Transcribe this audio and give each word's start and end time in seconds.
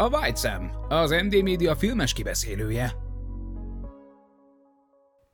A 0.00 0.08
White 0.08 0.38
Sam, 0.38 0.70
az 0.88 1.10
MD 1.10 1.42
Media 1.42 1.76
filmes 1.76 2.12
kibeszélője. 2.12 2.92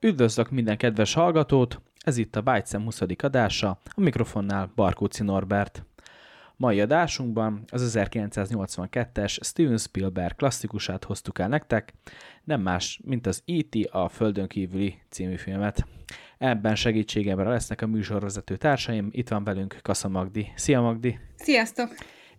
Üdvözlök 0.00 0.50
minden 0.50 0.77
kedves 0.77 1.14
hallgatót, 1.14 1.80
ez 2.04 2.16
itt 2.16 2.37
a 2.37 2.40
Bájtszem 2.40 2.82
20. 2.82 3.00
adása, 3.16 3.68
a 3.84 4.00
mikrofonnál 4.00 4.73
Barkóci 4.74 5.23
Norbert. 5.23 5.84
Mai 6.57 6.80
adásunkban 6.80 7.65
az 7.70 7.96
1982-es 7.98 9.38
Steven 9.45 9.79
Spielberg 9.79 10.37
klasszikusát 10.37 11.04
hoztuk 11.04 11.38
el 11.38 11.48
nektek, 11.48 11.92
nem 12.45 12.60
más, 12.60 13.01
mint 13.04 13.26
az 13.26 13.42
E.T. 13.46 13.88
a 13.90 14.09
Földön 14.09 14.48
kívüli 14.48 14.98
című 15.09 15.37
filmet. 15.37 15.87
Ebben 16.38 16.74
segítségemre 16.74 17.48
lesznek 17.48 17.82
a 17.82 17.87
műsorvezető 17.87 18.57
társaim, 18.57 19.09
itt 19.10 19.29
van 19.29 19.45
velünk 19.45 19.79
Kassa 19.82 20.09
Magdi. 20.09 20.52
Szia 20.54 20.80
Magdi! 20.80 21.18
Sziasztok! 21.37 21.88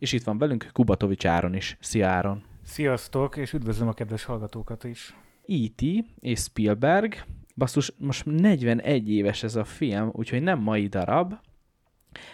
És 0.05 0.11
itt 0.11 0.23
van 0.23 0.37
velünk 0.37 0.69
Kubatovics 0.73 1.25
Áron 1.25 1.55
is. 1.55 1.77
Szia 1.79 2.07
Áron! 2.07 2.43
Sziasztok, 2.63 3.37
és 3.37 3.53
üdvözlöm 3.53 3.87
a 3.87 3.93
kedves 3.93 4.23
hallgatókat 4.23 4.83
is. 4.83 5.15
E.T. 5.47 5.81
és 6.19 6.39
Spielberg, 6.39 7.23
basszus, 7.55 7.91
most 7.97 8.25
41 8.25 9.09
éves 9.11 9.43
ez 9.43 9.55
a 9.55 9.63
film, 9.63 10.09
úgyhogy 10.13 10.41
nem 10.41 10.59
mai 10.59 10.87
darab. 10.87 11.33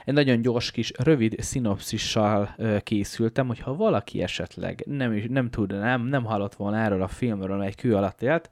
Egy 0.06 0.14
nagyon 0.14 0.42
gyors 0.42 0.72
kis, 0.72 0.92
rövid 0.98 1.40
szinopszissal 1.40 2.56
készültem, 2.84 3.48
hogyha 3.48 3.76
valaki 3.76 4.22
esetleg 4.22 4.84
nem, 4.86 5.14
is, 5.14 5.26
nem 5.30 5.50
tud, 5.50 5.72
nem, 5.72 6.02
nem 6.02 6.26
hallott 6.26 6.56
volna 6.56 6.78
erről 6.78 7.02
a 7.02 7.08
filmről, 7.08 7.64
egy 7.64 7.76
kő 7.76 7.96
alatt 7.96 8.22
élt, 8.22 8.50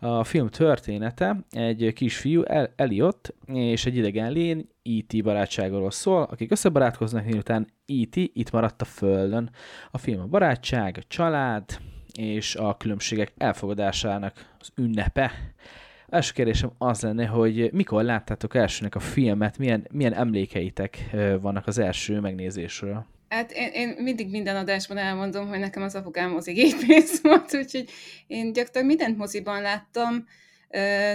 a 0.00 0.24
film 0.24 0.48
története 0.48 1.36
egy 1.50 1.92
kisfiú, 1.92 2.42
El- 2.42 2.72
Elliot, 2.76 3.34
és 3.46 3.86
egy 3.86 3.96
idegen 3.96 4.32
lény, 4.32 4.68
E.T. 4.82 5.22
barátságról 5.22 5.90
szól, 5.90 6.22
akik 6.22 6.50
összebarátkoznak, 6.50 7.24
miután 7.24 7.66
E.T. 7.86 8.16
itt 8.16 8.50
maradt 8.50 8.82
a 8.82 8.84
Földön. 8.84 9.50
A 9.90 9.98
film 9.98 10.20
a 10.20 10.26
barátság, 10.26 10.96
a 11.00 11.06
család 11.08 11.64
és 12.18 12.56
a 12.56 12.76
különbségek 12.76 13.32
elfogadásának 13.36 14.54
az 14.58 14.70
ünnepe. 14.76 15.32
Első 16.08 16.32
kérdésem 16.32 16.70
az 16.78 17.00
lenne, 17.00 17.26
hogy 17.26 17.72
mikor 17.72 18.02
láttátok 18.02 18.54
elsőnek 18.54 18.94
a 18.94 19.00
filmet, 19.00 19.58
milyen, 19.58 19.86
milyen 19.90 20.14
emlékeitek 20.14 21.10
vannak 21.40 21.66
az 21.66 21.78
első 21.78 22.20
megnézésről? 22.20 23.06
Hát 23.30 23.52
én, 23.52 23.70
én 23.72 23.88
mindig 23.88 24.30
minden 24.30 24.56
adásban 24.56 24.98
elmondom, 24.98 25.48
hogy 25.48 25.58
nekem 25.58 25.82
az 25.82 25.94
apukám 25.94 26.30
mozigépész 26.30 27.20
volt, 27.22 27.54
úgyhogy 27.54 27.90
én 28.26 28.52
gyakorlatilag 28.52 28.86
mindent 28.86 29.16
moziban 29.16 29.62
láttam. 29.62 30.26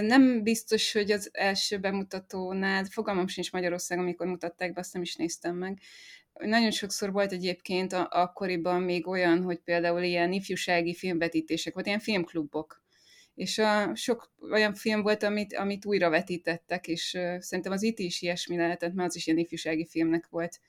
Nem 0.00 0.42
biztos, 0.42 0.92
hogy 0.92 1.10
az 1.10 1.30
első 1.32 1.78
bemutatónál, 1.78 2.84
fogalmam 2.84 3.26
sincs 3.26 3.52
Magyarországon, 3.52 4.04
amikor 4.04 4.26
mutatták 4.26 4.72
be, 4.72 4.80
azt 4.80 4.92
nem 4.92 5.02
is 5.02 5.16
néztem 5.16 5.56
meg. 5.56 5.78
Nagyon 6.32 6.70
sokszor 6.70 7.12
volt 7.12 7.32
egyébként 7.32 7.92
a, 7.92 8.08
akkoriban 8.10 8.82
még 8.82 9.06
olyan, 9.06 9.42
hogy 9.42 9.58
például 9.58 10.02
ilyen 10.02 10.32
ifjúsági 10.32 10.94
filmvetítések, 10.94 11.74
vagy 11.74 11.86
ilyen 11.86 11.98
filmklubok. 12.00 12.84
És 13.34 13.58
a, 13.58 13.94
sok 13.94 14.32
olyan 14.50 14.74
film 14.74 15.02
volt, 15.02 15.22
amit, 15.22 15.54
amit 15.54 15.86
újra 15.86 16.10
vetítettek, 16.10 16.86
és 16.86 17.18
szerintem 17.38 17.72
az 17.72 17.82
itt 17.82 17.98
is 17.98 18.22
ilyesmi 18.22 18.56
lehetett, 18.56 18.94
mert 18.94 19.08
az 19.08 19.16
is 19.16 19.26
ilyen 19.26 19.38
ifjúsági 19.38 19.86
filmnek 19.86 20.26
volt 20.30 20.60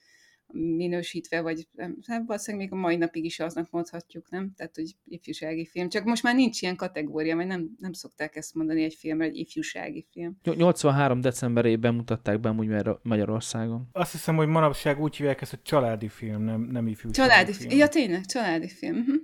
minősítve, 0.53 1.41
vagy 1.41 1.67
hát 2.07 2.23
valószínűleg 2.25 2.67
még 2.67 2.77
a 2.77 2.81
mai 2.81 2.95
napig 2.95 3.25
is 3.25 3.39
aznak 3.39 3.69
mondhatjuk, 3.69 4.29
nem? 4.29 4.53
Tehát, 4.55 4.75
hogy 4.75 4.95
ifjúsági 5.05 5.65
film. 5.65 5.89
Csak 5.89 6.03
most 6.03 6.23
már 6.23 6.35
nincs 6.35 6.61
ilyen 6.61 6.75
kategória, 6.75 7.35
mert 7.35 7.49
nem, 7.49 7.69
nem 7.77 7.93
szokták 7.93 8.35
ezt 8.35 8.53
mondani 8.53 8.83
egy 8.83 8.93
filmre, 8.93 9.25
egy 9.25 9.37
ifjúsági 9.37 10.07
film. 10.11 10.37
Ny- 10.43 10.55
83. 10.55 11.21
decemberében 11.21 11.93
mutatták 11.95 12.39
be 12.39 12.51
Magyar- 12.51 12.99
Magyarországon. 13.03 13.89
Azt 13.91 14.11
hiszem, 14.11 14.35
hogy 14.35 14.47
manapság 14.47 15.01
úgy 15.01 15.15
hívják 15.15 15.41
ezt, 15.41 15.51
hogy 15.51 15.61
családi 15.61 16.07
film, 16.07 16.43
nem, 16.43 16.61
nem 16.61 16.87
ifjúsági 16.87 17.29
Családi 17.29 17.53
film. 17.53 17.69
film. 17.69 17.79
Ja, 17.81 17.87
tényleg, 17.87 18.25
családi 18.25 18.67
film. 18.69 18.95
Mhm. 18.95 19.15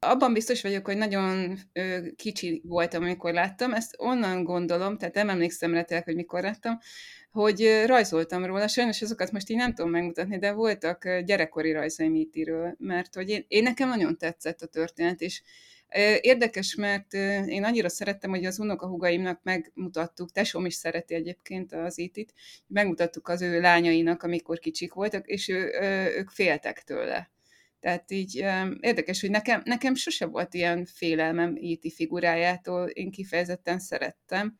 Abban 0.00 0.32
biztos 0.32 0.62
vagyok, 0.62 0.86
hogy 0.86 0.96
nagyon 0.96 1.58
ö, 1.72 2.06
kicsi 2.16 2.62
voltam, 2.64 3.02
amikor 3.02 3.32
láttam. 3.32 3.72
Ezt 3.72 3.94
onnan 3.98 4.44
gondolom, 4.44 4.96
tehát 4.96 5.14
nem 5.14 5.28
emlékszem 5.28 5.72
rá 5.72 5.84
hogy 6.04 6.14
mikor 6.14 6.42
láttam, 6.42 6.78
hogy 7.30 7.82
rajzoltam 7.86 8.44
róla. 8.44 8.68
Sajnos 8.68 9.02
azokat 9.02 9.32
most 9.32 9.50
így 9.50 9.56
nem 9.56 9.74
tudom 9.74 9.90
megmutatni, 9.90 10.38
de 10.38 10.52
voltak 10.52 11.20
gyerekkori 11.20 11.72
rajzaim 11.72 12.14
IT-ről, 12.14 12.74
mert 12.78 13.14
hogy 13.14 13.28
én, 13.28 13.44
én 13.48 13.62
nekem 13.62 13.88
nagyon 13.88 14.18
tetszett 14.18 14.62
a 14.62 14.66
történet, 14.66 15.20
és 15.20 15.42
érdekes, 16.20 16.74
mert 16.74 17.14
én 17.46 17.64
annyira 17.64 17.88
szerettem, 17.88 18.30
hogy 18.30 18.44
az 18.44 18.58
unokahúgaimnak 18.58 19.40
megmutattuk, 19.42 20.32
tesóm 20.32 20.66
is 20.66 20.74
szereti 20.74 21.14
egyébként 21.14 21.72
az 21.72 21.98
IT-t, 21.98 22.32
megmutattuk 22.66 23.28
az 23.28 23.42
ő 23.42 23.60
lányainak, 23.60 24.22
amikor 24.22 24.58
kicsik 24.58 24.92
voltak, 24.92 25.26
és 25.26 25.48
ő, 25.48 25.70
ők 26.16 26.30
féltek 26.30 26.82
tőle. 26.82 27.30
Tehát 27.80 28.10
így 28.10 28.36
érdekes, 28.80 29.20
hogy 29.20 29.30
nekem, 29.30 29.62
nekem 29.64 29.94
sose 29.94 30.26
volt 30.26 30.54
ilyen 30.54 30.84
félelmem 30.84 31.58
E.T. 31.62 31.92
figurájától, 31.92 32.88
én 32.88 33.10
kifejezetten 33.10 33.78
szerettem, 33.78 34.58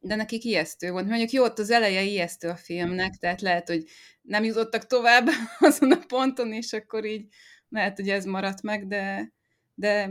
de 0.00 0.14
nekik 0.14 0.44
ijesztő 0.44 0.90
volt. 0.90 1.06
Mondjuk 1.06 1.30
jó, 1.30 1.44
ott 1.44 1.58
az 1.58 1.70
eleje 1.70 2.02
ijesztő 2.02 2.48
a 2.48 2.56
filmnek, 2.56 3.14
tehát 3.14 3.40
lehet, 3.40 3.68
hogy 3.68 3.84
nem 4.22 4.44
jutottak 4.44 4.86
tovább 4.86 5.28
azon 5.58 5.92
a 5.92 5.98
ponton, 6.08 6.52
és 6.52 6.72
akkor 6.72 7.04
így 7.04 7.26
lehet, 7.68 7.96
hogy 7.96 8.08
ez 8.08 8.24
maradt 8.24 8.62
meg, 8.62 8.86
de, 8.86 9.32
de 9.74 10.10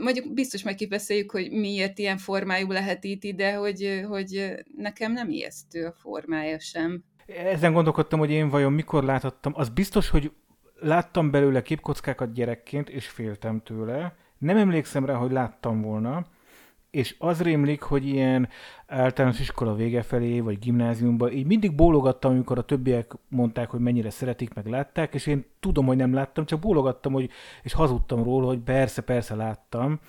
mondjuk 0.00 0.32
biztos 0.32 0.64
majd 0.64 0.76
kibeszéljük, 0.76 1.30
hogy 1.30 1.50
miért 1.50 1.98
ilyen 1.98 2.18
formájú 2.18 2.70
lehet 2.70 3.04
itt, 3.04 3.36
de 3.36 3.54
hogy, 3.54 4.04
hogy 4.08 4.54
nekem 4.76 5.12
nem 5.12 5.30
ijesztő 5.30 5.86
a 5.86 5.92
formája 5.92 6.60
sem. 6.60 7.04
Ezen 7.26 7.72
gondolkodtam, 7.72 8.18
hogy 8.18 8.30
én 8.30 8.48
vajon 8.48 8.72
mikor 8.72 9.04
láthattam. 9.04 9.52
Az 9.56 9.68
biztos, 9.68 10.08
hogy 10.08 10.32
láttam 10.74 11.30
belőle 11.30 11.62
képkockákat 11.62 12.32
gyerekként, 12.32 12.88
és 12.88 13.08
féltem 13.08 13.60
tőle. 13.60 14.16
Nem 14.38 14.56
emlékszem 14.56 15.04
rá, 15.04 15.14
hogy 15.14 15.30
láttam 15.30 15.82
volna, 15.82 16.26
és 16.92 17.14
az 17.18 17.42
rémlik, 17.42 17.82
hogy 17.82 18.06
ilyen 18.06 18.48
általános 18.86 19.40
iskola 19.40 19.74
vége 19.74 20.02
felé, 20.02 20.40
vagy 20.40 20.58
gimnáziumban, 20.58 21.32
így 21.32 21.46
mindig 21.46 21.74
bólogattam, 21.74 22.32
amikor 22.32 22.58
a 22.58 22.62
többiek 22.62 23.12
mondták, 23.28 23.70
hogy 23.70 23.80
mennyire 23.80 24.10
szeretik, 24.10 24.54
meg 24.54 24.66
látták, 24.66 25.14
és 25.14 25.26
én 25.26 25.44
tudom, 25.60 25.86
hogy 25.86 25.96
nem 25.96 26.14
láttam, 26.14 26.46
csak 26.46 26.60
bólogattam, 26.60 27.12
hogy, 27.12 27.30
és 27.62 27.72
hazudtam 27.72 28.22
róla, 28.22 28.46
hogy 28.46 28.58
persze, 28.58 29.02
persze 29.02 29.34
láttam. 29.34 30.00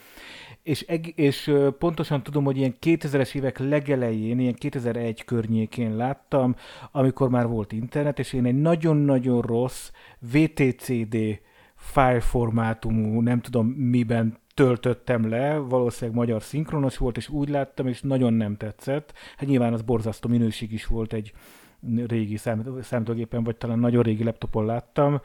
És, 0.63 0.85
és 1.15 1.53
pontosan 1.79 2.23
tudom, 2.23 2.43
hogy 2.43 2.57
ilyen 2.57 2.75
2000-es 2.81 3.35
évek 3.35 3.57
legelején, 3.59 4.39
ilyen 4.39 4.53
2001 4.53 5.23
környékén 5.23 5.95
láttam, 5.95 6.55
amikor 6.91 7.29
már 7.29 7.47
volt 7.47 7.71
internet, 7.71 8.19
és 8.19 8.33
én 8.33 8.45
egy 8.45 8.61
nagyon-nagyon 8.61 9.41
rossz 9.41 9.91
VTCD 10.19 11.17
file 11.75 12.19
formátumú, 12.19 13.21
nem 13.21 13.41
tudom 13.41 13.67
miben 13.67 14.41
töltöttem 14.53 15.29
le, 15.29 15.57
valószínűleg 15.57 16.19
magyar 16.19 16.41
szinkronos 16.41 16.97
volt, 16.97 17.17
és 17.17 17.29
úgy 17.29 17.49
láttam, 17.49 17.87
és 17.87 18.01
nagyon 18.01 18.33
nem 18.33 18.55
tetszett. 18.55 19.13
Hát 19.37 19.49
nyilván 19.49 19.73
az 19.73 19.81
borzasztó 19.81 20.29
minőség 20.29 20.71
is 20.71 20.85
volt 20.85 21.13
egy 21.13 21.33
régi 22.07 22.37
számít- 22.37 22.83
számítógépen, 22.83 23.43
vagy 23.43 23.55
talán 23.55 23.79
nagyon 23.79 24.03
régi 24.03 24.23
laptopon 24.23 24.65
láttam. 24.65 25.21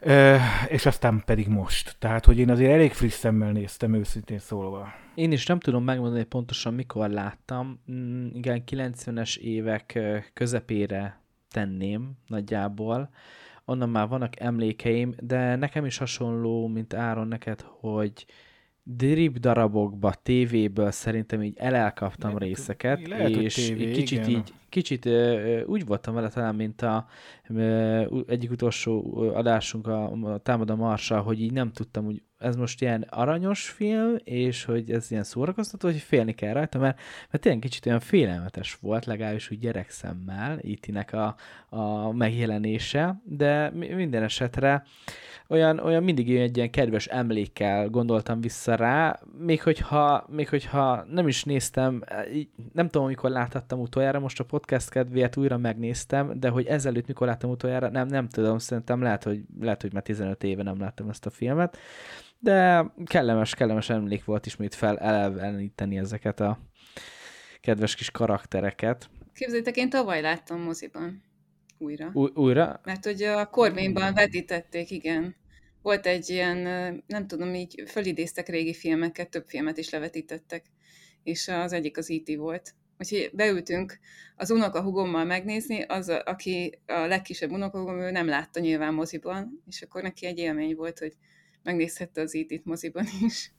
Ö, 0.00 0.36
és 0.68 0.86
aztán 0.86 1.22
pedig 1.24 1.48
most. 1.48 1.96
Tehát, 1.98 2.24
hogy 2.24 2.38
én 2.38 2.50
azért 2.50 2.72
elég 2.72 2.92
friss 2.92 3.14
szemmel 3.14 3.52
néztem, 3.52 3.94
őszintén 3.94 4.38
szólva. 4.38 4.88
Én 5.14 5.32
is 5.32 5.46
nem 5.46 5.58
tudom 5.58 5.84
megmondani 5.84 6.24
pontosan, 6.24 6.74
mikor 6.74 7.08
láttam. 7.08 7.80
Mm, 7.92 8.28
igen, 8.32 8.62
90-es 8.70 9.36
évek 9.36 9.98
közepére 10.34 11.22
tenném 11.50 12.12
nagyjából. 12.26 13.10
Onnan 13.68 13.88
már 13.88 14.08
vannak 14.08 14.40
emlékeim, 14.40 15.14
de 15.20 15.56
nekem 15.56 15.84
is 15.84 15.98
hasonló, 15.98 16.66
mint 16.66 16.94
Áron 16.94 17.28
neked, 17.28 17.60
hogy 17.60 18.26
drip 18.82 19.36
darabokba, 19.36 20.12
tévéből 20.22 20.90
szerintem 20.90 21.42
így 21.42 21.56
elelkaptam 21.56 22.30
Lehet, 22.30 22.48
részeket, 22.48 23.08
lehet, 23.08 23.30
és 23.30 23.54
tévé, 23.54 23.90
kicsit 23.90 24.18
igen. 24.18 24.30
így, 24.30 24.52
kicsit 24.68 25.06
ö, 25.06 25.62
úgy 25.64 25.86
voltam 25.86 26.14
vele 26.14 26.28
talán, 26.28 26.54
mint 26.54 26.82
a 26.82 27.06
ö, 27.48 28.22
egyik 28.26 28.50
utolsó 28.50 29.18
adásunk 29.34 29.86
a, 29.86 30.12
a 30.12 30.38
Támad 30.38 30.70
a 30.70 30.76
Marsa, 30.76 31.20
hogy 31.20 31.40
így 31.40 31.52
nem 31.52 31.72
tudtam, 31.72 32.04
hogy 32.04 32.22
ez 32.38 32.56
most 32.56 32.82
ilyen 32.82 33.06
aranyos 33.10 33.68
film, 33.68 34.16
és 34.24 34.64
hogy 34.64 34.90
ez 34.90 35.10
ilyen 35.10 35.24
szórakoztató, 35.24 35.88
hogy 35.88 35.98
félni 35.98 36.34
kell 36.34 36.52
rajta, 36.52 36.78
mert, 36.78 37.00
mert 37.30 37.42
tényleg 37.42 37.60
kicsit 37.60 37.86
olyan 37.86 38.00
félelmetes 38.00 38.78
volt, 38.80 39.04
legalábbis 39.04 39.50
úgy 39.50 39.58
gyerekszemmel 39.58 40.58
Itinek 40.60 41.12
a, 41.12 41.36
a 41.68 42.12
megjelenése, 42.12 43.20
de 43.24 43.70
mi- 43.70 43.88
minden 43.88 44.22
esetre 44.22 44.84
olyan, 45.48 45.78
olyan 45.78 46.02
mindig 46.02 46.36
egy 46.36 46.56
ilyen 46.56 46.70
kedves 46.70 47.06
emlékkel 47.06 47.88
gondoltam 47.88 48.40
vissza 48.40 48.74
rá, 48.74 49.20
még 49.38 49.62
hogyha, 49.62 50.26
még 50.28 50.48
hogyha 50.48 51.04
nem 51.10 51.28
is 51.28 51.44
néztem, 51.44 52.02
nem 52.72 52.88
tudom, 52.88 53.06
mikor 53.06 53.30
láthattam 53.30 53.80
utoljára, 53.80 54.18
most 54.18 54.40
a 54.40 54.44
podcast 54.44 54.90
kedvéért 54.90 55.36
újra 55.36 55.56
megnéztem, 55.56 56.40
de 56.40 56.48
hogy 56.48 56.66
ezelőtt 56.66 57.06
mikor 57.06 57.26
láttam 57.26 57.50
utoljára, 57.50 57.88
nem, 57.88 58.06
nem 58.06 58.28
tudom, 58.28 58.58
szerintem 58.58 59.02
lehet, 59.02 59.24
hogy, 59.24 59.40
lehet, 59.60 59.82
hogy 59.82 59.92
már 59.92 60.02
15 60.02 60.44
éve 60.44 60.62
nem 60.62 60.80
láttam 60.80 61.08
ezt 61.08 61.26
a 61.26 61.30
filmet, 61.30 61.78
de 62.38 62.86
kellemes, 63.04 63.54
kellemes 63.54 63.90
emlék 63.90 64.24
volt 64.24 64.46
ismét 64.46 64.74
feleleveníteni 64.74 65.98
ezeket 65.98 66.40
a 66.40 66.58
kedves 67.60 67.94
kis 67.94 68.10
karaktereket. 68.10 69.10
Képzeljétek, 69.34 69.76
én 69.76 69.90
tavaly 69.90 70.20
láttam 70.20 70.60
moziban 70.60 71.22
újra. 71.78 72.10
Új, 72.12 72.30
újra? 72.34 72.80
Mert 72.84 73.04
hogy 73.04 73.22
a 73.22 73.46
Corvinban 73.46 74.14
vetítették, 74.14 74.90
igen. 74.90 75.36
Volt 75.82 76.06
egy 76.06 76.28
ilyen, 76.28 76.58
nem 77.06 77.26
tudom, 77.26 77.54
így 77.54 77.82
fölidéztek 77.86 78.48
régi 78.48 78.74
filmeket, 78.74 79.30
több 79.30 79.44
filmet 79.46 79.78
is 79.78 79.90
levetítettek, 79.90 80.64
és 81.22 81.48
az 81.48 81.72
egyik 81.72 81.96
az 81.98 82.10
E.T. 82.10 82.36
volt. 82.36 82.74
Úgyhogy 82.98 83.30
beültünk 83.32 83.98
az 84.36 84.50
unokahugommal 84.50 85.24
megnézni, 85.24 85.82
az, 85.82 86.08
aki 86.08 86.78
a 86.86 86.98
legkisebb 87.06 87.50
unokahugom, 87.50 88.00
ő 88.00 88.10
nem 88.10 88.28
látta 88.28 88.60
nyilván 88.60 88.94
moziban, 88.94 89.62
és 89.66 89.82
akkor 89.82 90.02
neki 90.02 90.26
egy 90.26 90.38
élmény 90.38 90.74
volt, 90.74 90.98
hogy 90.98 91.16
megnézhette 91.68 92.20
az 92.20 92.34
E.T.-t 92.34 92.64
moziban 92.64 93.04
is. 93.26 93.52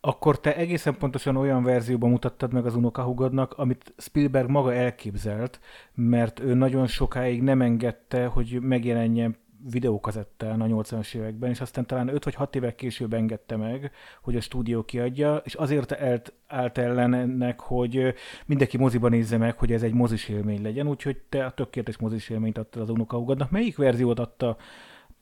Akkor 0.00 0.40
te 0.40 0.56
egészen 0.56 0.96
pontosan 0.96 1.36
olyan 1.36 1.62
verzióban 1.62 2.10
mutattad 2.10 2.52
meg 2.52 2.66
az 2.66 2.74
unokahugodnak, 2.74 3.52
amit 3.52 3.94
Spielberg 3.96 4.48
maga 4.48 4.74
elképzelt, 4.74 5.60
mert 5.94 6.40
ő 6.40 6.54
nagyon 6.54 6.86
sokáig 6.86 7.42
nem 7.42 7.62
engedte, 7.62 8.26
hogy 8.26 8.58
megjelenjen 8.60 9.36
videókazettán 9.70 10.60
a 10.60 10.66
80-as 10.66 11.14
években, 11.14 11.50
és 11.50 11.60
aztán 11.60 11.86
talán 11.86 12.08
5 12.08 12.24
vagy 12.24 12.34
6 12.34 12.56
évek 12.56 12.74
később 12.74 13.12
engedte 13.12 13.56
meg, 13.56 13.90
hogy 14.22 14.36
a 14.36 14.40
stúdió 14.40 14.82
kiadja, 14.84 15.42
és 15.44 15.54
azért 15.54 15.92
állt, 15.92 16.32
állt 16.46 16.78
ellen 16.78 17.54
hogy 17.58 18.14
mindenki 18.46 18.76
moziban 18.76 19.10
nézze 19.10 19.36
meg, 19.36 19.58
hogy 19.58 19.72
ez 19.72 19.82
egy 19.82 19.94
mozis 19.94 20.28
élmény 20.28 20.62
legyen, 20.62 20.88
úgyhogy 20.88 21.16
te 21.28 21.44
a 21.44 21.50
tökéletes 21.50 21.98
mozis 21.98 22.28
élményt 22.28 22.58
adtad 22.58 22.82
az 22.82 22.90
unokahugodnak. 22.90 23.50
Melyik 23.50 23.76
verziót 23.76 24.18
adta 24.18 24.56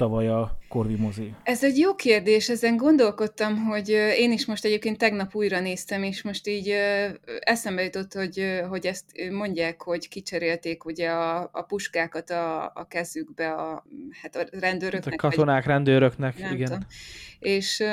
tavaly 0.00 0.28
a 0.28 0.58
Corvi 0.68 0.94
mozi? 0.94 1.34
Ez 1.42 1.64
egy 1.64 1.78
jó 1.78 1.94
kérdés, 1.94 2.48
ezen 2.48 2.76
gondolkodtam, 2.76 3.56
hogy 3.64 3.88
én 4.18 4.32
is 4.32 4.46
most 4.46 4.64
egyébként 4.64 4.98
tegnap 4.98 5.34
újra 5.34 5.60
néztem, 5.60 6.02
és 6.02 6.22
most 6.22 6.46
így 6.46 6.74
eszembe 7.40 7.82
jutott, 7.82 8.12
hogy, 8.12 8.60
hogy 8.68 8.86
ezt 8.86 9.04
mondják, 9.30 9.82
hogy 9.82 10.08
kicserélték 10.08 10.84
ugye 10.84 11.10
a, 11.10 11.48
a 11.52 11.62
puskákat 11.62 12.30
a, 12.30 12.64
a 12.64 12.86
kezükbe 12.88 13.52
a, 13.52 13.84
hát 14.22 14.36
a 14.36 14.40
A 14.40 14.46
rendőröknek. 14.60 15.16
katonák, 15.18 15.64
rendőröknek, 15.66 16.38
nem 16.38 16.54
igen. 16.54 16.64
tudom. 16.64 16.86
És 17.40 17.84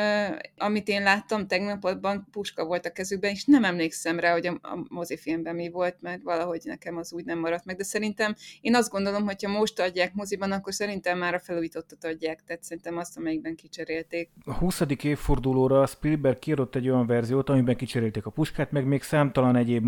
amit 0.58 0.88
én 0.88 1.04
láttam 1.04 1.48
tegnap, 1.48 1.84
abban 1.84 2.28
puska 2.32 2.66
volt 2.66 2.86
a 2.86 2.92
kezükben, 2.92 3.32
és 3.32 3.46
nem 3.46 3.64
emlékszem 3.64 4.20
rá, 4.20 4.32
hogy 4.32 4.48
a, 4.48 4.60
a 4.62 4.86
mozifilmben 4.90 5.56
mi 5.56 5.70
volt, 5.70 5.98
mert 6.02 6.22
valahogy 6.22 6.62
nekem 6.64 6.98
az 6.98 7.14
úgy 7.14 7.26
nem 7.26 7.40
maradt 7.40 7.66
meg. 7.66 7.76
De 7.76 7.84
szerintem 7.84 8.36
én 8.62 8.76
azt 8.76 8.90
gondolom, 8.90 9.26
hogy 9.26 9.44
ha 9.44 9.52
most 9.52 9.80
adják 9.80 10.14
moziban, 10.14 10.52
akkor 10.52 10.74
szerintem 10.74 11.18
már 11.18 11.34
a 11.34 11.40
felújítottat 11.40 12.06
adják, 12.06 12.44
tehát 12.44 12.64
szerintem 12.64 12.98
azt, 12.98 13.18
amelyikben 13.18 13.56
kicserélték. 13.56 14.30
A 14.46 14.54
20. 14.54 14.82
évfordulóra 15.04 15.86
Spielberg 15.86 16.40
kiadott 16.40 16.76
egy 16.76 16.90
olyan 16.90 17.08
verziót, 17.08 17.50
amiben 17.50 17.76
kicserélték 17.76 18.26
a 18.26 18.30
puskát, 18.30 18.72
meg 18.72 18.86
még 18.86 19.02
számtalan 19.02 19.56
egyéb 19.56 19.86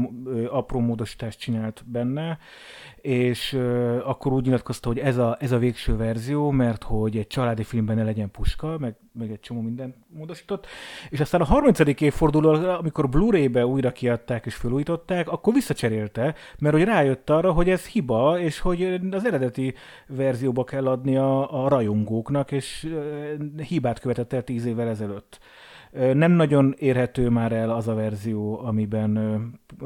apró 0.50 0.80
módosítást 0.80 1.40
csinált 1.40 1.84
benne, 1.86 2.38
és 3.02 3.54
akkor 4.04 4.34
úgy 4.34 4.44
nyilatkozta, 4.44 4.88
hogy 4.88 5.00
ez 5.00 5.18
a, 5.18 5.38
ez 5.40 5.52
a 5.52 5.58
végső 5.58 5.96
verzió, 5.96 6.52
mert 6.52 6.84
hogy 6.84 7.18
egy 7.18 7.28
családi 7.28 7.64
filmben 7.64 7.96
ne 7.96 8.04
legyen 8.04 8.32
puska, 8.32 8.78
meg, 8.78 8.96
meg 9.20 9.32
egy 9.32 9.40
csomó 9.40 9.62
mindent 9.62 9.96
módosított. 10.08 10.68
És 11.10 11.20
aztán 11.20 11.42
a 11.42 11.46
30. 11.46 11.80
évfordulóra, 11.80 12.80
amikor 12.80 13.10
Blu-ray-be 13.10 13.66
újra 13.66 13.92
kiadták 13.92 14.46
és 14.46 14.56
felújították, 14.56 15.30
akkor 15.30 15.54
visszacserélte, 15.54 16.36
mert 16.60 16.76
hogy 16.76 16.84
rájött 16.84 17.30
arra, 17.30 17.52
hogy 17.52 17.70
ez 17.70 17.86
hiba, 17.86 18.40
és 18.40 18.60
hogy 18.60 19.00
az 19.12 19.26
eredeti 19.26 19.74
verzióba 20.08 20.64
kell 20.64 20.88
adni 20.88 21.18
a, 21.18 21.64
a 21.64 21.68
rajongóknak, 21.68 22.52
és 22.52 22.84
ö, 22.84 23.34
hibát 23.64 24.00
követett 24.00 24.34
el 24.34 24.44
10 24.44 24.66
évvel 24.66 24.88
ezelőtt. 24.88 25.40
Nem 25.92 26.32
nagyon 26.32 26.76
érhető 26.78 27.30
már 27.30 27.52
el 27.52 27.70
az 27.70 27.88
a 27.88 27.94
verzió, 27.94 28.60
amiben 28.60 29.20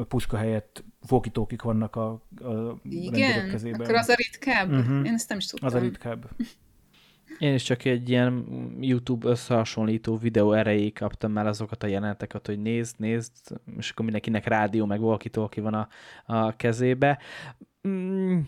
puska 0.08 0.38
helyett 0.38 0.84
walkie 1.10 1.58
vannak 1.64 1.96
a, 1.96 2.10
a 2.42 2.80
Igen? 2.84 3.50
kezében. 3.50 3.82
Akkor 3.82 3.96
az 3.96 4.10
a 4.10 4.16
ritkább? 4.16 4.72
Uh-huh. 4.72 5.06
Én 5.06 5.14
ezt 5.14 5.30
nem 5.30 5.38
is 5.38 5.46
tudtam. 5.46 5.68
az 5.68 5.76
a 5.76 5.80
ritkább. 5.80 6.30
Én 7.40 7.54
is 7.54 7.64
csak 7.64 7.86
egy 7.86 8.10
ilyen 8.10 8.46
YouTube 8.80 9.28
összehasonlító 9.28 10.18
videó 10.18 10.52
erejéig 10.52 10.94
kaptam 10.94 11.38
el 11.38 11.48
azokat 11.48 11.84
a 11.84 11.88
jeleneteket, 11.88 12.48
hogy 12.48 12.60
nézd, 12.60 13.00
nézd, 13.00 13.32
és 13.78 13.90
akkor 13.90 14.04
mindenkinek 14.04 14.48
rádió, 14.48 14.86
meg 14.86 15.02
walkie 15.02 15.62
van 15.62 15.74
a, 15.74 15.88
a 16.26 16.56
kezébe. 16.56 17.20
Mm, 17.88 18.40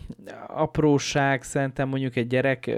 apróság, 0.46 1.42
szerintem 1.42 1.88
mondjuk 1.88 2.16
egy 2.16 2.26
gyerek 2.26 2.70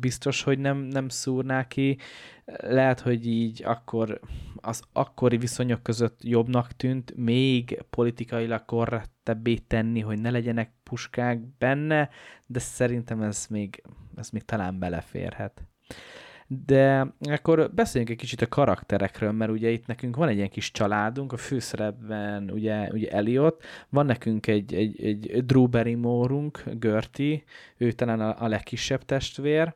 biztos, 0.00 0.42
hogy 0.42 0.58
nem, 0.58 0.78
nem 0.78 1.08
szúrná 1.08 1.66
ki. 1.66 1.98
Lehet, 2.44 3.00
hogy 3.00 3.26
így 3.26 3.62
akkor 3.64 4.20
az 4.56 4.82
akkori 4.92 5.36
viszonyok 5.36 5.82
között 5.82 6.18
jobbnak 6.22 6.72
tűnt, 6.72 7.12
még 7.16 7.82
politikailag 7.90 8.64
korrektebbé 8.64 9.54
tenni, 9.54 10.00
hogy 10.00 10.20
ne 10.20 10.30
legyenek 10.30 10.72
puskák 10.82 11.56
benne, 11.58 12.08
de 12.46 12.58
szerintem 12.58 13.22
ez 13.22 13.46
még, 13.50 13.82
ez 14.20 14.30
még 14.30 14.44
talán 14.44 14.78
beleférhet. 14.78 15.64
De 16.46 17.14
akkor 17.20 17.70
beszéljünk 17.74 18.12
egy 18.12 18.18
kicsit 18.18 18.42
a 18.42 18.48
karakterekről, 18.48 19.32
mert 19.32 19.50
ugye 19.50 19.68
itt 19.70 19.86
nekünk 19.86 20.16
van 20.16 20.28
egy 20.28 20.36
ilyen 20.36 20.48
kis 20.48 20.70
családunk, 20.70 21.32
a 21.32 21.36
főszerepben 21.36 22.50
ugye, 22.50 22.88
ugye 22.92 23.10
Elliot, 23.10 23.64
van 23.88 24.06
nekünk 24.06 24.46
egy, 24.46 24.74
egy, 24.74 25.00
egy 25.00 25.44
Drew 25.44 25.66
Barrymore-unk, 25.66 26.62
Gertie, 26.72 27.42
ő 27.76 27.92
talán 27.92 28.20
a, 28.20 28.42
a 28.42 28.48
legkisebb 28.48 29.04
testvér, 29.04 29.74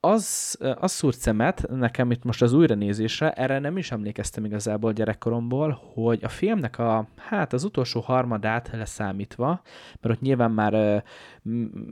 az, 0.00 0.58
az 0.74 0.92
szúrt 0.92 1.18
szemet 1.18 1.68
nekem 1.68 2.10
itt 2.10 2.24
most 2.24 2.42
az 2.42 2.52
újranézésre, 2.52 3.32
erre 3.32 3.58
nem 3.58 3.76
is 3.76 3.90
emlékeztem 3.90 4.44
igazából 4.44 4.92
gyerekkoromból, 4.92 5.80
hogy 5.94 6.24
a 6.24 6.28
filmnek 6.28 6.78
a, 6.78 7.08
hát 7.16 7.52
az 7.52 7.64
utolsó 7.64 8.00
harmadát 8.00 8.70
leszámítva, 8.72 9.62
mert 10.00 10.14
ott 10.14 10.20
nyilván 10.20 10.50
már 10.50 11.04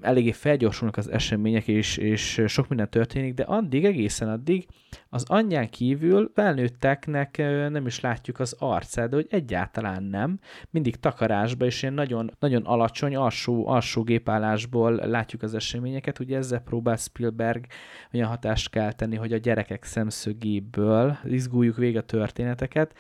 eléggé 0.01 0.33
felgyorsulnak 0.33 0.97
az 0.97 1.11
események, 1.11 1.69
és, 1.69 1.97
és 1.97 2.43
sok 2.47 2.69
minden 2.69 2.91
történik, 2.91 3.35
de 3.35 3.43
addig, 3.43 3.85
egészen 3.85 4.29
addig 4.29 4.67
az 5.09 5.25
anyján 5.29 5.69
kívül 5.69 6.31
felnőtteknek 6.35 7.37
nem 7.71 7.87
is 7.87 8.01
látjuk 8.01 8.41
az 8.41 8.57
arcát, 8.59 9.09
de 9.09 9.17
hogy 9.17 9.27
egyáltalán 9.31 10.03
nem, 10.03 10.39
mindig 10.71 10.97
takarásba, 10.97 11.65
és 11.65 11.83
ilyen 11.83 11.95
nagyon, 11.95 12.31
nagyon 12.39 12.63
alacsony, 12.63 13.17
alsó, 13.17 13.69
alsó 13.69 14.03
gépállásból 14.03 14.95
látjuk 14.95 15.43
az 15.43 15.55
eseményeket, 15.55 16.19
ugye 16.19 16.37
ezzel 16.37 16.61
próbál 16.61 16.97
Spielberg 16.97 17.67
olyan 18.13 18.29
hatást 18.29 18.71
kell 18.71 18.93
tenni, 18.93 19.17
hogy 19.17 19.33
a 19.33 19.37
gyerekek 19.37 19.85
szemszögéből 19.85 21.19
izguljuk 21.25 21.77
végig 21.77 21.97
a 21.97 22.03
történeteket, 22.03 22.95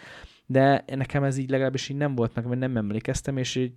de 0.46 0.84
nekem 0.86 1.24
ez 1.24 1.36
így 1.36 1.50
legalábbis 1.50 1.88
így 1.88 1.96
nem 1.96 2.14
volt 2.14 2.34
meg, 2.34 2.46
vagy 2.46 2.58
nem 2.58 2.76
emlékeztem, 2.76 3.36
és 3.36 3.56
egy, 3.56 3.72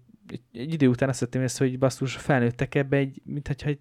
egy, 0.52 0.74
idő 0.74 0.88
után 0.88 1.10
azt 1.10 1.36
észre, 1.36 1.66
hogy 1.66 1.80
basszus, 1.80 2.16
felnőttek 2.16 2.76
ebbe 2.76 2.98
egy, 2.98 3.22
mint 3.24 3.48
hogyha 3.48 3.70
egy, 3.70 3.80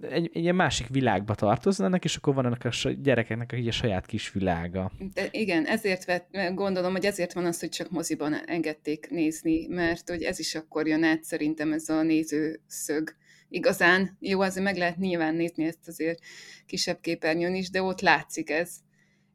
egy, 0.00 0.30
egy 0.32 0.42
ilyen 0.42 0.54
másik 0.54 0.88
világba 0.88 1.34
tartoznának, 1.34 2.04
és 2.04 2.16
akkor 2.16 2.34
van 2.34 2.46
ennek 2.46 2.64
a 2.64 2.90
gyerekeknek 3.02 3.52
egy 3.52 3.68
a 3.68 3.72
saját 3.72 4.06
kis 4.06 4.32
világa. 4.32 4.92
De 5.14 5.28
igen, 5.30 5.64
ezért 5.64 6.04
vett, 6.04 6.28
gondolom, 6.54 6.92
hogy 6.92 7.04
ezért 7.04 7.32
van 7.32 7.44
az, 7.44 7.60
hogy 7.60 7.68
csak 7.68 7.90
moziban 7.90 8.34
engedték 8.46 9.10
nézni, 9.10 9.66
mert 9.66 10.08
hogy 10.08 10.22
ez 10.22 10.38
is 10.38 10.54
akkor 10.54 10.86
jön 10.86 11.04
át 11.04 11.24
szerintem 11.24 11.72
ez 11.72 11.88
a 11.88 12.02
nézőszög 12.02 13.14
igazán. 13.48 14.16
Jó, 14.20 14.40
azért 14.40 14.64
meg 14.64 14.76
lehet 14.76 14.96
nyilván 14.96 15.34
nézni 15.34 15.64
ezt 15.64 15.88
azért 15.88 16.18
kisebb 16.66 17.00
képernyőn 17.00 17.54
is, 17.54 17.70
de 17.70 17.82
ott 17.82 18.00
látszik 18.00 18.50
ez 18.50 18.70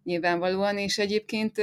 nyilvánvalóan, 0.07 0.77
és 0.77 0.97
egyébként 0.97 1.61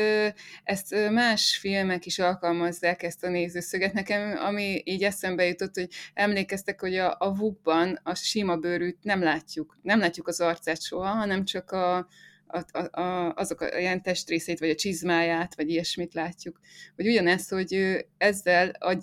ezt 0.64 0.94
más 1.10 1.56
filmek 1.56 2.06
is 2.06 2.18
alkalmazzák, 2.18 3.02
ezt 3.02 3.24
a 3.24 3.28
nézőszöget. 3.28 3.92
Nekem, 3.92 4.36
ami 4.38 4.82
így 4.84 5.02
eszembe 5.02 5.46
jutott, 5.46 5.74
hogy 5.74 5.88
emlékeztek, 6.14 6.80
hogy 6.80 6.96
a, 6.96 7.16
a 7.18 7.34
vukban 7.34 8.00
a 8.02 8.14
sima 8.14 8.56
bőrűt 8.56 8.98
nem 9.02 9.22
látjuk. 9.22 9.78
Nem 9.82 9.98
látjuk 9.98 10.28
az 10.28 10.40
arcát 10.40 10.82
soha, 10.82 11.08
hanem 11.08 11.44
csak 11.44 11.70
a, 11.70 12.08
a, 12.54 12.78
a, 12.78 13.00
a, 13.00 13.34
azok 13.34 13.60
a 13.60 13.78
ilyen 13.78 14.02
testrészét, 14.02 14.58
vagy 14.58 14.70
a 14.70 14.74
csizmáját, 14.74 15.54
vagy 15.54 15.70
ilyesmit 15.70 16.14
látjuk. 16.14 16.60
Hogy 16.96 17.06
ugyanezt, 17.06 17.50
hogy 17.50 18.04
ezzel 18.18 18.68
a, 18.68 18.96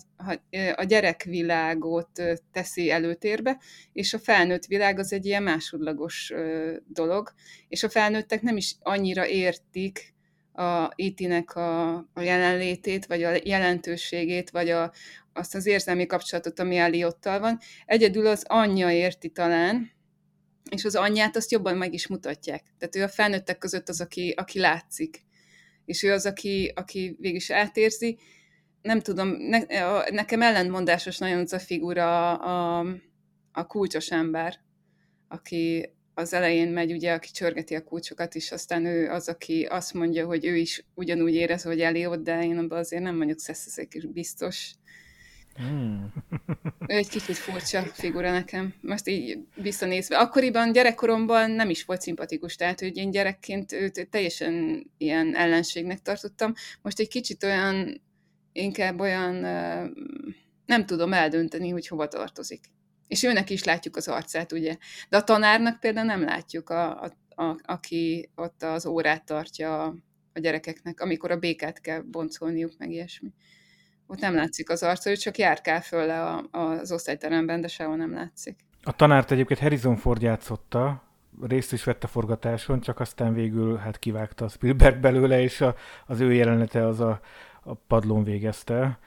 a 0.76 0.84
gyerekvilágot 0.84 2.22
teszi 2.52 2.92
előtérbe, 2.92 3.58
és 3.94 4.14
a 4.14 4.20
felnőtt 4.20 4.66
világ 4.66 5.00
az 5.00 5.14
egy 5.14 5.26
ilyen 5.26 5.44
másodlagos 5.44 6.34
dolog, 6.88 7.34
és 7.68 7.84
a 7.84 7.90
felnőttek 7.90 8.42
nem 8.42 8.58
is 8.58 8.76
annyira 8.80 9.28
értik 9.28 10.14
a 10.54 10.92
IT-nek 10.96 11.56
a, 11.56 11.94
a 11.96 12.22
jelenlétét, 12.22 13.06
vagy 13.06 13.24
a 13.24 13.32
jelentőségét, 13.44 14.50
vagy 14.50 14.70
a, 14.70 14.92
azt 15.34 15.56
az 15.56 15.66
érzelmi 15.66 16.06
kapcsolatot, 16.06 16.60
ami 16.60 16.78
Eliottal 16.78 17.40
van. 17.40 17.60
Egyedül 17.86 18.28
az 18.28 18.44
anyja 18.48 18.92
érti 18.92 19.30
talán, 19.30 19.92
és 20.70 20.86
az 20.86 20.96
anyját 20.96 21.36
azt 21.36 21.52
jobban 21.52 21.78
meg 21.78 21.94
is 21.94 22.08
mutatják. 22.08 22.64
Tehát 22.78 22.96
ő 22.96 23.04
a 23.04 23.08
felnőttek 23.08 23.58
között 23.58 23.90
az, 23.90 24.02
aki, 24.02 24.34
aki 24.38 24.60
látszik. 24.60 25.26
És 25.86 26.04
ő 26.04 26.12
az, 26.12 26.26
aki, 26.26 26.72
aki 26.76 27.16
végig 27.20 27.36
is 27.36 27.50
átérzi. 27.50 28.18
Nem 28.82 29.00
tudom, 29.00 29.30
ne, 29.30 29.86
a, 29.86 30.12
nekem 30.12 30.42
ellentmondásos 30.42 31.18
nagyon 31.18 31.40
az 31.40 31.54
a 31.54 31.60
figura 31.60 32.34
a, 32.34 32.86
a, 33.52 33.66
kulcsos 33.66 34.12
ember, 34.12 34.60
aki 35.28 35.94
az 36.14 36.34
elején 36.34 36.68
megy, 36.68 36.92
ugye, 36.92 37.14
aki 37.14 37.32
csörgeti 37.32 37.76
a 37.76 37.84
kulcsokat, 37.84 38.36
és 38.36 38.52
aztán 38.52 38.86
ő 38.86 39.10
az, 39.10 39.28
aki 39.28 39.64
azt 39.64 39.94
mondja, 39.94 40.26
hogy 40.26 40.46
ő 40.46 40.56
is 40.56 40.86
ugyanúgy 40.94 41.34
érez, 41.34 41.64
hogy 41.64 41.82
Eliott, 41.82 42.24
de 42.24 42.44
én 42.44 42.58
abban 42.58 42.78
azért 42.78 43.04
nem 43.04 43.18
vagyok 43.18 43.40
szeszeszék 43.40 44.12
biztos. 44.12 44.74
Hmm. 45.56 46.14
Ő 46.88 46.96
egy 46.96 47.10
kicsit 47.10 47.36
furcsa 47.36 47.82
figura 47.82 48.32
nekem, 48.32 48.74
most 48.82 49.08
így 49.08 49.38
visszanézve. 49.56 50.18
Akkoriban, 50.18 50.72
gyerekkoromban 50.72 51.52
nem 51.52 51.70
is 51.70 51.86
volt 51.86 52.02
szimpatikus, 52.02 52.56
tehát 52.56 52.80
hogy 52.80 52.98
én 52.98 53.12
gyerekként 53.12 53.72
őt 53.72 54.08
teljesen 54.10 54.86
ilyen 54.98 55.36
ellenségnek 55.36 56.02
tartottam. 56.02 56.54
Most 56.82 57.00
egy 57.00 57.08
kicsit 57.08 57.44
olyan, 57.44 58.02
inkább 58.52 59.00
olyan, 59.00 59.36
nem 60.66 60.86
tudom 60.86 61.14
eldönteni, 61.14 61.70
hogy 61.70 61.88
hova 61.88 62.08
tartozik. 62.08 62.64
És 63.08 63.24
őnek 63.24 63.50
is 63.50 63.64
látjuk 63.64 63.96
az 63.96 64.08
arcát, 64.08 64.52
ugye. 64.52 64.78
De 65.10 65.18
a 65.18 65.24
tanárnak 65.24 65.80
például 65.80 66.06
nem 66.06 66.24
látjuk, 66.24 66.70
a, 66.70 67.02
a, 67.02 67.14
a, 67.44 67.60
aki 67.64 68.30
ott 68.36 68.64
az 68.64 68.86
órát 68.86 69.26
tartja 69.26 69.84
a, 69.84 69.96
a 70.34 70.40
gyerekeknek, 70.40 71.00
amikor 71.02 71.32
a 71.32 71.38
békát 71.38 71.82
kell 71.82 72.02
boncolniuk, 72.02 72.74
meg 72.78 72.92
ilyesmi 72.92 73.34
ott 74.12 74.20
nem 74.20 74.36
látszik 74.36 74.70
az 74.70 74.84
arca, 74.84 75.10
ő 75.10 75.16
csak 75.16 75.38
járkál 75.38 75.82
föl 75.82 76.06
le 76.06 76.24
a, 76.24 76.48
az 76.52 76.92
osztályteremben, 76.92 77.62
de 77.62 77.68
sehol 77.68 77.96
nem 77.96 78.14
látszik. 78.14 78.56
A 78.84 78.96
tanárt 78.96 79.32
egyébként 79.32 79.60
Harrison 79.60 79.96
Ford 79.96 80.22
játszotta, 80.22 81.04
részt 81.48 81.74
is 81.74 81.84
vett 81.84 82.04
a 82.04 82.08
forgatáson, 82.08 82.82
csak 82.82 83.00
aztán 83.00 83.34
végül 83.34 83.78
hát 83.78 84.00
kivágta 84.00 84.46
a 84.46 84.48
Spielberg 84.48 85.00
belőle, 85.00 85.42
és 85.42 85.62
a, 85.62 85.76
az 86.06 86.20
ő 86.20 86.34
jelenete 86.34 86.86
az 86.86 87.00
a, 87.00 87.20
a 87.64 87.74
padlón 87.74 88.24
végezte. 88.24 89.00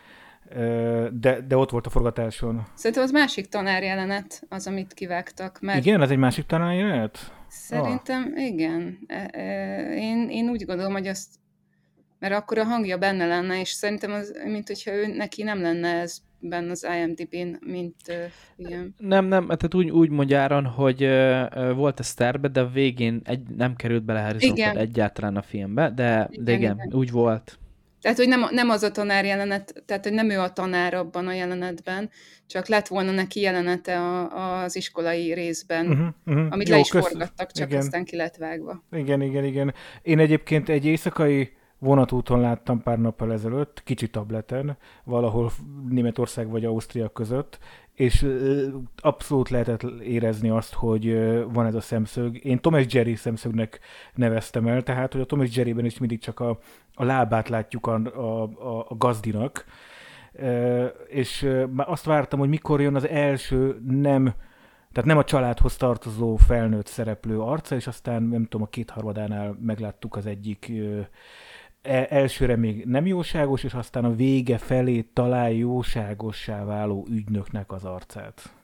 De, 1.13 1.41
de 1.49 1.57
ott 1.57 1.71
volt 1.71 1.87
a 1.87 1.91
forgatáson. 1.91 2.67
Szerintem 2.75 3.05
az 3.05 3.11
másik 3.11 3.49
tanár 3.49 3.83
jelenet, 3.83 4.43
az, 4.49 4.67
amit 4.67 4.95
kivágtak. 4.95 5.61
Mert... 5.61 5.85
Igen, 5.85 6.01
az 6.01 6.11
egy 6.11 6.19
másik 6.19 6.47
tanár 6.47 6.75
jelenet? 6.75 7.33
Szerintem 7.49 8.33
ah. 8.37 8.43
igen. 8.43 8.99
Én, 9.91 10.29
én 10.31 10.49
úgy 10.49 10.65
gondolom, 10.65 10.93
hogy 10.93 11.07
azt 11.07 11.29
mert 12.25 12.37
akkor 12.37 12.59
a 12.59 12.65
hangja 12.65 12.99
benne 12.99 13.27
lenne, 13.27 13.61
és 13.61 13.69
szerintem 13.69 14.13
az, 14.13 14.41
mint 14.45 14.67
hogyha 14.67 14.93
ő, 14.93 15.07
neki 15.07 15.43
nem 15.43 15.63
lenne 15.63 15.89
ez 15.89 16.19
benne 16.39 16.71
az 16.71 16.87
IMDb-n, 16.99 17.57
mint 17.61 17.97
uh, 18.09 18.15
ilyen. 18.57 18.95
Nem, 18.99 19.25
nem, 19.25 19.45
tehát 19.45 19.75
úgy, 19.75 19.91
úgy 19.91 20.11
mondja 20.11 20.41
Áron, 20.41 20.65
hogy 20.65 21.05
uh, 21.05 21.75
volt 21.75 22.01
a 22.01 22.05
terve, 22.17 22.49
de 22.49 22.61
a 22.61 22.69
végén 22.69 23.21
egy, 23.25 23.41
nem 23.57 23.77
került 23.77 24.05
bele 24.05 24.21
Harrison 24.21 24.57
igen. 24.57 24.77
egyáltalán 24.77 25.37
a 25.37 25.43
filmbe, 25.43 25.91
de, 25.91 26.29
igen, 26.31 26.45
de 26.45 26.53
igen, 26.53 26.75
igen, 26.75 26.93
úgy 26.93 27.11
volt. 27.11 27.59
Tehát, 28.01 28.19
hogy 28.19 28.29
nem, 28.29 28.47
nem 28.51 28.69
az 28.71 28.83
a 28.83 28.91
tanár 28.91 29.25
jelenet, 29.25 29.83
tehát, 29.87 30.05
hogy 30.05 30.13
nem 30.13 30.31
ő 30.31 30.41
a 30.41 30.53
tanár 30.53 30.95
abban 30.95 31.27
a 31.27 31.33
jelenetben, 31.33 32.11
csak 32.47 32.69
lett 32.69 32.87
volna 32.87 33.11
neki 33.11 33.41
jelenete 33.41 33.99
a, 33.99 34.63
az 34.63 34.77
iskolai 34.77 35.33
részben, 35.33 35.87
uh-huh, 35.87 36.07
uh-huh. 36.27 36.47
amit 36.51 36.69
Jó, 36.69 36.75
le 36.75 36.81
is 36.81 36.89
kösz... 36.89 37.07
forgattak, 37.07 37.53
csak 37.53 37.69
igen. 37.69 37.81
aztán 37.81 38.05
ki 38.05 38.17
lett 38.17 38.37
vágva. 38.37 38.85
Igen, 38.93 39.23
igen, 39.23 39.45
igen. 39.45 39.75
Én 40.03 40.19
egyébként 40.19 40.69
egy 40.69 40.85
éjszakai 40.85 41.53
vonatúton 41.79 42.41
láttam 42.41 42.83
pár 42.83 42.99
nappal 42.99 43.33
ezelőtt, 43.33 43.83
kicsi 43.85 44.11
tableten, 44.11 44.77
valahol 45.05 45.51
Németország 45.89 46.49
vagy 46.49 46.65
Ausztria 46.65 47.09
között, 47.09 47.59
és 47.95 48.27
abszolút 48.97 49.49
lehetett 49.49 49.83
érezni 50.01 50.49
azt, 50.49 50.73
hogy 50.73 51.15
van 51.53 51.67
ez 51.67 51.75
a 51.75 51.81
szemszög. 51.81 52.45
Én 52.45 52.61
Tom 52.61 52.75
és 52.75 52.95
Jerry 52.95 53.15
szemszögnek 53.15 53.81
neveztem 54.15 54.67
el, 54.67 54.83
tehát 54.83 55.13
hogy 55.13 55.21
a 55.21 55.25
Tom 55.25 55.41
és 55.43 55.57
Jerryben 55.57 55.85
is 55.85 55.99
mindig 55.99 56.19
csak 56.19 56.41
a, 56.41 56.59
a 56.95 57.05
lábát 57.05 57.49
látjuk 57.49 57.87
a, 57.87 57.95
a, 57.95 58.43
a 58.89 58.95
gazdinak, 58.97 59.65
és 61.07 61.41
már 61.71 61.89
azt 61.89 62.05
vártam, 62.05 62.39
hogy 62.39 62.49
mikor 62.49 62.81
jön 62.81 62.95
az 62.95 63.09
első 63.09 63.81
nem 63.87 64.35
tehát 64.93 65.09
nem 65.09 65.19
a 65.19 65.25
családhoz 65.25 65.77
tartozó 65.77 66.37
felnőtt 66.37 66.87
szereplő 66.87 67.41
arca, 67.41 67.75
és 67.75 67.87
aztán 67.87 68.23
nem 68.23 68.43
tudom, 68.43 68.63
a 68.63 68.71
kétharmadánál 68.71 69.59
megláttuk 69.61 70.17
az 70.17 70.27
egyik 70.27 70.73
elsőre 72.09 72.57
még 72.57 72.85
nem 72.85 73.07
jóságos, 73.07 73.65
és 73.65 73.75
aztán 73.75 74.05
a 74.05 74.15
vége 74.15 74.59
felé 74.59 75.01
talán 75.13 75.51
jóságossá 75.51 76.65
váló 76.65 77.07
ügynöknek 77.11 77.73
az 77.73 77.85
arcát. 77.85 78.64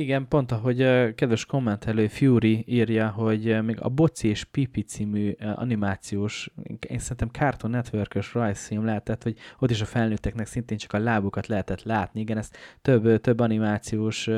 Igen, 0.00 0.28
pont 0.28 0.52
ahogy 0.52 0.76
kedves 1.14 1.44
kommentelő 1.46 2.06
Fury 2.06 2.64
írja, 2.66 3.08
hogy 3.08 3.64
még 3.64 3.80
a 3.80 3.88
Boci 3.88 4.28
és 4.28 4.44
Pipi 4.44 4.82
című 4.82 5.36
animációs, 5.54 6.50
én 6.88 6.98
szerintem 6.98 7.28
Cartoon 7.28 7.72
Network-ös 7.72 8.34
rajzfilm 8.34 8.84
lehetett, 8.84 9.22
hogy 9.22 9.36
ott 9.58 9.70
is 9.70 9.80
a 9.80 9.84
felnőtteknek 9.84 10.46
szintén 10.46 10.78
csak 10.78 10.92
a 10.92 10.98
lábukat 10.98 11.46
lehetett 11.46 11.82
látni. 11.82 12.20
Igen, 12.20 12.38
ezt 12.38 12.56
több, 12.82 13.20
több 13.20 13.40
animációs 13.40 14.30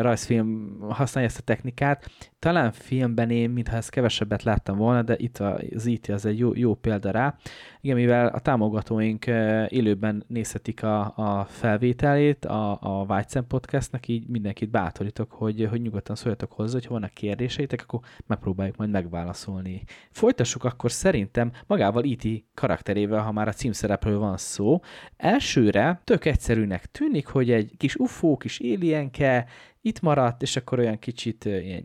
rajzfilm 0.00 0.76
használja 0.88 1.28
ezt 1.28 1.38
a 1.38 1.42
technikát. 1.42 2.10
Talán 2.38 2.72
filmben 2.72 3.30
én, 3.30 3.50
mintha 3.50 3.76
ezt 3.76 3.90
kevesebbet 3.90 4.42
láttam 4.42 4.76
volna, 4.76 5.02
de 5.02 5.14
itt 5.16 5.38
az 5.38 5.86
IT 5.86 6.08
az 6.08 6.26
egy 6.26 6.38
jó, 6.38 6.54
jó 6.54 6.74
példa 6.74 7.10
rá. 7.10 7.36
Igen, 7.80 7.96
mivel 7.96 8.26
a 8.26 8.38
támogatóink 8.38 9.26
élőben 9.68 10.24
nézhetik 10.26 10.82
a, 10.82 11.16
a 11.16 11.44
felvételét 11.44 12.44
a, 12.44 12.78
a 12.80 13.04
Vágyszem 13.04 13.46
Podcastnek, 13.46 14.08
így 14.08 14.28
mindenkit 14.44 14.70
bátorítok, 14.70 15.32
hogy, 15.32 15.66
hogy 15.70 15.80
nyugodtan 15.80 16.16
szóljatok 16.16 16.52
hozzá, 16.52 16.72
hogy 16.72 16.88
vannak 16.88 17.14
kérdéseitek, 17.14 17.82
akkor 17.82 18.00
megpróbáljuk 18.26 18.76
majd 18.76 18.90
megválaszolni. 18.90 19.82
Folytassuk 20.10 20.64
akkor 20.64 20.92
szerintem 20.92 21.52
magával 21.66 22.04
IT 22.04 22.24
e 22.24 22.44
karakterével, 22.54 23.22
ha 23.22 23.32
már 23.32 23.48
a 23.48 23.52
címszerepről 23.52 24.18
van 24.18 24.36
szó. 24.36 24.80
Elsőre 25.16 26.00
tök 26.04 26.24
egyszerűnek 26.24 26.86
tűnik, 26.86 27.26
hogy 27.26 27.50
egy 27.50 27.74
kis 27.76 27.96
ufó, 27.96 28.36
kis 28.36 28.60
alienke 28.60 29.46
itt 29.80 30.00
maradt, 30.00 30.42
és 30.42 30.56
akkor 30.56 30.78
olyan 30.78 30.98
kicsit 30.98 31.44
ilyen 31.44 31.84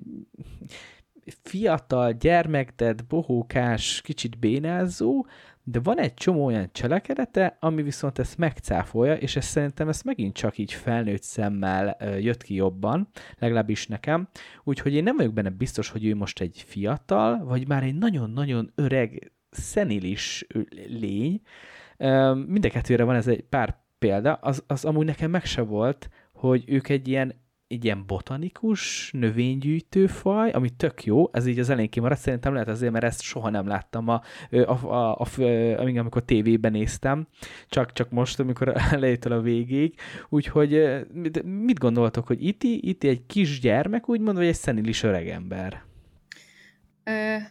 fiatal, 1.44 2.12
gyermekted, 2.12 3.06
bohókás, 3.06 4.02
kicsit 4.02 4.40
bénázó, 4.40 5.26
de 5.72 5.80
van 5.80 6.00
egy 6.00 6.14
csomó 6.14 6.46
olyan 6.46 6.70
cselekedete, 6.72 7.58
ami 7.60 7.82
viszont 7.82 8.20
ezt 8.20 8.38
megcáfolja, 8.38 9.14
és 9.14 9.36
ez 9.36 9.46
szerintem 9.46 9.90
ezt 9.90 10.04
megint 10.04 10.34
csak 10.34 10.58
így 10.58 10.74
felnőtt 10.74 11.24
szemmel 11.24 11.98
jött 12.20 12.44
ki 12.44 12.54
jobban, 12.54 13.10
legalábbis 13.38 13.88
nekem. 13.88 14.28
Úgyhogy 14.64 14.94
én 14.94 15.04
nem 15.04 15.16
vagyok 15.16 15.34
benne 15.34 15.50
biztos, 15.50 15.90
hogy 15.90 16.06
ő 16.06 16.16
most 16.16 16.42
egy 16.42 16.64
fiatal, 16.68 17.44
vagy 17.44 17.68
már 17.68 17.84
egy 17.84 17.96
nagyon-nagyon 17.96 18.72
öreg, 18.76 19.32
szenilis 19.50 20.48
lény. 20.88 21.42
Mindenkettőre 22.48 23.04
van 23.04 23.16
ez 23.16 23.28
egy 23.28 23.42
pár 23.42 23.78
példa, 24.00 24.34
az, 24.34 24.64
az 24.68 24.86
amúgy 24.86 25.06
nekem 25.06 25.32
meg 25.32 25.46
se 25.46 25.62
volt, 25.62 26.10
hogy 26.32 26.64
ők 26.68 26.90
egy 26.90 27.08
ilyen 27.08 27.34
egy 27.70 27.86
ilyen 27.86 28.04
botanikus, 28.08 29.12
növénygyűjtő 29.12 30.08
faj, 30.08 30.50
ami 30.50 30.70
tök 30.70 31.04
jó, 31.04 31.30
ez 31.32 31.46
így 31.46 31.60
az 31.60 31.70
elején 31.70 31.90
kimaradt, 31.90 32.20
szerintem 32.20 32.54
lehet 32.54 32.68
azért, 32.68 32.92
mert 32.92 33.06
ezt 33.06 33.22
soha 33.22 33.50
nem 33.50 33.68
láttam, 33.68 34.08
a, 34.08 34.22
a, 34.52 34.88
a, 34.88 35.18
a, 35.20 35.28
amikor 35.98 36.24
tévében 36.24 36.72
néztem, 36.72 37.28
csak, 37.68 37.94
csak 37.94 38.10
most, 38.10 38.40
amikor 38.40 38.74
elejétől 38.92 39.34
a 39.34 39.42
végig, 39.42 39.94
úgyhogy 40.30 40.86
mit 41.44 41.80
gondoltok, 41.80 42.28
hogy 42.28 42.46
itt, 42.46 42.64
itt 42.64 43.04
egy 43.04 43.26
kis 43.26 43.60
gyermek, 43.60 44.10
úgymond, 44.10 44.38
vagy 44.38 44.48
egy 44.48 44.56
szenilis 44.56 45.04
öregember? 45.04 45.84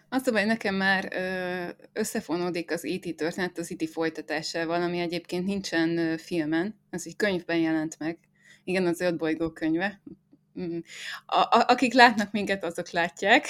Azt 0.08 0.28
hogy 0.28 0.46
nekem 0.46 0.74
már 0.74 1.12
összefonódik 1.92 2.70
az 2.70 2.84
IT 2.84 3.16
történet 3.16 3.58
az 3.58 3.70
IT 3.70 3.90
folytatásával, 3.90 4.82
ami 4.82 4.98
egyébként 4.98 5.46
nincsen 5.46 6.16
filmen, 6.16 6.74
az 6.90 7.06
egy 7.06 7.16
könyvben 7.16 7.58
jelent 7.58 7.98
meg, 7.98 8.18
igen, 8.68 8.86
az 8.86 9.00
öt 9.00 9.16
bolygó 9.16 9.50
könyve. 9.50 10.02
Mm. 10.60 10.78
A, 11.26 11.36
a, 11.36 11.64
akik 11.68 11.92
látnak 11.92 12.32
minket, 12.32 12.64
azok 12.64 12.90
látják. 12.90 13.46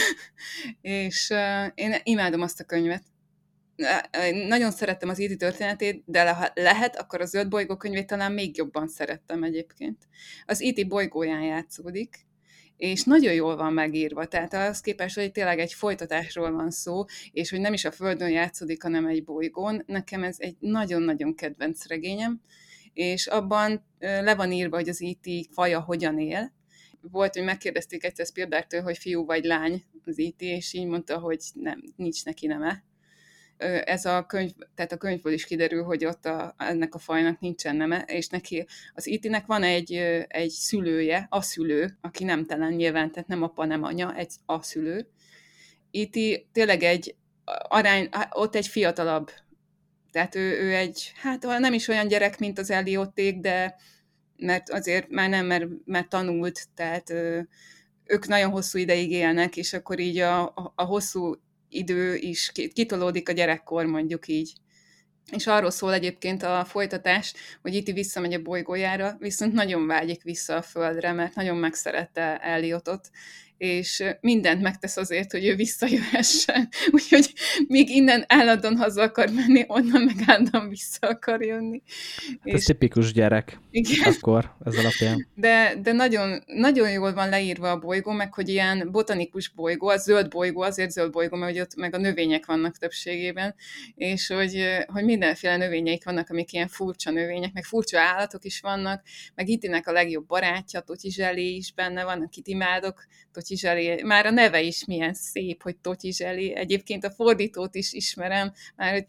és 0.80 1.28
uh, 1.30 1.66
én 1.74 1.94
imádom 2.02 2.40
azt 2.40 2.60
a 2.60 2.64
könyvet. 2.64 3.02
Nagyon 4.48 4.70
szerettem 4.70 5.08
az 5.08 5.20
íti 5.20 5.36
történetét, 5.36 6.02
de 6.06 6.34
ha 6.34 6.48
lehet, 6.54 6.96
akkor 6.96 7.20
az 7.20 7.34
öt 7.34 7.48
bolygó 7.48 7.76
könyvét 7.76 8.06
talán 8.06 8.32
még 8.32 8.56
jobban 8.56 8.88
szerettem 8.88 9.42
egyébként. 9.42 10.08
Az 10.46 10.62
íti 10.62 10.84
bolygóján 10.84 11.42
játszódik, 11.42 12.26
és 12.76 13.04
nagyon 13.04 13.32
jól 13.32 13.56
van 13.56 13.72
megírva, 13.72 14.26
tehát 14.26 14.54
az 14.54 14.80
képest, 14.80 15.14
hogy 15.14 15.32
tényleg 15.32 15.58
egy 15.58 15.72
folytatásról 15.72 16.52
van 16.52 16.70
szó, 16.70 17.04
és 17.32 17.50
hogy 17.50 17.60
nem 17.60 17.72
is 17.72 17.84
a 17.84 17.90
Földön 17.90 18.30
játszódik, 18.30 18.82
hanem 18.82 19.06
egy 19.06 19.24
bolygón, 19.24 19.82
nekem 19.86 20.22
ez 20.22 20.36
egy 20.38 20.56
nagyon-nagyon 20.58 21.34
kedvenc 21.34 21.86
regényem, 21.86 22.40
és 22.94 23.26
abban 23.26 23.84
le 23.98 24.34
van 24.34 24.52
írva, 24.52 24.76
hogy 24.76 24.88
az 24.88 25.00
IT 25.00 25.26
e 25.26 25.52
faja 25.52 25.80
hogyan 25.80 26.18
él. 26.18 26.52
Volt, 27.00 27.34
hogy 27.34 27.44
megkérdezték 27.44 28.04
egyszer 28.04 28.26
Spielbergtől, 28.26 28.82
hogy 28.82 28.98
fiú 28.98 29.24
vagy 29.24 29.44
lány 29.44 29.84
az 30.04 30.18
IT, 30.18 30.42
e 30.42 30.44
és 30.44 30.72
így 30.72 30.86
mondta, 30.86 31.18
hogy 31.18 31.38
nem, 31.54 31.82
nincs 31.96 32.24
neki 32.24 32.46
neme 32.46 32.84
ez 33.84 34.04
a 34.04 34.26
könyv, 34.26 34.50
tehát 34.74 34.92
a 34.92 34.96
könyvből 34.96 35.32
is 35.32 35.44
kiderül, 35.44 35.82
hogy 35.82 36.04
ott 36.04 36.26
a, 36.26 36.54
ennek 36.58 36.94
a 36.94 36.98
fajnak 36.98 37.40
nincsen 37.40 37.76
neme, 37.76 38.02
és 38.06 38.28
neki 38.28 38.66
az 38.94 39.06
itinek 39.06 39.46
van 39.46 39.62
egy, 39.62 39.92
egy 40.28 40.50
szülője, 40.50 41.26
a 41.30 41.40
szülő, 41.40 41.98
aki 42.00 42.24
nemtelen 42.24 42.72
nyilván, 42.72 43.12
tehát 43.12 43.28
nem 43.28 43.42
apa, 43.42 43.64
nem 43.64 43.82
anya, 43.82 44.14
egy 44.14 44.32
a 44.46 44.62
szülő. 44.62 45.08
Iti 45.90 46.46
tényleg 46.52 46.82
egy 46.82 47.14
arány, 47.68 48.08
ott 48.30 48.54
egy 48.54 48.66
fiatalabb, 48.66 49.30
tehát 50.14 50.34
ő, 50.34 50.60
ő 50.60 50.74
egy, 50.74 51.12
hát 51.14 51.42
nem 51.58 51.72
is 51.72 51.88
olyan 51.88 52.08
gyerek, 52.08 52.38
mint 52.38 52.58
az 52.58 52.70
Eliotték, 52.70 53.40
de 53.40 53.74
mert 54.36 54.70
azért 54.70 55.08
már 55.08 55.28
nem, 55.28 55.46
mert, 55.46 55.64
mert 55.84 56.08
tanult, 56.08 56.60
tehát 56.74 57.10
ők 58.04 58.26
nagyon 58.26 58.50
hosszú 58.50 58.78
ideig 58.78 59.10
élnek, 59.10 59.56
és 59.56 59.72
akkor 59.72 59.98
így 59.98 60.18
a, 60.18 60.42
a, 60.42 60.72
a 60.74 60.82
hosszú 60.82 61.34
idő 61.68 62.14
is 62.14 62.52
kitolódik 62.72 63.28
a 63.28 63.32
gyerekkor, 63.32 63.86
mondjuk 63.86 64.28
így. 64.28 64.52
És 65.32 65.46
arról 65.46 65.70
szól 65.70 65.92
egyébként 65.92 66.42
a 66.42 66.64
folytatás, 66.64 67.34
hogy 67.62 67.74
itt 67.74 67.86
visszamegy 67.86 68.32
a 68.32 68.42
bolygójára, 68.42 69.16
viszont 69.18 69.52
nagyon 69.52 69.86
vágyik 69.86 70.22
vissza 70.22 70.56
a 70.56 70.62
Földre, 70.62 71.12
mert 71.12 71.34
nagyon 71.34 71.56
megszerette 71.56 72.38
Eliotot, 72.38 73.10
és 73.56 74.04
mindent 74.20 74.62
megtesz 74.62 74.96
azért, 74.96 75.32
hogy 75.32 75.46
ő 75.46 75.54
visszajöhessen. 75.54 76.68
Úgyhogy 76.90 77.32
még 77.68 77.88
innen 77.88 78.24
állandóan 78.28 78.76
haza 78.76 79.02
akar 79.02 79.30
menni, 79.30 79.64
onnan 79.66 80.02
meg 80.02 80.14
állandóan 80.26 80.68
vissza 80.68 81.06
akar 81.06 81.42
jönni. 81.42 81.82
Hát 82.26 82.38
és... 82.42 82.52
Ez 82.52 82.62
tipikus 82.62 83.12
gyerek. 83.12 83.58
Igen. 83.70 84.12
Akkor 84.12 84.54
ez 84.64 84.76
alapján. 84.76 85.28
De, 85.34 85.74
de 85.82 85.92
nagyon, 85.92 86.42
nagyon 86.46 86.90
jól 86.90 87.14
van 87.14 87.28
leírva 87.28 87.70
a 87.70 87.78
bolygó, 87.78 88.12
meg 88.12 88.34
hogy 88.34 88.48
ilyen 88.48 88.88
botanikus 88.90 89.48
bolygó, 89.48 89.88
a 89.88 89.96
zöld 89.96 90.28
bolygó, 90.28 90.60
azért 90.60 90.90
zöld 90.90 91.10
bolygó, 91.10 91.36
mert 91.36 91.52
hogy 91.52 91.60
ott 91.60 91.76
meg 91.76 91.94
a 91.94 91.98
növények 91.98 92.46
vannak 92.46 92.78
többségében, 92.78 93.54
és 93.94 94.26
hogy, 94.26 94.64
hogy 94.86 95.04
mindenféle 95.04 95.56
növényeik 95.56 96.04
vannak, 96.04 96.30
amik 96.30 96.52
ilyen 96.52 96.68
furcsa 96.68 97.10
növények, 97.10 97.52
meg 97.52 97.64
furcsa 97.64 98.00
állatok 98.00 98.44
is 98.44 98.60
vannak, 98.60 99.02
meg 99.34 99.48
Itinek 99.48 99.86
a 99.86 99.92
legjobb 99.92 100.26
barátja, 100.26 100.80
Totyi 100.80 101.10
Zselé 101.10 101.54
is 101.54 101.72
benne 101.72 102.04
van, 102.04 102.22
akit 102.22 102.46
imádok, 102.46 103.06
Totyi 103.44 103.56
Zselé, 103.56 104.02
már 104.02 104.26
a 104.26 104.30
neve 104.30 104.60
is 104.60 104.84
milyen 104.84 105.14
szép, 105.14 105.62
hogy 105.62 105.76
Totyi 105.76 106.12
Zselé. 106.12 106.54
Egyébként 106.54 107.04
a 107.04 107.10
fordítót 107.10 107.74
is 107.74 107.92
ismerem, 107.92 108.52
már 108.76 108.92
hogy 108.92 109.04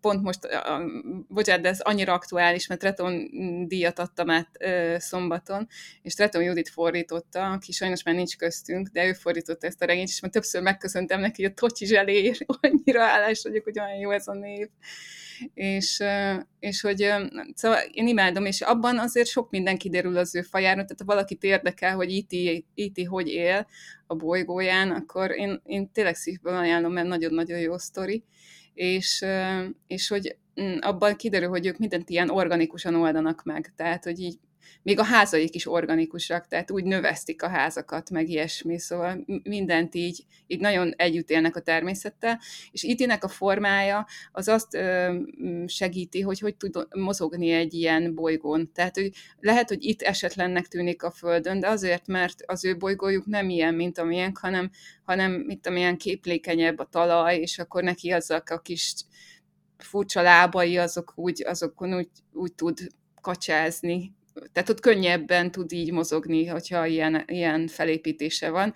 pont 0.00 0.22
most, 0.22 0.44
a, 0.44 0.74
a, 0.74 0.82
bocsánat, 1.28 1.62
de 1.62 1.68
ez 1.68 1.80
annyira 1.80 2.12
aktuális, 2.12 2.66
mert 2.66 2.80
Treton 2.80 3.28
díjat 3.68 3.98
adtam 3.98 4.30
át 4.30 4.48
szombaton, 4.96 5.68
és 6.02 6.14
Treton 6.14 6.42
Judit 6.42 6.68
fordította, 6.68 7.50
aki 7.50 7.72
sajnos 7.72 8.02
már 8.02 8.14
nincs 8.14 8.36
köztünk, 8.36 8.88
de 8.88 9.06
ő 9.06 9.12
fordította 9.12 9.66
ezt 9.66 9.82
a 9.82 9.86
regényt, 9.86 10.08
és 10.08 10.20
már 10.20 10.30
többször 10.30 10.62
megköszöntem 10.62 11.20
neki, 11.20 11.42
hogy 11.42 11.50
a 11.50 11.54
Tocsi 11.54 11.86
Zselér, 11.86 12.36
annyira 12.60 13.02
állás 13.02 13.42
vagyok, 13.42 13.64
hogy 13.64 13.78
olyan 13.78 13.98
jó 13.98 14.10
ez 14.10 14.28
a 14.28 14.34
név. 14.34 14.68
És, 15.54 16.02
és 16.58 16.80
hogy 16.80 17.12
szóval 17.54 17.78
én 17.92 18.06
imádom, 18.06 18.44
és 18.44 18.60
abban 18.60 18.98
azért 18.98 19.28
sok 19.28 19.50
minden 19.50 19.78
kiderül 19.78 20.16
az 20.16 20.34
ő 20.34 20.42
fajáról, 20.42 20.84
tehát 20.84 20.98
ha 20.98 21.04
valakit 21.04 21.42
érdekel, 21.42 21.94
hogy 21.94 22.10
IT, 22.10 22.64
IT 22.74 23.06
hogy 23.08 23.28
él 23.28 23.66
a 24.06 24.14
bolygóján, 24.14 24.90
akkor 24.90 25.30
én, 25.30 25.60
én 25.64 25.92
tényleg 25.92 26.14
szívből 26.14 26.54
ajánlom, 26.56 26.92
mert 26.92 27.06
nagyon-nagyon 27.06 27.58
jó 27.58 27.78
sztori, 27.78 28.24
és, 28.74 29.24
és 29.86 30.08
hogy 30.08 30.36
mm, 30.60 30.76
abban 30.80 31.16
kiderül, 31.16 31.48
hogy 31.48 31.66
ők 31.66 31.78
mindent 31.78 32.10
ilyen 32.10 32.30
organikusan 32.30 32.94
oldanak 32.94 33.42
meg, 33.44 33.72
tehát 33.76 34.04
hogy 34.04 34.20
így 34.20 34.38
még 34.82 34.98
a 34.98 35.04
házaik 35.04 35.54
is 35.54 35.66
organikusak, 35.66 36.46
tehát 36.46 36.70
úgy 36.70 36.84
növesztik 36.84 37.42
a 37.42 37.48
házakat, 37.48 38.10
meg 38.10 38.28
ilyesmi, 38.28 38.78
szóval 38.78 39.24
mindent 39.42 39.94
így, 39.94 40.24
így 40.46 40.60
nagyon 40.60 40.92
együtt 40.96 41.30
élnek 41.30 41.56
a 41.56 41.60
természettel, 41.60 42.40
és 42.70 42.82
itinek 42.82 43.24
a 43.24 43.28
formája 43.28 44.06
az 44.32 44.48
azt 44.48 44.74
ö, 44.74 45.16
segíti, 45.66 46.20
hogy 46.20 46.38
hogy 46.38 46.56
tud 46.56 46.88
mozogni 46.94 47.50
egy 47.50 47.74
ilyen 47.74 48.14
bolygón. 48.14 48.72
Tehát 48.72 48.96
hogy 48.96 49.10
lehet, 49.40 49.68
hogy 49.68 49.84
itt 49.84 50.02
esetlennek 50.02 50.66
tűnik 50.66 51.02
a 51.02 51.10
Földön, 51.10 51.60
de 51.60 51.68
azért, 51.68 52.06
mert 52.06 52.42
az 52.46 52.64
ő 52.64 52.76
bolygójuk 52.76 53.26
nem 53.26 53.48
ilyen, 53.48 53.74
mint 53.74 53.98
amilyen, 53.98 54.32
hanem, 54.40 54.70
hanem 55.04 55.32
mint 55.32 55.66
amilyen 55.66 55.96
képlékenyebb 55.96 56.78
a 56.78 56.88
talaj, 56.90 57.36
és 57.36 57.58
akkor 57.58 57.82
neki 57.82 58.10
azok 58.10 58.50
a 58.50 58.58
kis 58.58 58.94
furcsa 59.78 60.22
lábai, 60.22 60.78
azok 60.78 61.12
úgy, 61.16 61.44
azokon 61.46 61.94
úgy, 61.94 62.08
úgy 62.32 62.54
tud 62.54 62.78
kacsázni, 63.20 64.14
tehát 64.52 64.68
ott 64.68 64.80
könnyebben 64.80 65.50
tud 65.50 65.72
így 65.72 65.92
mozogni, 65.92 66.46
hogyha 66.46 66.86
ilyen, 66.86 67.24
ilyen 67.26 67.66
felépítése 67.66 68.50
van, 68.50 68.72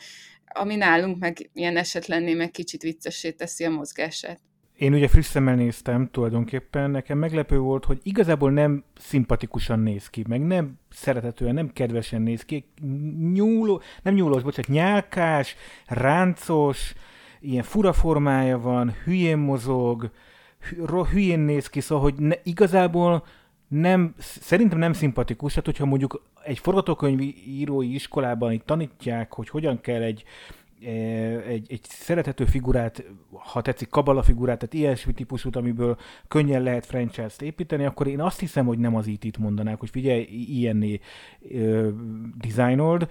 ami 0.46 0.76
nálunk 0.76 1.18
meg 1.18 1.50
ilyen 1.52 1.76
esetlenné 1.76 2.34
meg 2.34 2.50
kicsit 2.50 2.82
viccessé 2.82 3.30
teszi 3.30 3.64
a 3.64 3.70
mozgását. 3.70 4.40
Én 4.76 4.94
ugye 4.94 5.08
friss 5.08 5.26
szemmel 5.26 5.54
néztem 5.54 6.08
tulajdonképpen, 6.10 6.90
nekem 6.90 7.18
meglepő 7.18 7.58
volt, 7.58 7.84
hogy 7.84 7.98
igazából 8.02 8.50
nem 8.50 8.84
szimpatikusan 8.98 9.78
néz 9.78 10.08
ki, 10.08 10.24
meg 10.28 10.46
nem 10.46 10.78
szeretetően, 10.90 11.54
nem 11.54 11.72
kedvesen 11.72 12.22
néz 12.22 12.42
ki, 12.42 12.64
nyúló, 13.32 13.82
nem 14.02 14.14
nyúlós, 14.14 14.42
bocsánat, 14.42 14.70
nyálkás, 14.70 15.56
ráncos, 15.86 16.92
ilyen 17.40 17.62
fura 17.62 17.92
formája 17.92 18.58
van, 18.58 18.94
hülyén 19.04 19.38
mozog, 19.38 20.10
hülyén 21.12 21.40
néz 21.40 21.68
ki, 21.68 21.80
szóval, 21.80 22.04
hogy 22.04 22.14
ne, 22.18 22.34
igazából 22.42 23.24
nem, 23.68 24.14
szerintem 24.18 24.78
nem 24.78 24.92
szimpatikus, 24.92 25.54
hát 25.54 25.64
hogyha 25.64 25.86
mondjuk 25.86 26.22
egy 26.42 26.58
forgatókönyvírói 26.58 27.94
iskolában 27.94 28.52
itt 28.52 28.66
tanítják, 28.66 29.32
hogy 29.32 29.48
hogyan 29.48 29.80
kell 29.80 30.02
egy, 30.02 30.24
e, 30.84 30.90
egy, 31.40 31.66
egy 31.68 31.80
szerethető 31.82 32.44
figurát, 32.44 33.04
ha 33.32 33.62
tetszik, 33.62 33.88
kabala 33.88 34.22
figurát, 34.22 34.58
tehát 34.58 34.74
ilyesmi 34.74 35.12
típusút, 35.12 35.56
amiből 35.56 35.98
könnyen 36.28 36.62
lehet 36.62 36.86
franchise-t 36.86 37.42
építeni, 37.42 37.84
akkor 37.84 38.06
én 38.06 38.20
azt 38.20 38.40
hiszem, 38.40 38.66
hogy 38.66 38.78
nem 38.78 38.94
az 38.94 39.06
IT-t 39.06 39.38
mondanák, 39.38 39.78
hogy 39.78 39.90
figyelj, 39.90 40.22
ilyenné 40.30 41.00
ö, 41.50 41.88
dizájnold 42.38 43.08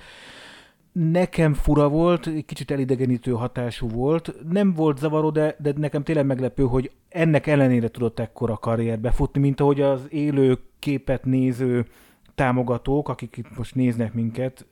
nekem 1.00 1.54
fura 1.54 1.90
volt, 1.90 2.30
kicsit 2.46 2.72
elidegenítő 2.72 3.32
hatású 3.32 3.90
volt. 3.90 4.36
Nem 4.50 4.74
volt 4.74 4.98
zavaró, 4.98 5.30
de, 5.30 5.56
de 5.60 5.74
nekem 5.78 6.04
tényleg 6.04 6.26
meglepő, 6.26 6.64
hogy 6.64 6.92
ennek 7.10 7.48
ellenére 7.48 7.88
tudott 7.88 8.20
ekkora 8.20 8.58
karrierbe 8.58 9.12
futni, 9.12 9.42
mint 9.42 9.60
ahogy 9.60 9.82
az 9.82 10.06
élő 10.10 10.58
képet 10.80 11.26
néző 11.26 11.86
támogatók, 12.36 13.10
akik 13.10 13.38
itt 13.38 13.58
most 13.58 13.76
néznek 13.76 14.14
minket 14.14 14.66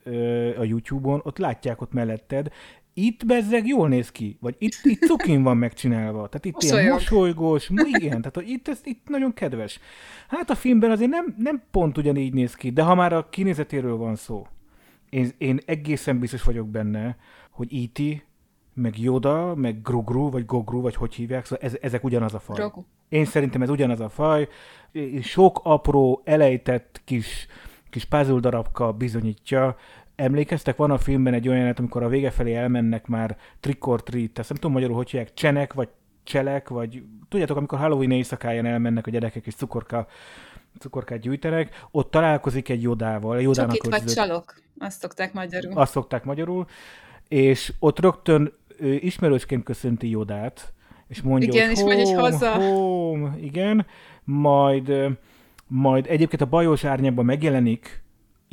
a 0.57 0.63
YouTube-on, 0.63 1.21
ott 1.23 1.37
látják 1.37 1.81
ott 1.81 1.93
melletted, 1.93 2.47
itt 2.93 3.25
bezzeg 3.25 3.67
jól 3.67 3.87
néz 3.87 4.11
ki, 4.11 4.37
vagy 4.41 4.55
itt, 4.57 4.79
itt 4.83 5.05
cukin 5.05 5.43
van 5.43 5.57
megcsinálva, 5.57 6.27
tehát 6.27 6.45
itt 6.45 6.53
Mosolyog. 6.53 6.79
ilyen 6.79 6.93
mosolygós, 6.93 7.69
igen, 7.69 8.17
tehát 8.17 8.35
hogy 8.35 8.49
itt, 8.49 8.67
ez, 8.67 8.79
itt 8.83 9.07
nagyon 9.07 9.33
kedves. 9.33 9.79
Hát 10.27 10.49
a 10.49 10.55
filmben 10.55 10.91
azért 10.91 11.09
nem, 11.09 11.35
nem 11.37 11.63
pont 11.71 11.97
ugyanígy 11.97 12.33
néz 12.33 12.55
ki, 12.55 12.69
de 12.69 12.81
ha 12.81 12.95
már 12.95 13.13
a 13.13 13.29
kinézetéről 13.29 13.95
van 13.97 14.15
szó, 14.15 14.47
én, 15.13 15.31
én 15.37 15.59
egészen 15.65 16.19
biztos 16.19 16.43
vagyok 16.43 16.67
benne, 16.67 17.17
hogy 17.49 17.75
E.T., 17.83 18.25
meg 18.73 18.99
Yoda, 18.99 19.55
meg 19.55 19.81
Grugru, 19.81 20.29
vagy 20.29 20.45
Gogru, 20.45 20.81
vagy 20.81 20.95
hogy 20.95 21.13
hívják, 21.13 21.45
szóval 21.45 21.65
ez, 21.65 21.77
ezek 21.81 22.03
ugyanaz 22.03 22.33
a 22.33 22.39
faj. 22.39 22.55
Grogu. 22.55 22.83
Én 23.09 23.25
szerintem 23.25 23.61
ez 23.61 23.69
ugyanaz 23.69 23.99
a 23.99 24.09
faj. 24.09 24.47
Sok 25.21 25.59
apró, 25.63 26.21
elejtett 26.23 27.01
kis, 27.05 27.47
kis 27.89 28.05
puzzle 28.05 28.39
darabka 28.39 28.91
bizonyítja. 28.91 29.75
Emlékeztek, 30.15 30.75
van 30.75 30.91
a 30.91 30.97
filmben 30.97 31.33
egy 31.33 31.47
olyan, 31.47 31.73
amikor 31.77 32.03
a 32.03 32.07
vége 32.07 32.31
felé 32.31 32.55
elmennek 32.55 33.07
már 33.07 33.37
trick 33.59 33.87
or 33.87 34.03
treat, 34.03 34.39
ezt 34.39 34.49
nem 34.49 34.57
tudom 34.57 34.71
magyarul, 34.71 34.95
hogy 34.95 35.09
hívják, 35.09 35.33
csenek, 35.33 35.73
vagy 35.73 35.89
cselek, 36.23 36.69
vagy 36.69 37.03
tudjátok, 37.29 37.57
amikor 37.57 37.79
Halloween 37.79 38.11
éjszakáján 38.11 38.65
elmennek 38.65 39.07
a 39.07 39.11
gyerekek 39.11 39.45
és 39.45 39.55
cukorka 39.55 40.07
cukorkát 40.79 41.19
gyűjtenek, 41.19 41.85
ott 41.91 42.11
találkozik 42.11 42.69
egy 42.69 42.81
jodával. 42.81 43.41
Jodának 43.41 43.75
Csokit 43.75 43.91
vagy 43.91 44.13
csalok, 44.13 44.61
azt 44.77 44.99
szokták 44.99 45.33
magyarul. 45.33 45.71
Azt 45.73 45.91
szokták 45.91 46.23
magyarul, 46.23 46.67
és 47.27 47.73
ott 47.79 47.99
rögtön 47.99 48.53
ő 48.79 48.93
ismerősként 48.93 49.63
köszönti 49.63 50.09
Jodát, 50.09 50.73
és 51.07 51.21
mondja, 51.21 51.53
igen, 51.53 51.67
hogy 51.67 51.75
és 51.75 51.81
home, 51.81 51.95
megy 51.95 52.07
egy 52.07 52.13
haza. 52.13 52.51
Home, 52.51 53.37
igen, 53.39 53.85
majd, 54.23 54.93
majd 55.67 56.05
egyébként 56.09 56.41
a 56.41 56.45
bajos 56.45 56.83
árnyában 56.83 57.25
megjelenik 57.25 58.02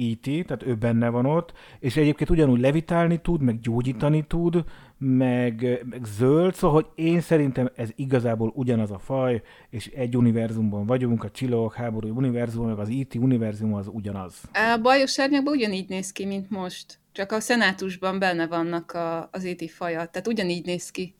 E.T., 0.01 0.47
tehát 0.47 0.63
ő 0.63 0.75
benne 0.75 1.09
van 1.09 1.27
ott, 1.27 1.53
és 1.79 1.97
egyébként 1.97 2.31
ugyanúgy 2.31 2.61
levitálni 2.61 3.21
tud, 3.21 3.41
meg 3.41 3.61
gyógyítani 3.61 4.25
tud, 4.27 4.65
meg, 4.99 5.87
meg 5.91 6.05
zöld, 6.05 6.55
szóval 6.55 6.83
hogy 6.83 7.05
én 7.05 7.21
szerintem 7.21 7.71
ez 7.75 7.89
igazából 7.95 8.53
ugyanaz 8.55 8.91
a 8.91 8.99
faj, 8.99 9.43
és 9.71 9.87
egy 9.87 10.17
univerzumban 10.17 10.87
vagyunk, 10.87 11.25
a 11.25 11.31
csillagok 11.31 11.75
háború 11.75 12.17
univerzum, 12.17 12.67
meg 12.67 12.79
az 12.79 12.89
E.T. 12.89 13.15
univerzum 13.15 13.75
az 13.75 13.89
ugyanaz. 13.93 14.35
A 14.53 14.79
bajos 14.83 15.19
árnyakban 15.19 15.55
ugyanígy 15.55 15.89
néz 15.89 16.13
ki, 16.13 16.27
mint 16.27 16.51
most. 16.51 16.99
Csak 17.13 17.33
a 17.33 17.41
szenátusban 17.41 18.19
benne 18.19 18.47
vannak 18.47 18.93
a, 18.93 19.29
az 19.33 19.45
E.T. 19.45 19.71
faja, 19.71 20.05
tehát 20.05 20.27
ugyanígy 20.27 20.65
néz 20.65 20.91
ki. 20.91 21.15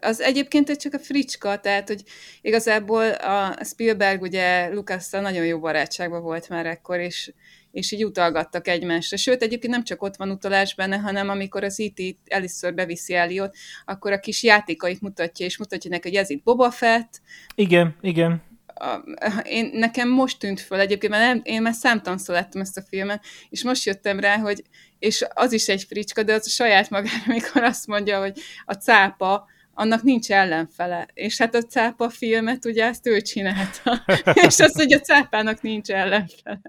Az 0.00 0.20
egyébként 0.20 0.76
csak 0.76 0.94
a 0.94 0.98
fricska, 0.98 1.60
tehát 1.60 1.88
hogy 1.88 2.02
igazából 2.40 3.10
a 3.10 3.64
Spielberg 3.64 4.22
ugye 4.22 4.74
lucas 4.74 5.10
nagyon 5.10 5.44
jó 5.44 5.58
barátságban 5.58 6.22
volt 6.22 6.48
már 6.48 6.66
ekkor, 6.66 6.98
és, 6.98 7.32
és 7.76 7.92
így 7.92 8.04
utalgattak 8.04 8.68
egymásra. 8.68 9.16
Sőt, 9.16 9.42
egyébként 9.42 9.72
nem 9.72 9.84
csak 9.84 10.02
ott 10.02 10.16
van 10.16 10.30
utalás 10.30 10.74
benne, 10.74 10.96
hanem 10.96 11.28
amikor 11.28 11.64
az 11.64 11.78
IT 11.78 12.00
e 12.00 12.34
először 12.34 12.74
beviszi 12.74 13.14
Eliot, 13.14 13.56
akkor 13.84 14.12
a 14.12 14.20
kis 14.20 14.42
játékait 14.42 15.00
mutatja, 15.00 15.46
és 15.46 15.58
mutatja 15.58 15.90
neki, 15.90 16.08
hogy 16.08 16.16
ez 16.16 16.30
itt 16.30 16.42
Boba 16.42 16.70
Fett. 16.70 17.20
Igen, 17.54 17.96
igen. 18.00 18.42
A, 18.66 18.96
én, 19.42 19.70
nekem 19.72 20.08
most 20.08 20.38
tűnt 20.38 20.60
föl 20.60 20.80
egyébként, 20.80 21.12
mert 21.12 21.24
nem, 21.24 21.40
én 21.44 21.62
már 21.62 21.74
számtanszor 21.74 22.34
láttam 22.34 22.60
ezt 22.60 22.76
a 22.76 22.82
filmet, 22.88 23.24
és 23.50 23.64
most 23.64 23.84
jöttem 23.86 24.20
rá, 24.20 24.36
hogy 24.36 24.62
és 24.98 25.24
az 25.28 25.52
is 25.52 25.68
egy 25.68 25.82
fricska, 25.82 26.22
de 26.22 26.32
az 26.32 26.46
a 26.46 26.50
saját 26.50 26.90
magára, 26.90 27.22
amikor 27.28 27.62
azt 27.62 27.86
mondja, 27.86 28.20
hogy 28.20 28.38
a 28.64 28.72
cápa, 28.72 29.46
annak 29.78 30.02
nincs 30.02 30.30
ellenfele. 30.30 31.08
És 31.14 31.38
hát 31.38 31.54
a 31.54 31.62
cápa 31.62 32.08
filmet 32.08 32.64
ugye 32.64 32.84
ezt 32.84 33.06
ő 33.06 33.20
csinálta. 33.20 34.04
és 34.48 34.60
az, 34.60 34.74
hogy 34.74 34.92
a 34.92 35.00
cápának 35.00 35.62
nincs 35.62 35.90
ellenfele. 35.90 36.60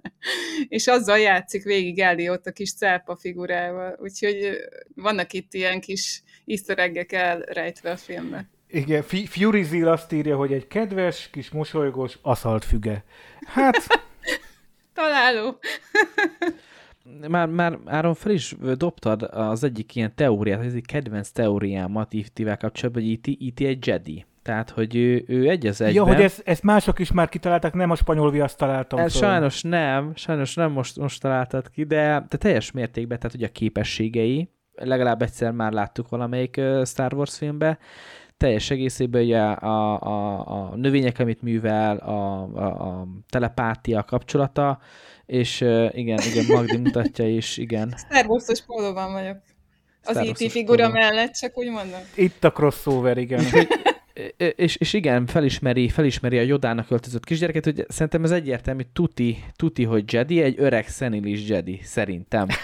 és 0.67 0.88
azzal 0.88 1.17
játszik 1.17 1.63
végig 1.63 2.00
Elliot 2.00 2.48
a 2.48 2.52
kis 2.52 2.74
cápa 2.74 3.15
figurával. 3.15 3.98
Úgyhogy 4.02 4.58
vannak 4.96 5.34
itt 5.34 5.54
ilyen 5.54 5.80
kis 5.80 6.24
isztereggek 6.46 7.12
elrejtve 7.12 7.91
a 7.91 7.98
filmben. 7.98 8.50
Igen, 8.70 9.04
Fury 9.04 9.63
Zil 9.63 9.88
azt 9.88 10.12
írja, 10.12 10.36
hogy 10.36 10.54
egy 10.54 10.67
kedves, 10.67 11.30
kis 11.32 11.50
mosolygós 11.50 12.17
aszalt 12.22 12.65
füge. 12.65 13.04
Hát... 13.46 13.78
Találó 14.93 15.60
már, 17.28 17.48
már 17.48 17.78
Áron 17.86 18.13
fel 18.13 18.32
is 18.32 18.56
dobtad 18.78 19.22
az 19.32 19.63
egyik 19.63 19.96
ilyen 19.96 20.15
teóriát, 20.15 20.60
az 20.60 20.65
egyik 20.65 20.86
kedvenc 20.86 21.30
teóriámat 21.30 22.13
IT-vel 22.13 22.58
kapcsolatban, 22.58 23.04
hogy 23.04 23.12
IT, 23.12 23.28
IT 23.28 23.62
egy 23.62 23.88
Jedi. 23.88 24.26
Tehát, 24.41 24.70
hogy 24.70 24.96
ő, 24.96 25.24
ő 25.28 25.50
egy 25.50 25.67
az 25.67 25.82
egyben. 25.82 25.96
Ja, 25.96 26.13
hogy 26.13 26.24
ezt, 26.24 26.41
ezt 26.46 26.63
mások 26.63 27.00
is 27.00 27.12
már 27.12 27.30
kitalálták, 27.30 27.74
nem 27.74 27.89
a 27.89 27.96
spanyol 27.96 28.32
viaszt 28.32 28.58
találtam 28.58 29.00
ez 29.00 29.15
Sajnos 29.15 29.62
nem, 29.62 30.12
sajnos 30.15 30.56
nem 30.56 30.72
most, 30.72 30.98
most 30.98 31.22
találtad 31.22 31.70
ki, 31.70 31.84
de, 31.84 32.26
de 32.30 32.38
teljes 32.38 32.72
mértékben, 32.72 33.17
tehát 33.17 33.36
hogy 33.36 33.43
a 33.43 33.52
képességei, 33.52 34.50
legalább 34.74 35.22
egyszer 35.22 35.52
már 35.52 35.72
láttuk 35.72 36.10
valamelyik 36.10 36.62
Star 36.84 37.13
Wars 37.13 37.38
filmbe, 37.38 37.78
teljes 38.38 38.69
egészében 38.69 39.21
ugye 39.21 39.39
a, 39.41 40.02
a, 40.02 40.39
a 40.47 40.76
növények, 40.76 41.19
amit 41.19 41.41
művel, 41.41 41.97
a, 41.97 42.43
a, 42.56 42.65
a 42.65 43.08
telepátia 43.30 44.04
kapcsolata, 44.04 44.80
és 45.26 45.62
igen, 45.91 46.19
igen, 46.32 46.45
Magdi 46.47 46.78
mutatja 46.78 47.30
is, 47.30 47.58
igen. 47.58 47.93
Star 47.97 48.26
Wars-os 48.26 48.62
pólóban 48.65 49.12
vagyok. 49.12 49.38
Az 50.04 50.17
IT 50.17 50.52
figura 50.52 50.88
póló. 50.88 51.00
mellett, 51.00 51.34
csak 51.34 51.58
úgy 51.58 51.69
mondom. 51.69 52.00
Itt 52.15 52.43
a 52.43 52.52
crossover, 52.52 53.17
igen. 53.17 53.43
és, 54.56 54.76
és 54.76 54.93
igen, 54.93 55.26
felismeri, 55.26 55.89
felismeri 55.89 56.38
a 56.38 56.41
Jodának 56.41 56.91
öltözött 56.91 57.23
kisgyereket, 57.23 57.63
hogy 57.63 57.86
szerintem 57.88 58.23
ez 58.23 58.32
egyértelmű, 58.32 58.82
tuti, 58.93 59.43
tuti, 59.56 59.84
hogy 59.84 60.13
Jedi, 60.13 60.41
egy 60.41 60.56
öreg 60.58 60.88
szenilis 60.88 61.50
Jedi, 61.50 61.80
szerintem. 61.84 62.47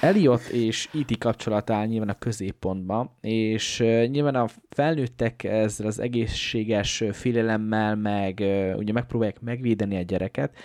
Elliot 0.00 0.46
és 0.46 0.88
E.T. 0.94 1.18
kapcsolata 1.18 1.74
áll 1.74 1.86
nyilván 1.86 2.08
a 2.08 2.18
középpontban, 2.18 3.10
és 3.20 3.78
nyilván 4.06 4.34
a 4.34 4.46
felnőttek 4.70 5.44
ezzel 5.44 5.86
az 5.86 5.98
egészséges 5.98 7.04
félelemmel, 7.12 7.96
meg 7.96 8.44
ugye 8.76 8.92
megpróbálják 8.92 9.40
megvédeni 9.40 9.96
a 9.96 10.02
gyereket, 10.02 10.56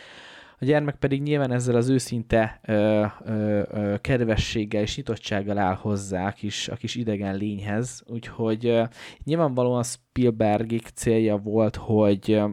a 0.59 0.65
gyermek 0.65 0.95
pedig 0.95 1.21
nyilván 1.21 1.51
ezzel 1.51 1.75
az 1.75 1.89
őszinte 1.89 2.59
ö, 2.65 3.05
ö, 3.25 3.61
ö, 3.71 3.95
kedvességgel 4.01 4.81
és 4.81 4.95
nyitottsággal 4.95 5.57
áll 5.57 5.75
hozzá 5.75 6.27
a 6.27 6.31
kis, 6.31 6.67
a 6.67 6.75
kis 6.75 6.95
idegen 6.95 7.35
lényhez, 7.35 8.03
úgyhogy 8.07 8.65
ö, 8.65 8.83
nyilvánvalóan 9.23 9.83
Spielbergik 9.83 10.87
célja 10.87 11.37
volt, 11.37 11.75
hogy 11.75 12.31
ö, 12.31 12.47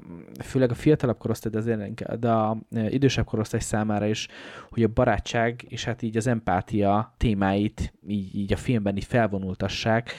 főleg 0.45 0.71
a 0.71 0.75
fiatalabb 0.75 1.19
korosztály, 1.19 1.53
de, 1.53 1.59
azért, 1.59 2.19
de 2.21 2.31
a 2.31 2.59
idősebb 2.89 3.25
korosztály 3.25 3.61
számára 3.61 4.07
is, 4.07 4.29
hogy 4.71 4.83
a 4.83 4.89
barátság 4.89 5.65
és 5.69 5.85
hát 5.85 6.03
így 6.03 6.17
az 6.17 6.27
empátia 6.27 7.15
témáit 7.17 7.93
így, 8.07 8.35
így 8.35 8.53
a 8.53 8.57
filmben 8.57 8.97
így 8.97 9.05
felvonultassák, 9.05 10.13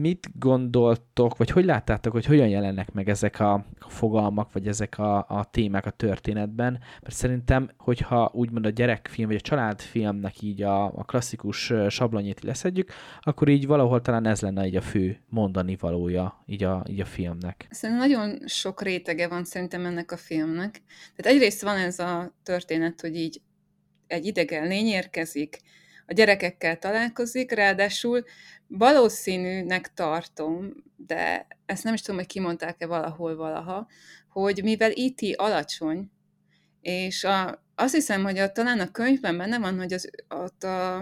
mit 0.00 0.38
gondoltok, 0.38 1.36
vagy 1.36 1.50
hogy 1.50 1.64
láttátok, 1.64 2.12
hogy 2.12 2.24
hogyan 2.24 2.48
jelennek 2.48 2.92
meg 2.92 3.08
ezek 3.08 3.40
a 3.40 3.64
fogalmak, 3.78 4.52
vagy 4.52 4.68
ezek 4.68 4.98
a, 4.98 5.16
a 5.28 5.48
témák 5.50 5.86
a 5.86 5.90
történetben? 5.90 6.72
Mert 7.02 7.14
szerintem, 7.14 7.70
hogyha 7.76 8.30
úgymond 8.34 8.66
a 8.66 8.70
gyerekfilm, 8.70 9.28
vagy 9.28 9.36
a 9.36 9.40
családfilmnek 9.40 10.42
így 10.42 10.62
a, 10.62 10.84
a 10.84 11.04
klasszikus 11.04 11.72
sablonyét 11.88 12.42
leszedjük, 12.42 12.92
akkor 13.20 13.48
így 13.48 13.66
valahol 13.66 14.00
talán 14.00 14.26
ez 14.26 14.40
lenne 14.40 14.66
így 14.66 14.76
a 14.76 14.80
fő 14.80 15.20
mondani 15.28 15.76
valója 15.80 16.42
így 16.46 16.64
a, 16.64 16.84
így 16.88 17.00
a 17.00 17.04
filmnek. 17.04 17.66
Szerintem 17.70 18.08
nagyon 18.08 18.38
sok 18.46 18.82
rétege 18.82 19.28
van 19.28 19.44
szerintem 19.44 19.86
ennek 19.86 20.12
a 20.12 20.16
filmnek. 20.16 20.82
Tehát 21.16 21.36
egyrészt 21.36 21.62
van 21.62 21.76
ez 21.76 21.98
a 21.98 22.34
történet, 22.42 23.00
hogy 23.00 23.16
így 23.16 23.40
egy 24.06 24.26
idegen 24.26 24.66
lény 24.66 24.86
érkezik, 24.86 25.58
a 26.10 26.12
gyerekekkel 26.12 26.78
találkozik, 26.78 27.52
ráadásul 27.52 28.24
valószínűnek 28.68 29.94
tartom, 29.94 30.72
de 30.96 31.46
ezt 31.66 31.84
nem 31.84 31.94
is 31.94 32.00
tudom, 32.00 32.16
hogy 32.16 32.28
kimondták-e 32.28 32.86
valahol 32.86 33.36
valaha, 33.36 33.88
hogy 34.28 34.62
mivel 34.62 34.90
IT 34.94 35.22
e 35.22 35.34
alacsony, 35.36 36.10
és 36.80 37.24
a, 37.24 37.62
azt 37.74 37.94
hiszem, 37.94 38.22
hogy 38.22 38.38
a, 38.38 38.52
talán 38.52 38.80
a 38.80 38.90
könyvben 38.90 39.36
benne 39.36 39.58
van, 39.58 39.78
hogy 39.78 39.92
az, 39.92 40.10
ott 40.28 40.62
a, 40.62 40.96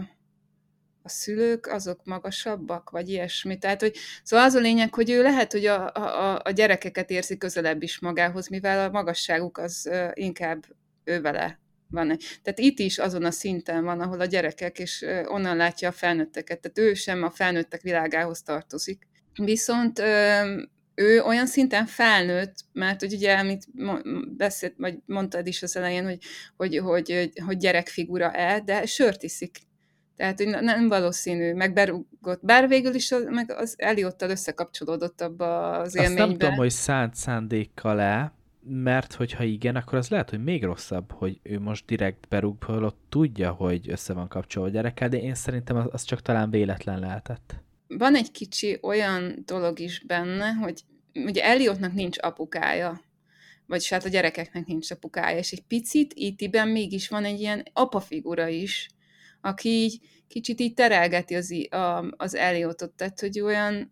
a 1.02 1.08
szülők 1.08 1.66
azok 1.66 2.04
magasabbak, 2.04 2.90
vagy 2.90 3.08
ilyesmi. 3.08 3.58
Tehát, 3.58 3.80
hogy, 3.80 3.96
szóval 4.22 4.46
az 4.46 4.54
a 4.54 4.60
lényeg, 4.60 4.94
hogy 4.94 5.10
ő 5.10 5.22
lehet, 5.22 5.52
hogy 5.52 5.66
a, 5.66 5.92
a, 5.92 6.40
a 6.44 6.50
gyerekeket 6.50 7.10
érzi 7.10 7.36
közelebb 7.36 7.82
is 7.82 7.98
magához, 7.98 8.48
mivel 8.48 8.88
a 8.88 8.90
magasságuk 8.90 9.58
az 9.58 9.90
inkább 10.14 10.64
ő 11.04 11.20
vele 11.20 11.60
van. 11.90 12.06
Tehát 12.42 12.58
itt 12.58 12.78
is 12.78 12.98
azon 12.98 13.24
a 13.24 13.30
szinten 13.30 13.84
van, 13.84 14.00
ahol 14.00 14.20
a 14.20 14.24
gyerekek, 14.24 14.78
és 14.78 15.04
onnan 15.26 15.56
látja 15.56 15.88
a 15.88 15.92
felnőtteket. 15.92 16.60
Tehát 16.60 16.90
ő 16.90 16.94
sem 16.94 17.22
a 17.22 17.30
felnőttek 17.30 17.82
világához 17.82 18.42
tartozik. 18.42 19.06
Viszont 19.34 20.02
ő 20.94 21.22
olyan 21.22 21.46
szinten 21.46 21.86
felnőtt, 21.86 22.54
mert 22.72 23.00
hogy 23.00 23.12
ugye, 23.12 23.38
amit 23.38 23.64
beszélt, 24.36 24.74
vagy 24.76 24.98
mondtad 25.06 25.46
is 25.46 25.62
az 25.62 25.76
elején, 25.76 26.04
hogy, 26.04 26.18
hogy, 26.56 26.76
hogy, 26.76 27.32
hogy 27.46 27.56
gyerekfigura-e, 27.56 28.60
de 28.60 28.86
sört 28.86 29.22
iszik. 29.22 29.58
Tehát, 30.16 30.36
hogy 30.36 30.48
nem 30.48 30.88
valószínű, 30.88 31.54
meg 31.54 31.72
berúgott. 31.72 32.44
Bár 32.44 32.68
végül 32.68 32.94
is 32.94 33.12
az, 33.12 33.26
meg 33.30 33.50
az 33.50 33.74
Eliottal 33.78 34.30
összekapcsolódott 34.30 35.20
abba 35.20 35.70
az 35.70 35.96
élménybe. 35.96 36.22
Azt 36.22 36.30
nem 36.30 36.38
tudom, 36.38 36.54
hogy 36.54 36.70
szánt 36.70 37.14
szándékkal-e, 37.14 38.35
mert 38.68 39.14
hogyha 39.14 39.44
igen, 39.44 39.76
akkor 39.76 39.98
az 39.98 40.08
lehet, 40.08 40.30
hogy 40.30 40.44
még 40.44 40.64
rosszabb, 40.64 41.12
hogy 41.12 41.38
ő 41.42 41.60
most 41.60 41.86
direkt 41.86 42.28
berúg, 42.28 42.56
ott 42.68 43.00
tudja, 43.08 43.50
hogy 43.50 43.90
össze 43.90 44.12
van 44.12 44.28
kapcsolva 44.28 44.68
a 44.68 44.72
gyerekkel, 44.72 45.08
de 45.08 45.20
én 45.20 45.34
szerintem 45.34 45.76
az, 45.76 45.86
az 45.90 46.02
csak 46.02 46.22
talán 46.22 46.50
véletlen 46.50 46.98
lehetett. 46.98 47.54
Van 47.88 48.14
egy 48.14 48.30
kicsi 48.30 48.78
olyan 48.82 49.42
dolog 49.44 49.78
is 49.78 50.02
benne, 50.06 50.50
hogy 50.50 50.80
ugye 51.14 51.44
Eliotnak 51.44 51.92
nincs 51.92 52.16
apukája, 52.20 53.00
vagy 53.66 53.88
hát 53.88 54.04
a 54.04 54.08
gyerekeknek 54.08 54.66
nincs 54.66 54.90
apukája, 54.90 55.38
és 55.38 55.52
egy 55.52 55.62
picit 55.62 56.12
itt 56.14 56.64
mégis 56.64 57.08
van 57.08 57.24
egy 57.24 57.40
ilyen 57.40 57.62
apafigura 57.72 58.48
is, 58.48 58.88
aki 59.40 59.68
így 59.68 60.00
kicsit 60.28 60.60
így 60.60 60.74
terelgeti 60.74 61.34
az, 61.34 61.54
az 62.16 62.34
Eliotot, 62.34 62.90
tehát 62.90 63.20
hogy 63.20 63.40
olyan 63.40 63.90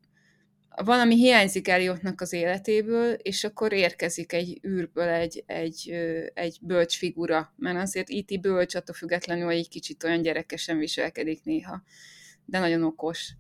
valami 0.83 1.15
hiányzik 1.15 1.69
Eliotnak 1.69 2.21
az 2.21 2.33
életéből, 2.33 3.13
és 3.13 3.45
akkor 3.45 3.73
érkezik 3.73 4.33
egy 4.33 4.61
űrből 4.67 5.09
egy, 5.09 5.45
egy, 5.47 5.95
egy 6.35 6.59
bölcs 6.61 6.97
figura, 6.97 7.53
mert 7.57 7.79
azért 7.79 8.09
Iti 8.09 8.39
bölcs, 8.39 8.75
attól 8.75 8.95
függetlenül, 8.95 9.45
hogy 9.45 9.55
egy 9.55 9.69
kicsit 9.69 10.05
olyan 10.05 10.23
gyerekesen 10.23 10.79
viselkedik 10.79 11.45
néha, 11.45 11.83
de 12.45 12.59
nagyon 12.59 12.83
okos. 12.83 13.33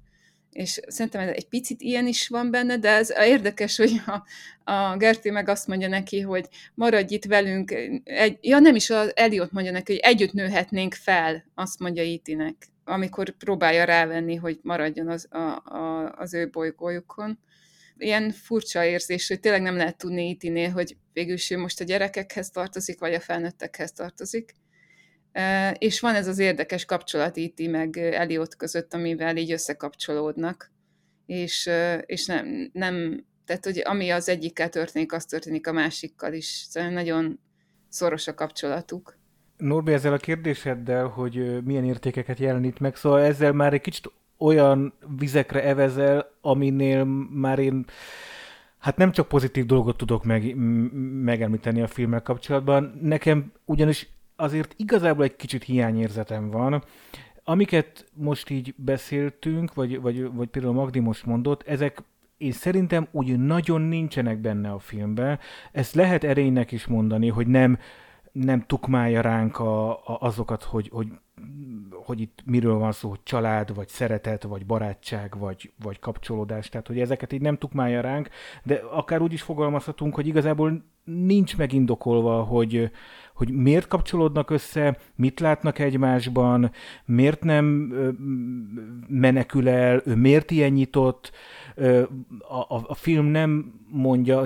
És 0.51 0.81
szerintem 0.87 1.21
ez 1.21 1.35
egy 1.35 1.49
picit 1.49 1.81
ilyen 1.81 2.07
is 2.07 2.29
van 2.29 2.51
benne, 2.51 2.79
de 2.79 2.89
ez 2.89 3.13
érdekes, 3.19 3.77
hogy 3.77 3.93
a, 4.07 4.25
a 4.73 4.97
Gerti 4.97 5.31
meg 5.31 5.49
azt 5.49 5.67
mondja 5.67 5.89
neki, 5.89 6.21
hogy 6.21 6.49
maradj 6.75 7.15
itt 7.15 7.25
velünk, 7.25 7.73
egy, 8.05 8.39
ja 8.41 8.59
nem 8.59 8.75
is, 8.75 8.91
az 8.91 9.17
Eliot 9.17 9.53
mondja 9.53 9.73
neki, 9.73 9.93
hogy 9.93 10.01
együtt 10.01 10.33
nőhetnénk 10.33 10.95
fel, 10.95 11.45
azt 11.55 11.79
mondja 11.79 12.03
Itinek 12.03 12.74
amikor 12.85 13.31
próbálja 13.31 13.85
rávenni, 13.85 14.35
hogy 14.35 14.59
maradjon 14.63 15.09
az, 15.09 15.29
a, 15.31 15.63
a, 15.65 16.13
az 16.17 16.35
ő 16.35 16.51
bolygójukon. 16.51 17.39
ilyen 17.97 18.31
furcsa 18.31 18.85
érzés, 18.85 19.29
hogy 19.29 19.41
tényleg 19.41 19.63
nem 19.63 19.77
lehet 19.77 19.99
tudni 19.99 20.29
itinél, 20.29 20.71
hogy 20.71 20.97
végül 21.13 21.37
ő 21.51 21.59
most 21.59 21.81
a 21.81 21.85
gyerekekhez 21.85 22.51
tartozik, 22.51 22.99
vagy 22.99 23.15
a 23.15 23.21
felnőttekhez 23.21 23.93
tartozik. 23.93 24.55
És 25.79 26.01
van 26.01 26.15
ez 26.15 26.27
az 26.27 26.39
érdekes 26.39 26.85
kapcsolat 26.85 27.37
Iti 27.37 27.67
meg 27.67 27.97
Eliott 27.97 28.57
között, 28.57 28.95
amivel 28.95 29.37
így 29.37 29.53
összekapcsolódnak, 29.53 30.73
és, 31.27 31.71
és 32.07 32.27
nem, 32.27 32.71
nem, 32.73 33.25
tehát 33.45 33.65
hogy 33.65 33.83
ami 33.85 34.11
az 34.11 34.29
egyikkel 34.29 34.69
történik, 34.69 35.13
az 35.13 35.25
történik 35.25 35.67
a 35.67 35.73
másikkal 35.73 36.33
is. 36.33 36.67
Szóval 36.69 36.91
nagyon 36.91 37.41
szoros 37.89 38.27
a 38.27 38.35
kapcsolatuk. 38.35 39.19
Norbi, 39.57 39.93
ezzel 39.93 40.13
a 40.13 40.17
kérdéseddel, 40.17 41.07
hogy 41.07 41.65
milyen 41.65 41.85
értékeket 41.85 42.39
jelenít 42.39 42.81
meg, 42.81 42.97
szóval 42.97 43.21
ezzel 43.21 43.53
már 43.53 43.73
egy 43.73 43.81
kicsit 43.81 44.11
olyan 44.39 44.93
vizekre 45.19 45.63
evezel, 45.63 46.31
aminél 46.41 47.05
már 47.31 47.59
én 47.59 47.85
hát 48.79 48.97
nem 48.97 49.13
csak 49.13 49.29
pozitív 49.29 49.67
dolgot 49.67 49.97
tudok 49.97 50.25
meg, 50.25 50.57
megemlíteni 51.23 51.81
a 51.81 51.87
filmmel 51.87 52.23
kapcsolatban. 52.23 52.99
Nekem 53.03 53.53
ugyanis 53.65 54.09
azért 54.37 54.75
igazából 54.77 55.25
egy 55.25 55.37
kicsit 55.37 55.65
hiányérzetem 55.65 56.51
van. 56.51 56.83
Amiket 57.45 58.07
most 58.13 58.51
így 58.51 58.75
beszéltünk, 58.77 59.75
vagy, 59.75 60.01
vagy, 60.01 60.33
vagy 60.33 60.49
például 60.49 60.75
Magdi 60.75 60.99
most 60.99 61.27
mondott, 61.27 61.63
ezek 61.67 62.03
én 62.37 62.53
szerintem 62.53 63.07
úgy 63.11 63.39
nagyon 63.39 63.81
nincsenek 63.81 64.39
benne 64.39 64.71
a 64.71 64.79
filmben. 64.79 65.39
Ezt 65.73 65.95
lehet 65.95 66.25
erénynek 66.25 66.73
is 66.73 66.87
mondani, 66.87 67.29
hogy 67.29 67.47
nem, 67.47 67.79
nem 68.35 68.67
tukmálja 68.67 69.21
ránk 69.21 69.59
a, 69.59 69.91
a, 69.91 70.19
azokat, 70.21 70.63
hogy, 70.63 70.89
hogy, 70.93 71.09
hogy 71.91 72.21
itt 72.21 72.43
miről 72.45 72.79
van 72.79 72.93
szó, 72.93 73.09
hogy 73.09 73.23
család, 73.23 73.75
vagy 73.75 73.89
szeretet, 73.89 74.43
vagy 74.43 74.67
barátság, 74.67 75.39
vagy, 75.39 75.73
vagy 75.83 75.99
kapcsolódás, 75.99 76.69
tehát 76.69 76.87
hogy 76.87 77.01
ezeket 77.01 77.33
így 77.33 77.41
nem 77.41 77.59
tukmálja 77.59 78.01
ránk, 78.01 78.29
de 78.63 78.75
akár 78.75 79.21
úgy 79.21 79.33
is 79.33 79.43
fogalmazhatunk, 79.43 80.15
hogy 80.15 80.27
igazából 80.27 80.83
nincs 81.05 81.57
megindokolva, 81.57 82.43
hogy, 82.43 82.91
hogy 83.35 83.51
miért 83.51 83.89
kapcsolódnak 83.89 84.51
össze, 84.51 84.99
mit 85.15 85.41
látnak 85.41 85.79
egymásban, 85.79 86.71
miért 87.05 87.43
nem 87.45 87.65
menekül 89.09 89.69
el, 89.69 90.03
ő 90.05 90.15
miért 90.15 90.51
ilyen 90.51 90.73
nyitott, 90.73 91.33
a, 92.49 92.75
a, 92.75 92.85
a 92.87 92.95
film 92.95 93.27
nem 93.27 93.83
mondja, 93.89 94.45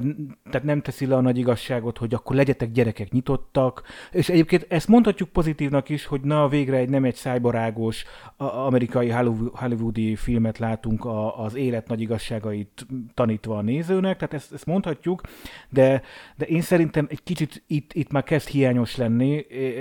tehát 0.51 0.67
nem 0.67 0.81
teszi 0.81 1.07
le 1.07 1.17
a 1.17 1.21
nagy 1.21 1.39
igazságot, 1.39 1.99
hogy 1.99 2.15
akkor 2.15 2.37
legyetek 2.37 2.73
gyerekek 2.73 3.11
nyitottak, 3.11 3.83
és 4.13 4.29
egyébként 4.29 4.67
ezt 4.69 4.89
mondhatjuk 4.89 5.29
pozitívnak 5.29 5.89
is, 5.89 6.07
hogy 6.07 6.21
na 6.21 6.49
végre 6.49 6.78
egy, 6.79 6.89
nem 6.89 7.05
egy 7.05 7.15
szájbarágos 7.15 8.05
amerikai 8.37 9.09
hollywoodi 9.53 10.17
filmet 10.17 10.59
látunk 10.59 11.05
a, 11.05 11.43
az 11.43 11.55
élet 11.55 11.89
nagy 11.89 12.01
igazságait 12.01 12.87
tanítva 13.15 13.57
a 13.57 13.63
nézőnek, 13.63 14.19
tehát 14.19 14.35
ezt, 14.35 14.53
ezt 14.53 14.67
mondhatjuk, 14.67 15.21
de, 15.69 16.03
de 16.37 16.45
én 16.45 16.61
szerintem 16.61 17.07
egy 17.11 17.23
kicsit 17.23 17.63
itt, 17.67 17.93
itt 17.93 18.11
már 18.11 18.23
kezd 18.23 18.49
hiányos 18.49 18.97
lenni, 18.97 19.35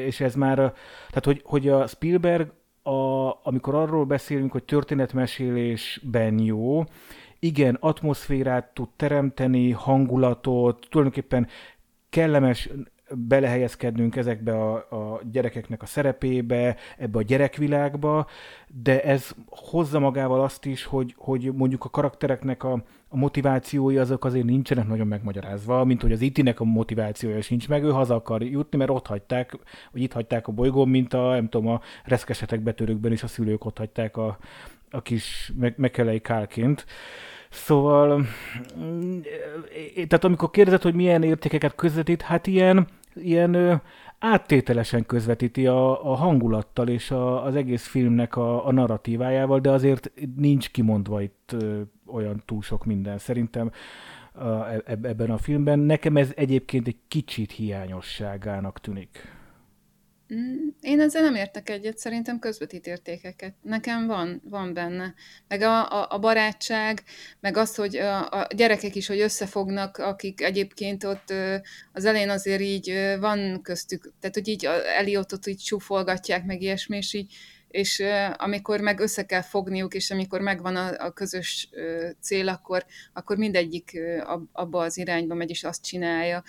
és 0.06 0.20
ez 0.20 0.36
már, 0.36 0.56
tehát 1.08 1.26
hogy, 1.26 1.42
hogy 1.46 1.68
a 1.68 1.88
Spielberg 1.88 2.52
a, 2.84 3.32
amikor 3.44 3.76
arról 3.76 4.06
beszélünk, 4.06 4.52
hogy 4.52 4.64
történetmesélésben 4.64 6.40
jó, 6.40 6.84
igen, 7.40 7.78
atmoszférát 7.80 8.74
tud 8.74 8.90
teremteni, 8.96 9.72
hangulatot, 9.72 10.88
tulajdonképpen 10.90 11.48
kellemes 12.10 12.70
belehelyezkednünk 13.16 14.16
ezekbe 14.16 14.54
a, 14.54 14.74
a 14.76 15.22
gyerekeknek 15.32 15.82
a 15.82 15.86
szerepébe, 15.86 16.76
ebbe 16.98 17.18
a 17.18 17.22
gyerekvilágba, 17.22 18.28
de 18.82 19.04
ez 19.04 19.32
hozza 19.50 20.00
magával 20.00 20.42
azt 20.42 20.66
is, 20.66 20.84
hogy, 20.84 21.14
hogy 21.18 21.52
mondjuk 21.54 21.86
a 21.86 21.90
karaktereknek 21.90 22.64
a, 22.64 22.84
a 23.10 23.18
motivációi 23.18 23.98
azok 23.98 24.26
azért 24.26 24.46
nincsenek 24.46 24.88
nagyon 24.88 25.08
megmagyarázva, 25.08 25.84
mint 25.84 26.02
hogy 26.02 26.12
az 26.12 26.22
itinek 26.22 26.60
a 26.60 26.64
motivációja 26.64 27.42
sincs 27.42 27.68
meg, 27.68 27.84
ő 27.84 27.90
haza 27.90 28.16
akar 28.16 28.44
jutni, 28.44 28.78
mert 28.78 28.90
ott 28.90 29.08
hagyták, 29.08 29.58
vagy 29.92 30.02
itt 30.02 30.14
hagyták 30.14 30.48
a 30.48 30.52
bolygón, 30.52 30.90
mint 30.90 31.14
a, 31.14 31.30
nem 31.30 31.50
tudom, 31.50 31.68
a 31.68 31.82
reszkesetek 32.04 32.60
betörőkben 32.60 33.12
is 33.12 33.24
a 33.24 33.28
szülők 33.28 33.66
ott 33.66 33.78
hagyták 33.78 34.18
a, 34.18 34.38
a 34.92 35.02
kis 35.02 35.54
mekelei 35.76 36.20
kálként. 36.20 36.86
Szóval, 37.58 38.26
mm, 38.80 39.20
tehát 39.94 40.24
amikor 40.24 40.52
kérdezed, 40.52 40.82
hogy 40.82 40.96
milyen 40.96 41.24
értékeket 41.24 41.76
közvetít, 41.76 42.22
hát 42.22 42.48
ilyen, 42.48 42.88
ilyen 43.14 43.82
áttételesen 44.20 45.06
közvetíti 45.06 45.68
a, 45.68 46.12
a 46.12 46.16
hangulattal 46.16 46.88
és 46.88 47.12
a, 47.12 47.46
az 47.46 47.56
egész 47.56 47.88
filmnek 47.88 48.36
a, 48.36 48.68
a 48.68 48.72
narratívájával, 48.72 49.60
de 49.60 49.70
azért 49.70 50.12
nincs 50.36 50.70
kimondva 50.70 51.22
itt 51.22 51.56
olyan 52.06 52.44
túl 52.46 52.62
sok 52.62 52.86
minden. 52.86 53.18
Szerintem 53.18 53.72
a, 54.34 54.68
ebben 54.86 55.30
a 55.30 55.38
filmben. 55.38 55.80
Nekem 55.80 56.18
ez 56.18 56.32
egyébként 56.36 56.88
egy 56.88 56.98
kicsit 57.08 57.52
hiányosságának 57.52 58.80
tűnik. 58.80 59.37
Mm, 60.34 60.68
én 60.82 61.00
ezzel 61.00 61.22
nem 61.22 61.36
értek 61.36 61.70
egyet, 61.70 61.98
szerintem 61.98 62.40
közvetít 62.40 62.88
értékeket. 62.88 63.54
Nekem 63.62 64.08
van, 64.08 64.42
van 64.44 64.74
benne. 64.74 65.14
Meg 65.48 65.62
a, 65.62 65.92
a, 65.92 66.08
a 66.10 66.20
barátság, 66.20 67.04
meg 67.40 67.58
az, 67.58 67.76
hogy 67.76 67.96
a, 67.96 68.30
a 68.30 68.48
gyerekek 68.56 68.96
is, 68.96 69.08
hogy 69.08 69.20
összefognak, 69.20 69.98
akik 69.98 70.42
egyébként 70.42 71.04
ott 71.04 71.34
az 71.94 72.06
elején 72.06 72.30
azért 72.30 72.62
így 72.62 73.16
van 73.20 73.62
köztük, 73.62 74.14
tehát 74.20 74.36
hogy 74.36 74.48
így 74.48 74.66
Eliotot 74.98 75.48
így 75.48 75.58
csúfolgatják, 75.58 76.46
meg 76.46 76.62
ilyesmi, 76.62 76.98
és 76.98 77.14
így 77.14 77.34
és 77.68 78.04
amikor 78.38 78.80
meg 78.80 79.00
össze 79.00 79.26
kell 79.26 79.42
fogniuk, 79.42 79.94
és 79.94 80.12
amikor 80.12 80.42
megvan 80.42 80.76
a, 80.76 81.06
a 81.06 81.12
közös 81.12 81.70
cél, 82.22 82.48
akkor, 82.50 82.86
akkor 83.14 83.38
mindegyik 83.38 84.00
abba 84.52 84.80
az 84.80 84.98
irányba 84.98 85.34
megy, 85.34 85.50
és 85.50 85.64
azt 85.64 85.84
csinálja 85.84 86.44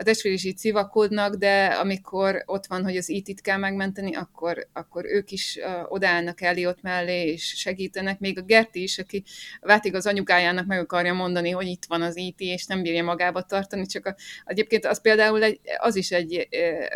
a 0.00 0.02
testvére 0.02 0.34
is 0.34 0.44
így 0.44 0.56
civakodnak, 0.56 1.34
de 1.34 1.64
amikor 1.64 2.42
ott 2.46 2.66
van, 2.66 2.84
hogy 2.84 2.96
az 2.96 3.08
it 3.08 3.40
kell 3.40 3.56
megmenteni, 3.56 4.14
akkor, 4.14 4.66
akkor 4.72 5.04
ők 5.04 5.30
is 5.30 5.58
uh, 5.60 5.92
odállnak 5.92 6.38
ott 6.66 6.82
mellé, 6.82 7.32
és 7.32 7.44
segítenek. 7.56 8.18
Még 8.18 8.38
a 8.38 8.42
Gerti 8.42 8.82
is, 8.82 8.98
aki 8.98 9.24
vátig 9.60 9.94
az 9.94 10.06
anyukájának 10.06 10.66
meg 10.66 10.78
akarja 10.78 11.14
mondani, 11.14 11.50
hogy 11.50 11.66
itt 11.66 11.84
van 11.88 12.02
az 12.02 12.16
IT, 12.16 12.40
és 12.40 12.66
nem 12.66 12.82
bírja 12.82 13.04
magába 13.04 13.42
tartani, 13.42 13.86
csak 13.86 14.06
a, 14.06 14.14
egyébként 14.44 14.86
az 14.86 15.00
például 15.00 15.42
egy, 15.42 15.60
az 15.78 15.96
is 15.96 16.10
egy 16.10 16.48
e, 16.50 16.88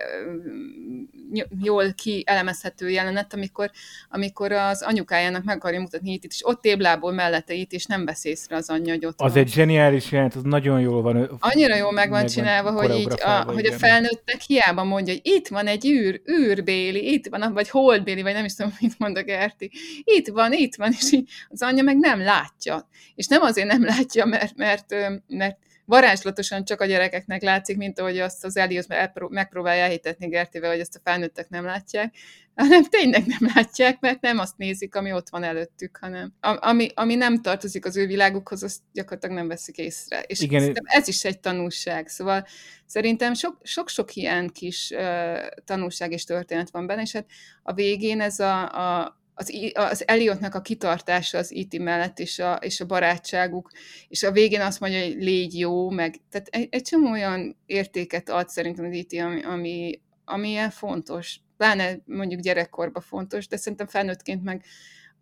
jól 1.62 1.92
kielemezhető 1.92 2.90
jelenet, 2.90 3.34
amikor, 3.34 3.70
amikor 4.08 4.52
az 4.52 4.82
anyukájának 4.82 5.44
meg 5.44 5.56
akarja 5.56 5.80
mutatni 5.80 6.12
itt, 6.12 6.24
és 6.24 6.46
ott 6.46 6.60
téblából 6.60 7.12
mellette 7.12 7.54
itt, 7.54 7.72
és 7.72 7.86
nem 7.86 8.04
vesz 8.04 8.24
észre 8.24 8.56
az 8.56 8.70
anyja, 8.70 8.92
hogy 8.92 9.06
ott 9.06 9.20
Az 9.20 9.32
van. 9.32 9.42
egy 9.42 9.52
zseniális 9.52 10.10
jelenet, 10.10 10.34
az 10.34 10.42
nagyon 10.42 10.80
jól 10.80 11.02
van. 11.02 11.38
Annyira 11.40 11.76
jól 11.76 11.92
meg 11.92 12.10
van 12.10 12.26
csinálva, 12.26 12.70
hogy 12.70 12.90
így, 12.98 13.20
a, 13.20 13.42
hogy 13.42 13.66
a 13.66 13.72
felnőttek 13.72 14.40
hiába 14.40 14.84
mondja, 14.84 15.12
hogy 15.12 15.22
itt 15.24 15.48
van 15.48 15.66
egy 15.66 15.86
űr, 15.86 16.20
űrbéli, 16.30 17.12
itt 17.12 17.26
van, 17.26 17.52
vagy 17.52 17.68
holdbéli, 17.68 18.22
vagy 18.22 18.32
nem 18.32 18.44
is 18.44 18.54
tudom, 18.54 18.72
mit 18.80 18.98
mond 18.98 19.16
a 19.16 19.22
Gerti. 19.22 19.70
Itt 20.04 20.28
van, 20.28 20.52
itt 20.52 20.74
van, 20.74 20.92
és 20.98 21.12
így 21.12 21.30
az 21.48 21.62
anyja 21.62 21.82
meg 21.82 21.98
nem 21.98 22.20
látja. 22.20 22.88
És 23.14 23.26
nem 23.26 23.42
azért 23.42 23.68
nem 23.68 23.84
látja, 23.84 24.24
mert, 24.24 24.56
mert, 24.56 24.94
mert 25.28 25.58
varázslatosan 25.84 26.64
csak 26.64 26.80
a 26.80 26.84
gyerekeknek 26.84 27.42
látszik, 27.42 27.76
mint 27.76 27.98
ahogy 27.98 28.18
azt 28.18 28.44
az 28.44 28.56
Elios 28.56 28.86
megpróbálja 29.28 29.82
elhitetni 29.82 30.28
Gertivel, 30.28 30.70
hogy 30.70 30.80
ezt 30.80 30.96
a 30.96 31.00
felnőttek 31.04 31.48
nem 31.48 31.64
látják, 31.64 32.14
hanem 32.54 32.84
tényleg 32.84 33.26
nem 33.26 33.50
látják, 33.54 34.00
mert 34.00 34.20
nem 34.20 34.38
azt 34.38 34.56
nézik, 34.56 34.94
ami 34.94 35.12
ott 35.12 35.28
van 35.28 35.42
előttük, 35.42 35.98
hanem 36.00 36.32
ami, 36.40 36.88
ami 36.94 37.14
nem 37.14 37.42
tartozik 37.42 37.84
az 37.84 37.96
ő 37.96 38.06
világukhoz, 38.06 38.62
azt 38.62 38.78
gyakorlatilag 38.92 39.36
nem 39.36 39.48
veszik 39.48 39.76
észre. 39.76 40.20
És 40.20 40.40
Igen. 40.40 40.72
ez 40.82 41.08
is 41.08 41.24
egy 41.24 41.40
tanulság. 41.40 42.08
Szóval 42.08 42.46
szerintem 42.86 43.32
sok-sok 43.62 44.14
ilyen 44.14 44.48
kis 44.48 44.90
uh, 44.90 45.46
tanulság 45.64 46.12
és 46.12 46.24
történet 46.24 46.70
van 46.70 46.86
benne, 46.86 47.02
és 47.02 47.12
hát 47.12 47.26
a 47.62 47.72
végén 47.72 48.20
ez 48.20 48.38
a, 48.38 48.62
a 49.00 49.20
az, 49.34 49.52
az 49.74 50.08
Eliotnak 50.08 50.54
a 50.54 50.60
kitartása 50.60 51.38
az 51.38 51.52
IT 51.52 51.74
e 51.74 51.82
mellett, 51.82 52.18
és 52.18 52.38
a, 52.38 52.54
és 52.54 52.80
a 52.80 52.86
barátságuk, 52.86 53.70
és 54.08 54.22
a 54.22 54.32
végén 54.32 54.60
azt 54.60 54.80
mondja, 54.80 55.02
hogy 55.02 55.14
légy 55.14 55.58
jó, 55.58 55.90
meg 55.90 56.14
tehát 56.30 56.48
egy, 56.50 56.68
egy 56.70 56.82
csomó 56.82 57.10
olyan 57.10 57.56
értéket 57.66 58.28
ad 58.28 58.48
szerintem 58.48 58.84
az 58.84 58.92
IT, 58.92 59.12
e 59.12 59.24
ami, 59.24 59.42
ami, 59.42 60.00
ami 60.24 60.48
ilyen 60.48 60.70
fontos, 60.70 61.40
pláne 61.56 61.98
mondjuk 62.04 62.40
gyerekkorban 62.40 63.02
fontos, 63.02 63.48
de 63.48 63.56
szerintem 63.56 63.86
felnőttként 63.86 64.42
meg 64.42 64.64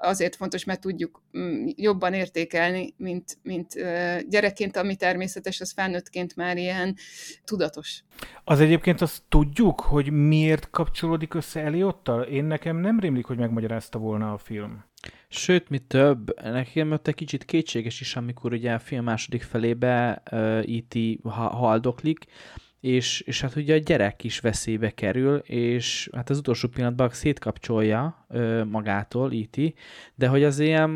azért 0.00 0.36
fontos, 0.36 0.64
mert 0.64 0.80
tudjuk 0.80 1.22
mm, 1.38 1.66
jobban 1.76 2.14
értékelni, 2.14 2.94
mint, 2.96 3.38
mint 3.42 3.74
gyerekként, 4.28 4.76
ami 4.76 4.96
természetes, 4.96 5.60
az 5.60 5.72
felnőttként 5.72 6.36
már 6.36 6.56
ilyen 6.56 6.96
tudatos. 7.44 8.02
Az 8.44 8.60
egyébként 8.60 9.00
azt 9.00 9.22
tudjuk, 9.28 9.80
hogy 9.80 10.10
miért 10.10 10.70
kapcsolódik 10.70 11.34
össze 11.34 11.60
Eliottal? 11.60 12.22
Én 12.22 12.44
nekem 12.44 12.76
nem 12.76 13.00
rémlik, 13.00 13.24
hogy 13.24 13.38
megmagyarázta 13.38 13.98
volna 13.98 14.32
a 14.32 14.38
film. 14.38 14.84
Sőt, 15.28 15.68
mi 15.68 15.78
több, 15.78 16.42
nekem 16.42 16.92
ott 16.92 17.08
egy 17.08 17.14
kicsit 17.14 17.44
kétséges 17.44 18.00
is, 18.00 18.16
amikor 18.16 18.52
ugye 18.52 18.72
a 18.72 18.78
film 18.78 19.04
második 19.04 19.42
felébe 19.42 20.22
uh, 20.30 20.38
E.T. 20.58 20.98
haldoklik, 21.32 22.24
és, 22.80 23.20
és 23.20 23.40
hát 23.40 23.56
ugye 23.56 23.74
a 23.74 23.78
gyerek 23.78 24.24
is 24.24 24.40
veszélybe 24.40 24.90
kerül, 24.90 25.36
és 25.36 26.08
hát 26.12 26.30
az 26.30 26.38
utolsó 26.38 26.68
pillanatban 26.68 27.10
szétkapcsolja 27.10 28.26
ö, 28.28 28.64
magától, 28.64 29.32
íti, 29.32 29.74
de 30.14 30.28
hogy 30.28 30.44
az 30.44 30.58
ilyen, 30.58 30.90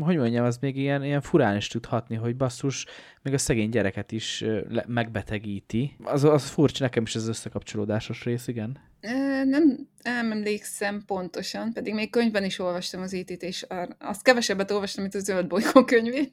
hogy 0.00 0.16
mondjam, 0.16 0.44
az 0.44 0.58
még 0.58 0.76
ilyen, 0.76 1.04
ilyen 1.04 1.20
furán 1.20 1.56
is 1.56 1.68
tudhatni, 1.68 2.16
hogy 2.16 2.36
basszus, 2.36 2.86
még 3.22 3.34
a 3.34 3.38
szegény 3.38 3.70
gyereket 3.70 4.12
is 4.12 4.42
ö, 4.42 4.60
le, 4.68 4.84
megbetegíti. 4.86 5.96
Az, 6.04 6.24
az 6.24 6.48
furcsa 6.48 6.84
nekem 6.84 7.02
is 7.02 7.14
az 7.14 7.28
összekapcsolódásos 7.28 8.24
rész, 8.24 8.46
igen. 8.48 8.78
Nem, 9.44 9.88
nem 10.02 10.32
emlékszem 10.32 11.02
pontosan, 11.06 11.72
pedig 11.72 11.94
még 11.94 12.10
könyvben 12.10 12.44
is 12.44 12.58
olvastam 12.58 13.00
az 13.00 13.12
itt 13.12 13.30
és 13.30 13.66
azt 13.98 14.22
kevesebbet 14.22 14.70
olvastam, 14.70 15.02
mint 15.02 15.14
a 15.14 15.18
Zöld 15.18 15.46
Bolygó 15.46 15.84
könyvét. 15.84 16.32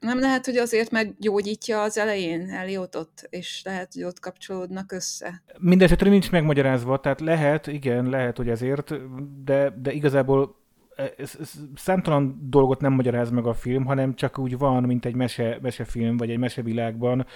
Nem 0.00 0.18
lehet, 0.18 0.44
hogy 0.44 0.56
azért 0.56 0.90
meggyógyítja 0.90 1.82
az 1.82 1.98
elején 1.98 2.50
Eliotot, 2.50 3.10
és 3.28 3.62
lehet, 3.64 3.92
hogy 3.92 4.02
ott 4.02 4.20
kapcsolódnak 4.20 4.92
össze. 4.92 5.42
Mindenesetre 5.58 6.10
nincs 6.10 6.30
megmagyarázva, 6.30 7.00
tehát 7.00 7.20
lehet, 7.20 7.66
igen, 7.66 8.08
lehet, 8.08 8.36
hogy 8.36 8.48
ezért, 8.48 8.92
de, 9.44 9.74
de 9.82 9.92
igazából 9.92 10.64
ez, 10.96 11.36
ez 11.40 11.52
számtalan 11.74 12.46
dolgot 12.50 12.80
nem 12.80 12.92
magyaráz 12.92 13.30
meg 13.30 13.46
a 13.46 13.54
film, 13.54 13.84
hanem 13.84 14.14
csak 14.14 14.38
úgy 14.38 14.58
van, 14.58 14.82
mint 14.82 15.04
egy 15.04 15.14
mese, 15.14 15.58
mesefilm, 15.62 16.16
vagy 16.16 16.30
egy 16.30 16.38
mesevilágban, 16.38 17.26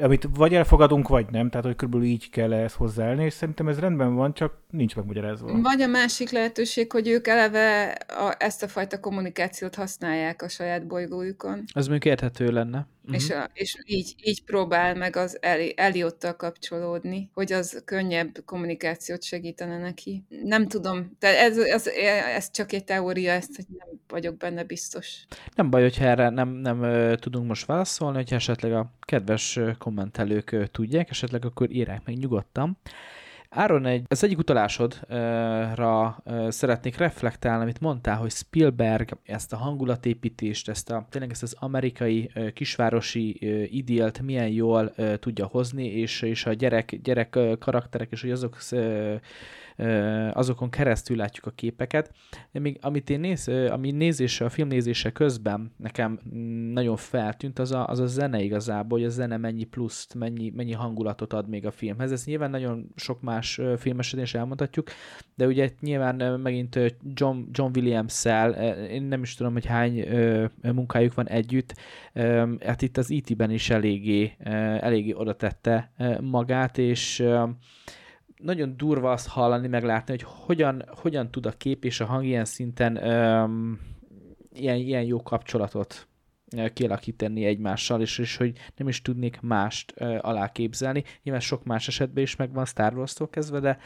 amit 0.00 0.28
vagy 0.34 0.54
elfogadunk, 0.54 1.08
vagy 1.08 1.26
nem, 1.30 1.50
tehát 1.50 1.66
hogy 1.66 1.76
körülbelül 1.76 2.06
így 2.06 2.30
kell 2.30 2.52
ezt 2.52 2.74
hozzáállni, 2.74 3.24
és 3.24 3.32
szerintem 3.32 3.68
ez 3.68 3.78
rendben 3.78 4.14
van, 4.14 4.34
csak 4.34 4.52
nincs 4.70 4.96
megmagyarázva. 4.96 5.60
Vagy 5.60 5.80
a 5.80 5.86
másik 5.86 6.30
lehetőség, 6.30 6.92
hogy 6.92 7.08
ők 7.08 7.26
eleve 7.26 7.90
a, 8.08 8.34
ezt 8.38 8.62
a 8.62 8.68
fajta 8.68 9.00
kommunikációt 9.00 9.74
használják 9.74 10.42
a 10.42 10.48
saját 10.48 10.86
bolygójukon. 10.86 11.64
Ez 11.74 11.88
még 11.88 12.04
érthető 12.04 12.50
lenne. 12.50 12.86
Uh-huh. 13.08 13.22
És, 13.22 13.30
a, 13.30 13.50
és 13.52 13.76
így, 13.84 14.14
így 14.22 14.44
próbál 14.44 14.94
meg 14.94 15.16
az 15.16 15.38
Eli, 15.40 15.74
Eliottal 15.76 16.36
kapcsolódni, 16.36 17.30
hogy 17.34 17.52
az 17.52 17.82
könnyebb 17.84 18.30
kommunikációt 18.44 19.22
segítene 19.22 19.78
neki. 19.78 20.24
Nem 20.42 20.66
tudom, 20.66 21.16
de 21.18 21.38
ez, 21.38 21.58
ez, 21.58 21.86
ez 22.36 22.50
csak 22.50 22.72
egy 22.72 22.84
teória, 22.84 23.32
ezt 23.32 23.56
nem 23.56 23.88
vagyok 24.08 24.36
benne 24.36 24.64
biztos. 24.64 25.26
Nem 25.54 25.70
baj, 25.70 25.82
hogyha 25.82 26.04
erre 26.04 26.28
nem, 26.28 26.48
nem 26.48 26.80
tudunk 27.16 27.46
most 27.46 27.66
válaszolni, 27.66 28.16
hogyha 28.16 28.36
esetleg 28.36 28.72
a 28.72 28.92
kedves 29.00 29.58
kommentelők 29.78 30.70
tudják, 30.70 31.10
esetleg 31.10 31.44
akkor 31.44 31.70
írják 31.70 32.04
meg 32.04 32.16
nyugodtan. 32.16 32.78
Áron, 33.50 33.86
egy, 33.86 34.04
az 34.08 34.24
egyik 34.24 34.38
utalásodra 34.38 36.22
szeretnék 36.48 36.96
reflektálni, 36.96 37.62
amit 37.62 37.80
mondtál, 37.80 38.16
hogy 38.16 38.30
Spielberg 38.30 39.18
ezt 39.24 39.52
a 39.52 39.56
hangulatépítést, 39.56 40.68
ezt 40.68 40.90
a, 40.90 41.06
tényleg 41.10 41.30
ezt 41.30 41.42
az 41.42 41.56
amerikai 41.58 42.30
kisvárosi 42.52 43.38
idélt 43.76 44.20
milyen 44.20 44.48
jól 44.48 44.94
tudja 45.18 45.46
hozni, 45.46 45.86
és, 45.86 46.22
és 46.22 46.46
a 46.46 46.52
gyerek, 46.52 47.00
gyerek 47.02 47.38
karakterek, 47.58 48.10
és 48.10 48.20
hogy 48.20 48.30
azok 48.30 48.56
azokon 50.32 50.70
keresztül 50.70 51.16
látjuk 51.16 51.46
a 51.46 51.50
képeket. 51.50 52.12
De 52.52 52.60
még 52.60 52.78
amit 52.80 53.10
én 53.10 53.20
néz, 53.20 53.48
ami 53.48 53.90
nézése, 53.90 54.44
a 54.44 54.48
filmnézése 54.48 55.10
közben 55.10 55.72
nekem 55.76 56.18
nagyon 56.72 56.96
feltűnt, 56.96 57.58
az 57.58 57.72
a, 57.72 57.86
az 57.86 57.98
a 57.98 58.06
zene 58.06 58.42
igazából, 58.42 58.98
hogy 58.98 59.06
a 59.06 59.10
zene 59.10 59.36
mennyi 59.36 59.64
pluszt, 59.64 60.14
mennyi, 60.14 60.52
mennyi 60.56 60.72
hangulatot 60.72 61.32
ad 61.32 61.48
még 61.48 61.66
a 61.66 61.70
filmhez. 61.70 62.12
Ez 62.12 62.24
nyilván 62.24 62.50
nagyon 62.50 62.92
sok 62.96 63.20
más 63.20 63.37
film 63.76 63.98
esetén 63.98 64.24
is 64.24 64.34
elmondhatjuk, 64.34 64.88
de 65.34 65.46
ugye 65.46 65.70
nyilván 65.80 66.40
megint 66.40 66.78
John, 67.14 67.38
John 67.52 67.70
Williams-szel, 67.76 68.52
én 68.90 69.02
nem 69.02 69.22
is 69.22 69.34
tudom, 69.34 69.52
hogy 69.52 69.66
hány 69.66 70.08
munkájuk 70.62 71.14
van 71.14 71.28
együtt, 71.28 71.74
hát 72.60 72.82
itt 72.82 72.96
az 72.96 73.10
IT-ben 73.10 73.50
e 73.50 73.52
is 73.52 73.70
eléggé, 73.70 74.32
eléggé 74.80 75.12
oda 75.12 75.34
tette 75.34 75.92
magát, 76.20 76.78
és 76.78 77.24
nagyon 78.36 78.76
durva 78.76 79.10
azt 79.10 79.28
hallani, 79.28 79.68
meglátni, 79.68 80.12
hogy 80.12 80.26
hogyan, 80.46 80.82
hogyan 80.88 81.30
tud 81.30 81.46
a 81.46 81.50
kép 81.50 81.84
és 81.84 82.00
a 82.00 82.04
hang 82.04 82.24
ilyen 82.24 82.44
szinten 82.44 82.96
ilyen, 84.52 84.76
ilyen 84.76 85.02
jó 85.02 85.22
kapcsolatot 85.22 86.08
kialakítani 86.72 87.44
egymással, 87.44 88.00
és, 88.00 88.18
és 88.18 88.36
hogy 88.36 88.58
nem 88.76 88.88
is 88.88 89.02
tudnék 89.02 89.40
mást 89.40 89.92
ö, 89.96 90.18
aláképzelni. 90.20 91.04
Nyilván 91.22 91.42
sok 91.42 91.64
más 91.64 91.88
esetben 91.88 92.22
is 92.22 92.36
megvan 92.36 92.64
Star 92.64 92.96
Wars-tól 92.96 93.28
kezdve, 93.28 93.60
de, 93.60 93.78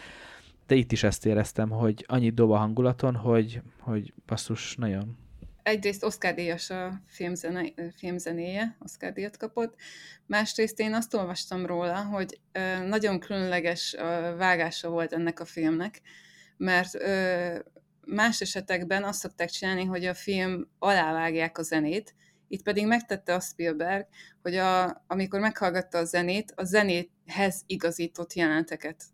de 0.67 0.75
itt 0.75 0.93
is 0.93 1.03
ezt 1.03 1.27
éreztem, 1.27 1.71
hogy 1.71 2.05
annyit 2.09 2.35
dob 2.35 2.51
a 2.51 2.57
hangulaton, 2.57 3.15
hogy, 3.15 3.63
hogy 3.81 4.13
basszus, 4.27 4.77
nagyon, 4.77 5.17
egyrészt 5.63 6.05
Oscar 6.05 6.35
díjas 6.35 6.71
a 6.71 7.01
filmzene, 7.07 7.65
filmzenéje, 7.97 8.77
Oscar 8.79 9.13
díjat 9.13 9.37
kapott, 9.37 9.75
másrészt 10.27 10.81
én 10.81 10.95
azt 10.95 11.15
olvastam 11.15 11.67
róla, 11.67 12.05
hogy 12.05 12.41
nagyon 12.87 13.21
különleges 13.21 13.97
vágása 14.37 14.89
volt 14.89 15.13
ennek 15.13 15.41
a 15.41 15.45
filmnek, 15.45 16.01
mert 16.57 16.97
más 18.07 18.41
esetekben 18.41 19.05
azt 19.05 19.21
szokták 19.21 19.51
csinálni, 19.51 19.85
hogy 19.85 20.05
a 20.05 20.15
film 20.15 20.69
alávágják 20.79 21.59
a 21.59 21.63
zenét, 21.63 22.15
itt 22.53 22.63
pedig 22.63 22.87
megtette 22.87 23.35
a 23.35 23.41
Spielberg, 23.41 24.07
hogy 24.43 24.57
a, 24.57 25.05
amikor 25.07 25.41
meghallgatta 25.41 25.99
a 25.99 26.05
zenét, 26.05 26.53
a 26.57 26.65
zenéthez 26.65 27.63
igazított 27.67 28.33
jeleneteket 28.33 29.05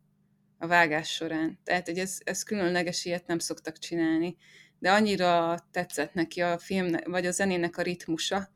a 0.58 0.66
vágás 0.66 1.08
során. 1.08 1.58
Tehát, 1.64 1.86
hogy 1.86 1.98
ez, 1.98 2.18
ez 2.24 2.42
különleges, 2.42 3.04
ilyet 3.04 3.26
nem 3.26 3.38
szoktak 3.38 3.78
csinálni 3.78 4.36
de 4.78 4.92
annyira 4.92 5.58
tetszett 5.70 6.14
neki 6.14 6.40
a 6.40 6.58
film, 6.58 6.94
vagy 7.04 7.26
a 7.26 7.30
zenének 7.30 7.76
a 7.76 7.82
ritmusa, 7.82 8.50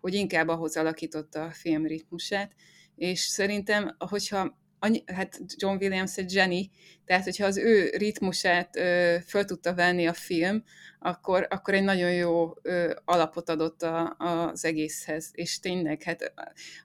hogy 0.00 0.14
inkább 0.14 0.48
ahhoz 0.48 0.76
alakította 0.76 1.42
a 1.42 1.50
film 1.50 1.86
ritmusát, 1.86 2.52
és 2.94 3.20
szerintem, 3.20 3.96
hogyha 3.98 4.58
annyi, 4.78 5.02
hát 5.06 5.40
John 5.56 5.76
Williams 5.80 6.16
egy 6.16 6.30
zseni, 6.30 6.70
tehát 7.04 7.24
hogyha 7.24 7.46
az 7.46 7.56
ő 7.56 7.90
ritmusát 7.96 8.76
ö, 8.76 9.16
föl 9.26 9.44
tudta 9.44 9.74
venni 9.74 10.06
a 10.06 10.12
film, 10.12 10.64
akkor, 10.98 11.46
akkor 11.50 11.74
egy 11.74 11.82
nagyon 11.82 12.12
jó 12.12 12.52
ö, 12.62 12.94
alapot 13.04 13.48
adott 13.48 13.82
a, 13.82 14.14
az 14.18 14.64
egészhez, 14.64 15.30
és 15.32 15.58
tényleg, 15.58 16.02
hát 16.02 16.32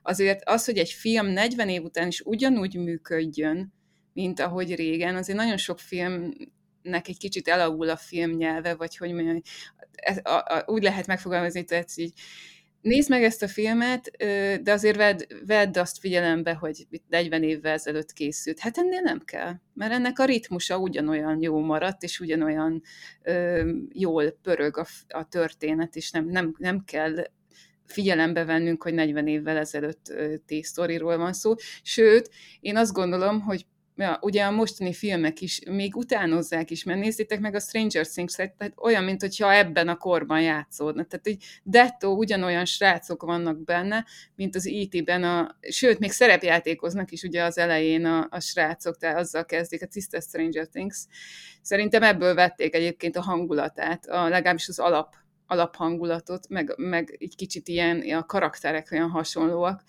azért 0.02 0.42
az, 0.44 0.64
hogy 0.64 0.78
egy 0.78 0.90
film 0.90 1.26
40 1.26 1.68
év 1.68 1.82
után 1.82 2.06
is 2.06 2.20
ugyanúgy 2.20 2.76
működjön, 2.76 3.72
mint 4.12 4.40
ahogy 4.40 4.74
régen, 4.74 5.16
azért 5.16 5.38
nagyon 5.38 5.56
sok 5.56 5.78
film 5.78 6.32
nek 6.82 7.08
egy 7.08 7.18
kicsit 7.18 7.48
elavul 7.48 7.88
a 7.88 7.96
filmnyelve, 7.96 8.74
vagy 8.74 8.96
hogy 8.96 9.12
mondjam, 9.12 9.40
ez, 9.92 10.20
a, 10.22 10.30
a, 10.30 10.64
úgy 10.66 10.82
lehet 10.82 11.06
megfogalmazni, 11.06 11.64
tehát 11.64 11.90
így 11.96 12.12
nézd 12.84 13.10
meg 13.10 13.24
ezt 13.24 13.42
a 13.42 13.48
filmet, 13.48 14.10
de 14.62 14.72
azért 14.72 14.96
vedd, 14.96 15.22
vedd 15.46 15.78
azt 15.78 15.98
figyelembe, 15.98 16.54
hogy 16.54 16.86
40 17.08 17.42
évvel 17.42 17.72
ezelőtt 17.72 18.12
készült. 18.12 18.58
Hát 18.58 18.78
ennél 18.78 19.00
nem 19.00 19.18
kell, 19.24 19.52
mert 19.74 19.92
ennek 19.92 20.18
a 20.18 20.24
ritmusa 20.24 20.78
ugyanolyan 20.78 21.42
jó 21.42 21.58
maradt, 21.60 22.02
és 22.02 22.20
ugyanolyan 22.20 22.82
ö, 23.22 23.70
jól 23.92 24.30
pörög 24.30 24.76
a, 24.76 24.86
a 25.08 25.28
történet, 25.28 25.96
és 25.96 26.10
nem, 26.10 26.28
nem, 26.28 26.54
nem 26.58 26.84
kell 26.84 27.14
figyelembe 27.86 28.44
vennünk, 28.44 28.82
hogy 28.82 28.94
40 28.94 29.26
évvel 29.26 29.56
ezelőtt 29.56 30.12
tésztoriról 30.46 31.16
van 31.16 31.32
szó. 31.32 31.54
Sőt, 31.82 32.30
én 32.60 32.76
azt 32.76 32.92
gondolom, 32.92 33.40
hogy 33.40 33.66
ja, 33.96 34.18
ugye 34.20 34.44
a 34.44 34.50
mostani 34.50 34.92
filmek 34.92 35.40
is 35.40 35.60
még 35.70 35.96
utánozzák 35.96 36.70
is, 36.70 36.84
mert 36.84 37.00
nézzétek 37.00 37.40
meg 37.40 37.54
a 37.54 37.60
Stranger 37.60 38.06
Things-et, 38.06 38.52
tehát 38.52 38.74
olyan, 38.76 39.04
mint 39.04 39.20
hogyha 39.20 39.54
ebben 39.54 39.88
a 39.88 39.96
korban 39.96 40.40
játszódna. 40.40 41.04
Tehát 41.04 41.26
egy 41.26 41.44
dettó 41.62 42.16
ugyanolyan 42.16 42.64
srácok 42.64 43.22
vannak 43.22 43.64
benne, 43.64 44.04
mint 44.36 44.54
az 44.54 44.66
IT-ben, 44.66 45.24
e 45.24 45.38
a, 45.38 45.56
sőt, 45.60 45.98
még 45.98 46.10
szerepjátékoznak 46.10 47.10
is 47.10 47.22
ugye 47.22 47.42
az 47.42 47.58
elején 47.58 48.04
a, 48.04 48.26
a 48.30 48.40
srácok, 48.40 48.96
tehát 48.96 49.18
azzal 49.18 49.44
kezdik 49.44 49.82
a 49.82 49.86
tiszta 49.86 50.20
Stranger 50.20 50.66
Things. 50.66 51.04
Szerintem 51.62 52.02
ebből 52.02 52.34
vették 52.34 52.74
egyébként 52.74 53.16
a 53.16 53.22
hangulatát, 53.22 54.06
a, 54.06 54.28
legalábbis 54.28 54.68
az 54.68 54.78
alap 54.78 55.14
alaphangulatot, 55.46 56.48
meg, 56.48 56.74
meg 56.76 57.16
egy 57.20 57.36
kicsit 57.36 57.68
ilyen 57.68 58.00
a 58.00 58.26
karakterek 58.26 58.88
olyan 58.92 59.10
hasonlóak, 59.10 59.82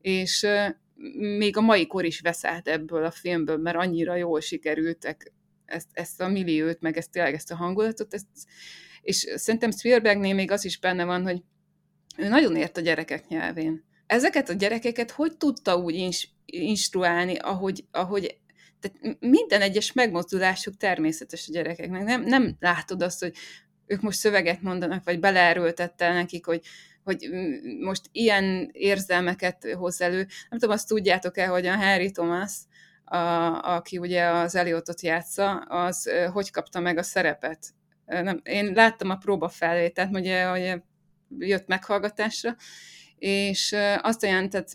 és 0.00 0.46
még 1.38 1.56
a 1.56 1.60
mai 1.60 1.86
kor 1.86 2.04
is 2.04 2.20
veszállt 2.20 2.68
ebből 2.68 3.04
a 3.04 3.10
filmből, 3.10 3.56
mert 3.56 3.76
annyira 3.76 4.14
jól 4.14 4.40
sikerültek 4.40 5.32
ezt, 5.64 5.88
ezt 5.92 6.20
a 6.20 6.28
milliót, 6.28 6.80
meg 6.80 6.96
ezt 6.96 7.10
tényleg 7.10 7.34
ezt 7.34 7.50
a 7.50 7.56
hangulatot, 7.56 8.14
ezt, 8.14 8.26
és 9.02 9.32
szerintem 9.34 9.70
Spielbergnél 9.70 10.34
még 10.34 10.50
az 10.50 10.64
is 10.64 10.78
benne 10.78 11.04
van, 11.04 11.22
hogy 11.22 11.42
ő 12.16 12.28
nagyon 12.28 12.56
ért 12.56 12.76
a 12.76 12.80
gyerekek 12.80 13.28
nyelvén. 13.28 13.84
Ezeket 14.06 14.48
a 14.48 14.52
gyerekeket 14.52 15.10
hogy 15.10 15.36
tudta 15.36 15.76
úgy 15.76 15.94
ins- 15.94 16.30
instruálni, 16.44 17.36
ahogy, 17.36 17.84
ahogy 17.90 18.38
tehát 18.80 19.16
minden 19.20 19.60
egyes 19.60 19.92
megmozdulásuk 19.92 20.76
természetes 20.76 21.48
a 21.48 21.52
gyerekeknek. 21.52 22.02
Nem, 22.02 22.22
nem 22.22 22.56
látod 22.60 23.02
azt, 23.02 23.20
hogy 23.20 23.34
ők 23.86 24.00
most 24.00 24.18
szöveget 24.18 24.62
mondanak, 24.62 25.04
vagy 25.04 25.20
beleerőltette 25.20 26.12
nekik, 26.12 26.46
hogy 26.46 26.60
hogy 27.08 27.28
most 27.80 28.02
ilyen 28.12 28.68
érzelmeket 28.72 29.72
hoz 29.72 30.00
elő. 30.00 30.26
Nem 30.50 30.58
tudom, 30.58 30.70
azt 30.70 30.88
tudjátok-e, 30.88 31.46
hogy 31.46 31.66
a 31.66 31.76
Harry 31.76 32.10
Thomas, 32.10 32.52
a, 33.04 33.16
aki 33.74 33.98
ugye 33.98 34.24
az 34.24 34.54
Eliotot 34.54 35.00
játsza, 35.00 35.56
az 35.56 36.10
hogy 36.32 36.50
kapta 36.50 36.80
meg 36.80 36.98
a 36.98 37.02
szerepet. 37.02 37.66
Nem, 38.04 38.40
én 38.44 38.72
láttam 38.72 39.10
a 39.10 39.16
próba 39.16 39.48
felvételt, 39.48 40.16
ugye, 40.16 40.44
hogy 40.44 40.82
jött 41.38 41.66
meghallgatásra, 41.66 42.56
és 43.18 43.76
azt 44.02 44.22
a 44.22 44.26
jelentet 44.26 44.74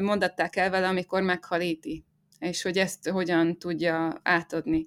mondatták 0.00 0.56
el 0.56 0.70
vele, 0.70 0.88
amikor 0.88 1.22
meghal 1.22 1.60
Éti, 1.60 2.04
és 2.38 2.62
hogy 2.62 2.78
ezt 2.78 3.08
hogyan 3.08 3.58
tudja 3.58 4.20
átadni. 4.22 4.84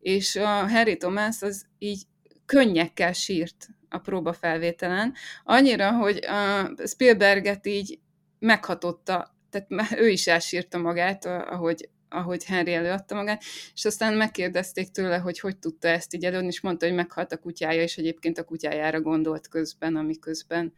És 0.00 0.36
a 0.36 0.68
Harry 0.68 0.96
Thomas 0.96 1.42
az 1.42 1.66
így 1.78 2.02
könnyekkel 2.46 3.12
sírt 3.12 3.68
a 3.92 3.98
próbafelvételen, 3.98 5.14
annyira, 5.44 5.92
hogy 5.92 6.24
a 6.24 6.72
Spielberget 6.86 7.66
így 7.66 7.98
meghatotta, 8.38 9.36
tehát 9.50 9.92
ő 10.00 10.08
is 10.08 10.26
elsírta 10.26 10.78
magát, 10.78 11.24
ahogy, 11.24 11.88
ahogy 12.08 12.44
Henry 12.44 12.74
előadta 12.74 13.14
magát, 13.14 13.42
és 13.74 13.84
aztán 13.84 14.14
megkérdezték 14.14 14.90
tőle, 14.90 15.16
hogy 15.16 15.40
hogy 15.40 15.58
tudta 15.58 15.88
ezt 15.88 16.14
így 16.14 16.24
előadni, 16.24 16.48
és 16.48 16.60
mondta, 16.60 16.86
hogy 16.86 16.94
meghalt 16.94 17.32
a 17.32 17.38
kutyája, 17.38 17.82
és 17.82 17.96
egyébként 17.96 18.38
a 18.38 18.44
kutyájára 18.44 19.00
gondolt 19.00 19.48
közben, 19.48 19.96
amiközben 19.96 20.72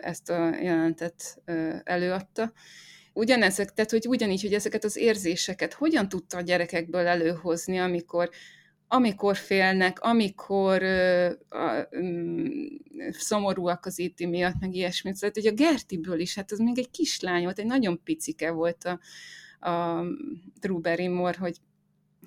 ezt 0.00 0.30
a 0.30 0.54
jelentet 0.62 1.42
előadta. 1.84 2.52
Ugyanezek, 3.12 3.72
tehát 3.74 3.90
hogy 3.90 4.06
ugyanígy, 4.08 4.42
hogy 4.42 4.54
ezeket 4.54 4.84
az 4.84 4.96
érzéseket 4.96 5.72
hogyan 5.72 6.08
tudta 6.08 6.36
a 6.36 6.40
gyerekekből 6.40 7.06
előhozni, 7.06 7.78
amikor 7.78 8.30
amikor 8.88 9.36
félnek, 9.36 10.00
amikor 10.00 10.82
ö, 10.82 11.30
ö, 11.48 11.80
szomorúak 13.10 13.86
az 13.86 14.00
íti 14.00 14.26
miatt, 14.26 14.60
meg 14.60 14.74
ilyesmit. 14.74 15.14
Szóval, 15.14 15.30
hogy 15.34 15.46
a 15.46 15.52
Gertiből 15.52 16.20
is, 16.20 16.34
hát 16.34 16.52
az 16.52 16.58
még 16.58 16.78
egy 16.78 16.90
kislány 16.90 17.42
volt, 17.42 17.58
egy 17.58 17.66
nagyon 17.66 18.02
picike 18.04 18.50
volt 18.50 18.84
a, 18.84 18.98
a 19.70 20.04
Drew 20.60 20.80
Barrymore, 20.80 21.38
hogy 21.38 21.56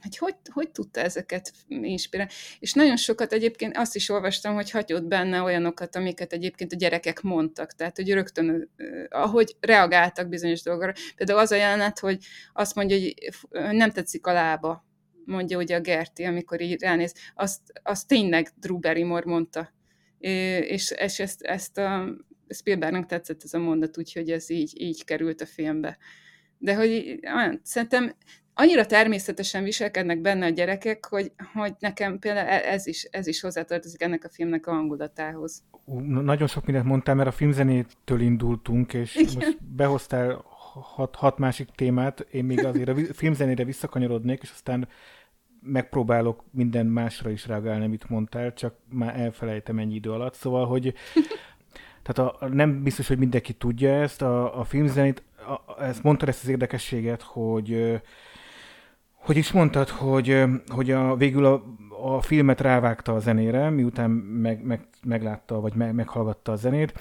hogy, 0.01 0.18
hogy 0.18 0.36
hogy 0.51 0.72
tudta 0.72 0.99
ezeket 0.99 1.51
inspirálni. 1.68 2.32
És 2.59 2.74
nagyon 2.74 2.97
sokat 2.97 3.34
egyébként 3.34 3.78
azt 3.78 3.95
is 3.95 4.09
olvastam, 4.09 4.53
hogy 4.53 4.72
hagyott 4.72 5.03
benne 5.03 5.41
olyanokat, 5.41 5.95
amiket 5.95 6.34
egyébként 6.34 6.74
a 6.74 6.76
gyerekek 6.76 7.22
mondtak. 7.22 7.76
Tehát, 7.76 7.95
hogy 7.95 8.14
rögtön, 8.14 8.70
ahogy 9.09 9.55
reagáltak 9.59 10.28
bizonyos 10.28 10.62
dolgokra. 10.62 10.93
Például 11.16 11.39
az 11.39 11.51
a 11.51 11.55
jelenet, 11.55 11.99
hogy 11.99 12.18
azt 12.53 12.76
mondja, 12.76 12.97
hogy 12.97 13.14
nem 13.72 13.91
tetszik 13.91 14.28
a 14.28 14.34
lába, 14.34 14.86
mondja 15.26 15.57
ugye 15.57 15.76
a 15.76 15.82
Gerti, 15.82 16.24
amikor 16.24 16.61
így 16.61 16.82
ránéz. 16.82 17.13
Azt, 17.36 17.61
azt 17.84 18.07
tényleg 18.07 18.49
Drew 18.55 18.80
Barrymore 18.80 19.30
mondta. 19.30 19.74
És, 20.17 20.93
és 20.97 21.19
ezt, 21.19 21.41
ezt 21.41 21.78
a 21.78 22.15
Spielbergnek 22.47 23.05
tetszett 23.05 23.43
ez 23.43 23.53
a 23.53 23.59
mondat, 23.59 23.97
úgyhogy 23.97 24.32
ez 24.32 24.49
így, 24.49 24.82
így 24.82 25.03
került 25.03 25.41
a 25.41 25.45
filmbe. 25.45 25.97
De 26.57 26.76
hogy 26.76 27.19
olyan, 27.36 27.61
szerintem 27.63 28.15
annyira 28.53 28.86
természetesen 28.86 29.63
viselkednek 29.63 30.22
benne 30.22 30.45
a 30.45 30.49
gyerekek, 30.49 31.05
hogy, 31.05 31.32
hogy 31.53 31.74
nekem 31.80 32.19
például 32.19 32.47
e, 32.47 32.72
ez 32.72 32.88
is, 32.88 33.03
ez 33.03 33.28
is 33.28 33.41
hozzátartozik 33.41 34.01
ennek 34.01 34.24
a 34.24 34.30
filmnek 34.30 34.67
a 34.67 34.72
hangulatához. 34.72 35.63
Nagyon 36.07 36.47
sok 36.47 36.65
mindent 36.65 36.88
mondtál, 36.88 37.15
mert 37.15 37.28
a 37.28 37.32
filmzenétől 37.32 38.22
indultunk, 38.22 38.93
és 38.93 39.15
Igen. 39.15 39.34
most 39.36 39.63
behoztál 39.63 40.45
hat, 40.74 41.15
hat 41.15 41.38
másik 41.38 41.69
témát, 41.76 42.19
én 42.19 42.45
még 42.45 42.65
azért 42.65 42.89
a 42.89 42.95
filmzenére 43.13 43.63
visszakanyarodnék, 43.63 44.41
és 44.41 44.51
aztán 44.51 44.88
megpróbálok 45.61 46.43
minden 46.51 46.86
másra 46.86 47.30
is 47.30 47.47
reagálni, 47.47 47.86
amit 47.86 48.09
mondtál, 48.09 48.53
csak 48.53 48.76
már 48.89 49.19
elfelejtem 49.19 49.80
ennyi 49.80 49.95
idő 49.95 50.11
alatt. 50.11 50.34
Szóval, 50.34 50.65
hogy 50.65 50.93
tehát 52.03 52.34
a, 52.34 52.47
nem 52.47 52.84
biztos, 52.84 53.07
hogy 53.07 53.17
mindenki 53.17 53.53
tudja 53.53 53.89
ezt, 53.93 54.22
a, 54.22 54.59
a 54.59 54.63
filmzenét, 54.63 55.24
a, 55.38 55.84
ezt 55.84 56.03
mondtad 56.03 56.30
ezt 56.30 56.43
az 56.43 56.49
érdekességet, 56.49 57.22
hogy 57.22 58.01
hogy 59.22 59.38
is 59.38 59.51
mondtad, 59.51 59.89
hogy, 59.89 60.43
hogy 60.67 60.91
a, 60.91 61.15
végül 61.15 61.45
a, 61.45 61.63
a 62.03 62.22
filmet 62.22 62.61
rávágta 62.61 63.13
a 63.13 63.19
zenére, 63.19 63.69
miután 63.69 64.09
meg, 64.09 64.63
meg, 64.63 64.88
meglátta, 65.03 65.59
vagy 65.59 65.74
meg, 65.74 65.93
meghallgatta 65.93 66.51
a 66.51 66.55
zenét. 66.55 66.93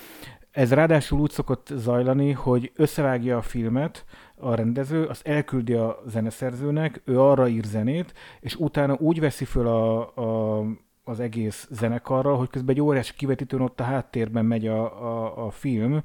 Ez 0.51 0.73
ráadásul 0.73 1.21
úgy 1.21 1.31
szokott 1.31 1.69
zajlani, 1.75 2.33
hogy 2.33 2.73
összevágja 2.77 3.37
a 3.37 3.43
filmet 3.43 4.05
a 4.37 4.55
rendező, 4.55 5.05
azt 5.05 5.27
elküldi 5.27 5.73
a 5.73 6.03
zeneszerzőnek, 6.07 7.03
ő 7.05 7.21
arra 7.21 7.49
ír 7.49 7.65
zenét, 7.65 8.15
és 8.41 8.55
utána 8.55 8.97
úgy 8.99 9.21
veszi 9.21 9.45
föl 9.45 9.67
a, 9.67 10.01
a 10.01 10.65
az 11.11 11.21
egész 11.21 11.69
zenekarral, 11.71 12.37
hogy 12.37 12.51
közben 12.51 12.75
egy 12.75 12.81
óriási 12.81 13.13
kivetítőn 13.17 13.61
ott 13.61 13.81
a 13.81 13.85
háttérben 13.85 14.45
megy 14.45 14.67
a, 14.67 14.83
a, 15.03 15.47
a 15.47 15.51
film, 15.51 16.03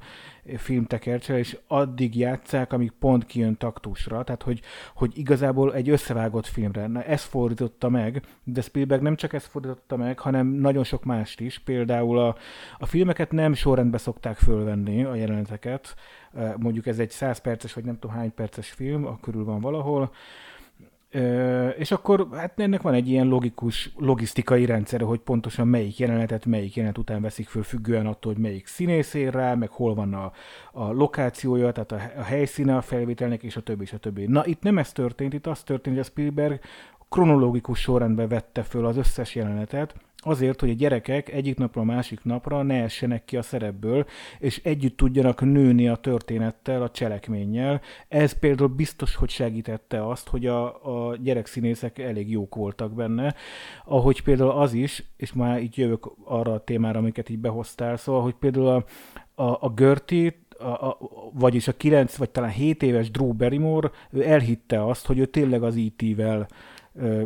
filmtekercsel, 0.56 1.38
és 1.38 1.58
addig 1.66 2.16
játszák, 2.16 2.72
amíg 2.72 2.92
pont 2.98 3.26
kijön 3.26 3.56
taktusra, 3.56 4.24
tehát 4.24 4.42
hogy, 4.42 4.60
hogy 4.94 5.18
igazából 5.18 5.74
egy 5.74 5.88
összevágott 5.88 6.46
filmre. 6.46 6.86
Na, 6.86 7.02
ez 7.02 7.22
fordította 7.22 7.88
meg, 7.88 8.22
de 8.44 8.60
Spielberg 8.60 9.02
nem 9.02 9.16
csak 9.16 9.32
ezt 9.32 9.46
fordította 9.46 9.96
meg, 9.96 10.18
hanem 10.18 10.46
nagyon 10.46 10.84
sok 10.84 11.04
mást 11.04 11.40
is. 11.40 11.58
Például 11.58 12.18
a, 12.18 12.36
a 12.78 12.86
filmeket 12.86 13.32
nem 13.32 13.54
sorrendbe 13.54 13.98
szokták 13.98 14.36
fölvenni, 14.36 15.04
a 15.04 15.14
jeleneteket, 15.14 15.94
mondjuk 16.56 16.86
ez 16.86 16.98
egy 16.98 17.10
100 17.10 17.38
perces, 17.38 17.72
vagy 17.72 17.84
nem 17.84 17.98
tudom 17.98 18.16
hány 18.16 18.34
perces 18.34 18.70
film, 18.70 19.06
a 19.06 19.18
körül 19.20 19.44
van 19.44 19.60
valahol, 19.60 20.10
és 21.76 21.90
akkor 21.90 22.28
hát 22.32 22.60
ennek 22.60 22.82
van 22.82 22.94
egy 22.94 23.08
ilyen 23.08 23.26
logikus, 23.26 23.92
logisztikai 23.96 24.66
rendszere, 24.66 25.04
hogy 25.04 25.18
pontosan 25.18 25.68
melyik 25.68 25.98
jelenetet 25.98 26.46
melyik 26.46 26.74
jelenet 26.74 26.98
után 26.98 27.22
veszik 27.22 27.48
föl, 27.48 27.62
függően 27.62 28.06
attól, 28.06 28.32
hogy 28.32 28.42
melyik 28.42 28.66
színész 28.66 29.14
rá, 29.14 29.54
meg 29.54 29.70
hol 29.70 29.94
van 29.94 30.14
a, 30.14 30.32
a 30.72 30.92
lokációja, 30.92 31.72
tehát 31.72 31.92
a, 31.92 32.20
a 32.20 32.22
helyszíne 32.22 32.76
a 32.76 32.80
felvételnek, 32.80 33.42
és 33.42 33.56
a 33.56 33.60
többi, 33.60 33.82
és 33.82 33.92
a 33.92 33.98
többi. 33.98 34.26
Na, 34.26 34.46
itt 34.46 34.62
nem 34.62 34.78
ez 34.78 34.92
történt, 34.92 35.32
itt 35.32 35.46
az 35.46 35.62
történt, 35.62 35.96
hogy 35.96 36.04
a 36.04 36.08
Spielberg 36.08 36.60
kronológikus 37.08 37.80
sorrendben 37.80 38.28
vette 38.28 38.62
föl 38.62 38.86
az 38.86 38.96
összes 38.96 39.34
jelenetet, 39.34 39.94
azért, 40.26 40.60
hogy 40.60 40.70
a 40.70 40.74
gyerekek 40.74 41.32
egyik 41.32 41.58
napra 41.58 41.80
a 41.80 41.84
másik 41.84 42.24
napra 42.24 42.62
ne 42.62 42.82
essenek 42.82 43.24
ki 43.24 43.36
a 43.36 43.42
szerepből, 43.42 44.06
és 44.38 44.60
együtt 44.64 44.96
tudjanak 44.96 45.40
nőni 45.40 45.88
a 45.88 45.96
történettel, 45.96 46.82
a 46.82 46.90
cselekménnyel. 46.90 47.80
Ez 48.08 48.32
például 48.32 48.68
biztos, 48.68 49.14
hogy 49.14 49.30
segítette 49.30 50.08
azt, 50.08 50.28
hogy 50.28 50.46
a, 50.46 50.64
a 51.08 51.16
gyerekszínészek 51.16 51.98
elég 51.98 52.30
jók 52.30 52.54
voltak 52.54 52.92
benne, 52.92 53.34
ahogy 53.84 54.22
például 54.22 54.50
az 54.50 54.72
is, 54.72 55.04
és 55.16 55.32
már 55.32 55.62
így 55.62 55.78
jövök 55.78 56.12
arra 56.24 56.52
a 56.52 56.64
témára, 56.64 56.98
amiket 56.98 57.28
így 57.28 57.38
behoztál, 57.38 57.96
szóval, 57.96 58.22
hogy 58.22 58.34
például 58.34 58.66
a, 58.66 58.84
a, 59.42 59.58
a 59.60 59.68
Görti 59.68 60.44
a, 60.58 60.64
a, 60.64 60.98
vagyis 61.32 61.68
a 61.68 61.72
9 61.72 62.16
vagy 62.16 62.30
talán 62.30 62.50
7 62.50 62.82
éves 62.82 63.10
Drew 63.10 63.32
Barrymore, 63.32 63.90
ő 64.10 64.22
elhitte 64.28 64.86
azt, 64.86 65.06
hogy 65.06 65.18
ő 65.18 65.26
tényleg 65.26 65.62
az 65.62 65.76
IT-vel 65.76 66.46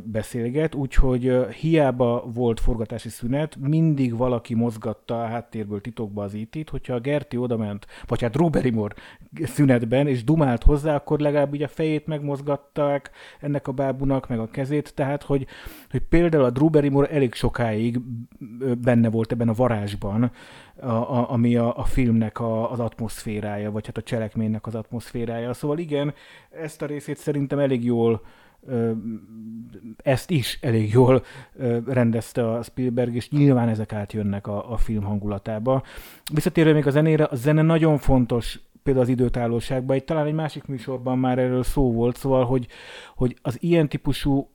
beszélget, 0.02 0.74
úgyhogy 0.74 1.46
hiába 1.60 2.24
volt 2.34 2.60
forgatási 2.60 3.08
szünet, 3.08 3.56
mindig 3.56 4.16
valaki 4.16 4.54
mozgatta 4.54 5.22
a 5.22 5.26
háttérből 5.26 5.80
titokba 5.80 6.22
az 6.22 6.34
it 6.34 6.68
hogyha 6.70 6.94
a 6.94 7.00
Gerti 7.00 7.36
odament, 7.36 7.86
vagy 8.06 8.20
hát 8.20 8.50
Barrymore 8.50 8.94
szünetben, 9.42 10.06
és 10.06 10.24
dumált 10.24 10.62
hozzá, 10.62 10.94
akkor 10.94 11.18
legalább 11.18 11.54
így 11.54 11.62
a 11.62 11.68
fejét 11.68 12.06
megmozgatták 12.06 13.10
ennek 13.40 13.68
a 13.68 13.72
bábunak, 13.72 14.28
meg 14.28 14.38
a 14.38 14.50
kezét, 14.50 14.94
tehát 14.94 15.22
hogy, 15.22 15.46
hogy 15.90 16.00
például 16.00 16.44
a 16.44 16.68
Barrymore 16.68 17.10
elég 17.10 17.34
sokáig 17.34 18.00
benne 18.82 19.10
volt 19.10 19.32
ebben 19.32 19.48
a 19.48 19.54
varázsban, 19.54 20.30
a, 20.80 20.86
a, 20.86 21.30
ami 21.30 21.56
a, 21.56 21.76
a 21.76 21.84
filmnek 21.84 22.40
a, 22.40 22.72
az 22.72 22.80
atmoszférája, 22.80 23.70
vagy 23.70 23.86
hát 23.86 23.96
a 23.96 24.02
cselekménynek 24.02 24.66
az 24.66 24.74
atmoszférája. 24.74 25.52
Szóval 25.52 25.78
igen, 25.78 26.14
ezt 26.50 26.82
a 26.82 26.86
részét 26.86 27.16
szerintem 27.16 27.58
elég 27.58 27.84
jól 27.84 28.22
ezt 29.96 30.30
is 30.30 30.58
elég 30.62 30.92
jól 30.92 31.24
rendezte 31.86 32.50
a 32.50 32.62
Spielberg, 32.62 33.14
és 33.14 33.30
nyilván 33.30 33.68
ezek 33.68 33.92
átjönnek 33.92 34.46
a, 34.46 34.72
a 34.72 34.76
film 34.76 35.02
hangulatába. 35.02 35.82
Visszatérve 36.32 36.72
még 36.72 36.86
a 36.86 36.90
zenére, 36.90 37.24
a 37.24 37.34
zene 37.34 37.62
nagyon 37.62 37.98
fontos 37.98 38.60
például 38.82 39.04
az 39.04 39.10
időtállóságban, 39.10 39.96
egy, 39.96 40.04
talán 40.04 40.26
egy 40.26 40.32
másik 40.32 40.64
műsorban 40.64 41.18
már 41.18 41.38
erről 41.38 41.62
szó 41.62 41.92
volt, 41.92 42.16
szóval, 42.16 42.44
hogy, 42.44 42.66
hogy 43.16 43.36
az 43.42 43.62
ilyen 43.62 43.88
típusú 43.88 44.50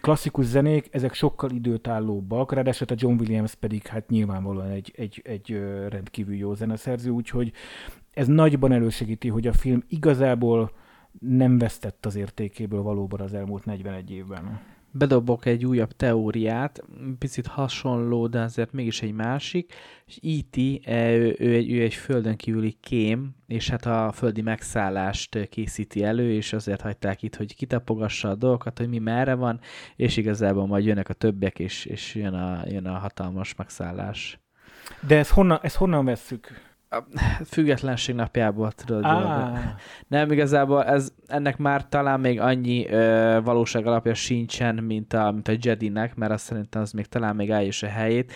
klasszikus 0.00 0.44
zenék, 0.44 0.88
ezek 0.90 1.14
sokkal 1.14 1.50
időtállóbbak, 1.50 2.52
ráadásul 2.52 2.86
a 2.90 2.94
John 2.96 3.20
Williams 3.20 3.54
pedig 3.54 3.86
hát 3.86 4.08
nyilvánvalóan 4.08 4.70
egy, 4.70 4.92
egy, 4.96 5.22
egy 5.24 5.62
rendkívül 5.88 6.34
jó 6.34 6.54
zeneszerző, 6.54 7.10
úgyhogy 7.10 7.52
ez 8.10 8.26
nagyban 8.26 8.72
elősegíti, 8.72 9.28
hogy 9.28 9.46
a 9.46 9.52
film 9.52 9.82
igazából 9.88 10.70
nem 11.20 11.58
vesztett 11.58 12.06
az 12.06 12.16
értékéből 12.16 12.82
valóban 12.82 13.20
az 13.20 13.34
elmúlt 13.34 13.64
41 13.64 14.10
évben. 14.10 14.60
Bedobok 14.96 15.46
egy 15.46 15.64
újabb 15.64 15.92
teóriát, 15.92 16.84
picit 17.18 17.46
hasonló, 17.46 18.26
de 18.26 18.40
azért 18.40 18.72
mégis 18.72 19.02
egy 19.02 19.12
másik, 19.12 19.72
és 20.06 20.16
E.T. 20.16 20.56
Ő, 20.88 21.36
ő, 21.38 21.54
egy, 21.54 21.72
ő 21.72 21.82
egy 21.82 21.94
földön 21.94 22.36
kívüli 22.36 22.76
kém, 22.80 23.34
és 23.46 23.70
hát 23.70 23.86
a 23.86 24.12
földi 24.12 24.42
megszállást 24.42 25.48
készíti 25.48 26.04
elő, 26.04 26.32
és 26.32 26.52
azért 26.52 26.80
hagyták 26.80 27.22
itt, 27.22 27.36
hogy 27.36 27.56
kitapogassa 27.56 28.28
a 28.28 28.34
dolgokat, 28.34 28.78
hogy 28.78 28.88
mi 28.88 28.98
merre 28.98 29.34
van, 29.34 29.60
és 29.96 30.16
igazából 30.16 30.66
majd 30.66 30.84
jönnek 30.84 31.08
a 31.08 31.14
többiek, 31.14 31.58
és, 31.58 31.84
és 31.84 32.14
jön, 32.14 32.34
a, 32.34 32.62
jön 32.66 32.86
a 32.86 32.98
hatalmas 32.98 33.54
megszállás. 33.54 34.38
De 35.06 35.18
ezt 35.18 35.30
honnan, 35.30 35.58
ezt 35.62 35.76
honnan 35.76 36.04
vesszük? 36.04 36.73
Függetlenség 37.46 38.14
napjából, 38.14 38.72
tudod. 38.72 39.04
Ah. 39.04 39.58
Nem, 40.08 40.32
igazából 40.32 40.84
ez, 40.84 41.12
ennek 41.26 41.56
már 41.56 41.88
talán 41.88 42.20
még 42.20 42.40
annyi 42.40 42.88
ö, 42.88 43.40
valóság 43.44 43.86
alapja 43.86 44.14
sincsen, 44.14 44.74
mint 44.74 45.12
a, 45.12 45.30
mint 45.30 45.48
a 45.48 45.54
Jedinek, 45.60 46.14
mert 46.14 46.32
azt 46.32 46.44
szerintem 46.44 46.82
az 46.82 46.92
még 46.92 47.06
talán 47.06 47.36
még 47.36 47.50
állja 47.50 47.66
is 47.66 47.82
a 47.82 47.88
helyét. 47.88 48.32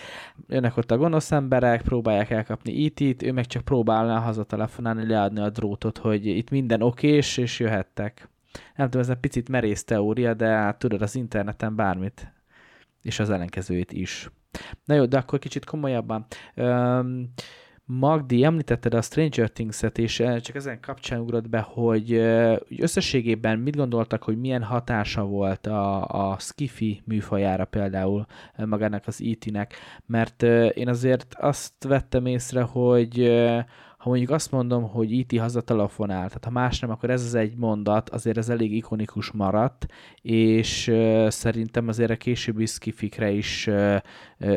Jönnek 0.47 0.77
ott 0.77 0.91
a 0.91 0.97
gonosz 0.97 1.31
emberek, 1.31 1.81
próbálják 1.81 2.29
elkapni 2.29 2.71
IT-t, 2.71 3.23
ő 3.23 3.31
meg 3.31 3.45
csak 3.45 3.61
próbálná 3.61 4.19
hazatelefonálni, 4.19 5.07
leadni 5.07 5.39
a 5.39 5.49
drótot, 5.49 5.97
hogy 5.97 6.25
itt 6.25 6.49
minden 6.49 6.81
okés, 6.81 7.37
és 7.37 7.59
jöhettek. 7.59 8.29
Nem 8.75 8.85
tudom, 8.85 9.01
ez 9.01 9.09
egy 9.09 9.19
picit 9.19 9.49
merész 9.49 9.83
teória, 9.83 10.33
de 10.33 10.47
hát 10.47 10.79
tudod, 10.79 11.01
az 11.01 11.15
interneten 11.15 11.75
bármit, 11.75 12.33
és 13.01 13.19
az 13.19 13.29
ellenkezőjét 13.29 13.91
is. 13.91 14.29
Na 14.85 14.93
jó, 14.93 15.05
de 15.05 15.17
akkor 15.17 15.39
kicsit 15.39 15.65
komolyabban. 15.65 16.25
Öm, 16.55 17.29
Magdi, 17.91 18.43
említetted 18.43 18.93
a 18.93 19.01
Stranger 19.01 19.49
Things-et, 19.49 19.97
és 19.97 20.19
eh, 20.19 20.39
csak 20.39 20.55
ezen 20.55 20.79
kapcsán 20.79 21.19
ugrott 21.19 21.49
be, 21.49 21.59
hogy 21.59 22.13
eh, 22.13 22.57
úgy 22.71 22.81
összességében 22.81 23.59
mit 23.59 23.75
gondoltak, 23.75 24.23
hogy 24.23 24.39
milyen 24.39 24.63
hatása 24.63 25.23
volt 25.23 25.67
a, 25.67 26.05
a 26.07 26.39
Skiffy 26.39 27.01
műfajára 27.05 27.65
például 27.65 28.25
eh, 28.53 28.65
magának 28.65 29.03
az 29.07 29.21
IT-nek, 29.21 29.73
mert 30.05 30.43
eh, 30.43 30.69
én 30.73 30.87
azért 30.87 31.35
azt 31.39 31.83
vettem 31.83 32.25
észre, 32.25 32.61
hogy 32.61 33.19
ha 33.99 34.09
mondjuk 34.09 34.29
azt 34.29 34.51
mondom, 34.51 34.89
hogy 34.89 35.11
IT 35.11 35.39
hazatelefonál, 35.39 36.27
tehát 36.27 36.45
ha 36.45 36.49
más 36.49 36.79
nem, 36.79 36.89
akkor 36.89 37.09
ez 37.09 37.23
az 37.23 37.33
egy 37.33 37.55
mondat, 37.55 38.09
azért 38.09 38.37
ez 38.37 38.49
elég 38.49 38.75
ikonikus 38.75 39.31
maradt, 39.31 39.85
és 40.21 40.91
szerintem 41.27 41.87
azért 41.87 42.09
a 42.09 42.15
későbbi 42.15 42.65
skifikre 42.65 43.29
is 43.29 43.69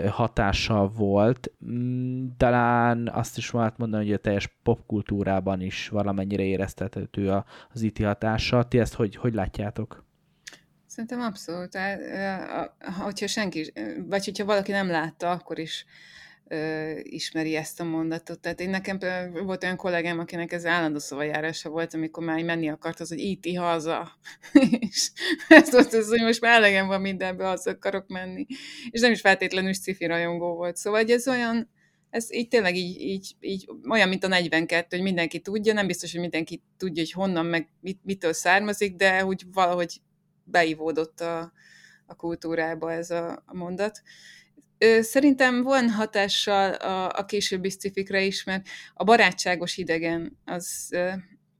hatással 0.09 0.88
volt. 0.88 1.53
Mm, 1.64 2.26
talán 2.36 3.09
azt 3.12 3.36
is 3.38 3.51
lehet 3.51 3.78
mondani, 3.78 4.05
hogy 4.05 4.12
a 4.14 4.18
teljes 4.18 4.59
popkultúrában 4.62 5.61
is 5.61 5.88
valamennyire 5.88 6.43
éreztethető 6.43 7.43
az 7.72 7.82
IT 7.82 7.99
hatása. 7.99 8.62
Ti 8.62 8.78
ezt 8.78 8.95
hogy, 8.95 9.16
hogy 9.16 9.34
látjátok? 9.34 10.05
Szerintem 10.86 11.20
abszolút. 11.20 11.74
A- 11.74 12.76
hogyha 13.03 13.26
senki, 13.26 13.72
vagy 14.07 14.24
hogyha 14.24 14.45
valaki 14.45 14.72
nem 14.72 14.90
látta, 14.90 15.30
akkor 15.30 15.59
is 15.59 15.86
ö, 16.53 16.98
ismeri 17.03 17.57
ezt 17.57 17.80
a 17.80 17.84
mondatot. 17.84 18.40
Tehát 18.40 18.61
én 18.61 18.70
nekem 18.70 18.98
volt 19.44 19.62
olyan 19.62 19.76
kollégám, 19.76 20.18
akinek 20.18 20.53
ez 20.53 20.66
állandó 20.66 20.98
szavajárása 20.98 21.68
volt, 21.68 21.94
amikor 21.94 22.24
már 22.24 22.42
menni 22.42 22.68
akart, 22.68 23.00
az, 23.00 23.09
hogy 23.09 23.18
íti 23.18 23.55
haza. 23.55 24.12
és 24.90 25.11
ez 25.48 25.70
volt 25.70 25.92
az, 25.92 26.09
hogy 26.09 26.20
most 26.20 26.40
már 26.40 26.57
elegem 26.57 26.86
van 26.86 27.00
mindenbe, 27.00 27.44
haza 27.46 27.70
akarok 27.70 28.09
menni. 28.09 28.46
És 28.90 29.00
nem 29.00 29.12
is 29.12 29.20
feltétlenül 29.20 29.72
sci 29.72 29.96
rajongó 30.07 30.55
volt. 30.55 30.76
Szóval 30.76 31.05
ez 31.07 31.28
olyan, 31.28 31.70
ez 32.11 32.34
így 32.34 32.48
tényleg 32.48 32.76
így, 32.76 33.00
így, 33.00 33.36
így 33.40 33.68
olyan, 33.88 34.09
mint 34.09 34.24
a 34.24 34.28
42, 34.28 34.96
hogy 34.96 35.05
mindenki 35.05 35.40
tudja, 35.40 35.72
nem 35.72 35.86
biztos, 35.86 36.12
hogy 36.12 36.20
mindenki 36.20 36.62
tudja, 36.76 37.03
hogy 37.03 37.12
honnan, 37.12 37.46
meg 37.46 37.68
mit, 37.80 38.00
mitől 38.05 38.32
származik, 38.32 38.96
de 38.96 39.24
úgy 39.24 39.44
valahogy 39.53 40.00
beivódott 40.44 41.20
a, 41.20 41.53
a 42.07 42.14
kultúrába 42.14 42.92
ez 42.92 43.11
a 43.11 43.44
mondat. 43.53 44.03
Szerintem 45.01 45.62
van 45.62 45.91
hatással 45.91 46.72
a, 46.72 47.18
a 47.18 47.24
későbbi 47.24 47.70
scifikre 47.70 48.22
is, 48.22 48.45
mert 48.45 48.66
a 48.95 49.05
barátságos 49.05 49.76
idegen 49.76 50.39
az, 50.45 50.91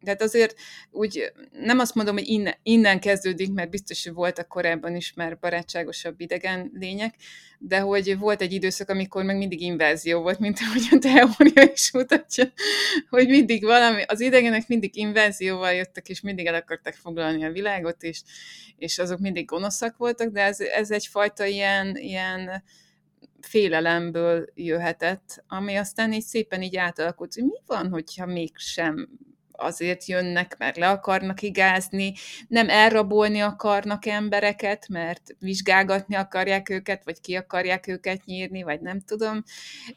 tehát 0.05 0.23
azért 0.23 0.55
úgy 0.91 1.33
nem 1.51 1.79
azt 1.79 1.95
mondom, 1.95 2.15
hogy 2.15 2.29
innen, 2.29 2.55
innen 2.63 3.01
kezdődik, 3.01 3.53
mert 3.53 3.71
biztos, 3.71 4.05
hogy 4.05 4.13
voltak 4.13 4.49
korábban 4.49 4.97
is 4.97 5.13
már 5.13 5.39
barátságosabb 5.39 6.21
idegen 6.21 6.71
lények, 6.75 7.15
de 7.59 7.79
hogy 7.79 8.19
volt 8.19 8.41
egy 8.41 8.53
időszak, 8.53 8.89
amikor 8.89 9.25
meg 9.25 9.37
mindig 9.37 9.61
invázió 9.61 10.21
volt, 10.21 10.39
mint 10.39 10.59
ahogy 10.61 10.89
a 10.91 10.99
teória 10.99 11.73
is 11.73 11.93
mutatja, 11.93 12.53
hogy 13.09 13.29
mindig 13.29 13.65
valami, 13.65 14.03
az 14.03 14.21
idegenek 14.21 14.69
mindig 14.69 14.97
invázióval 14.97 15.73
jöttek, 15.73 16.09
és 16.09 16.21
mindig 16.21 16.47
el 16.47 16.55
akarták 16.55 16.95
foglalni 16.95 17.45
a 17.45 17.53
világot, 17.53 18.03
és, 18.03 18.23
és 18.77 18.99
azok 18.99 19.19
mindig 19.19 19.45
gonoszak 19.45 19.97
voltak, 19.97 20.33
de 20.33 20.43
ez, 20.43 20.61
ez 20.61 20.91
egyfajta 20.91 21.45
ilyen, 21.45 21.97
ilyen 21.97 22.63
félelemből 23.47 24.47
jöhetett, 24.55 25.45
ami 25.47 25.77
aztán 25.77 26.13
így 26.13 26.23
szépen 26.23 26.63
így 26.63 26.77
átalakult, 26.77 27.35
hogy 27.35 27.45
mi 27.45 27.61
van, 27.67 27.89
hogyha 27.89 28.27
mégsem 28.27 29.09
azért 29.53 30.07
jönnek, 30.07 30.57
mert 30.59 30.77
le 30.77 30.89
akarnak 30.89 31.43
igázni, 31.43 32.13
nem 32.49 32.69
elrabolni 32.69 33.41
akarnak 33.41 34.07
embereket, 34.07 34.89
mert 34.89 35.37
vizsgálgatni 35.39 36.15
akarják 36.15 36.69
őket, 36.69 37.05
vagy 37.05 37.21
ki 37.21 37.35
akarják 37.35 37.87
őket 37.87 38.25
nyírni, 38.25 38.63
vagy 38.63 38.81
nem 38.81 39.01
tudom, 39.01 39.45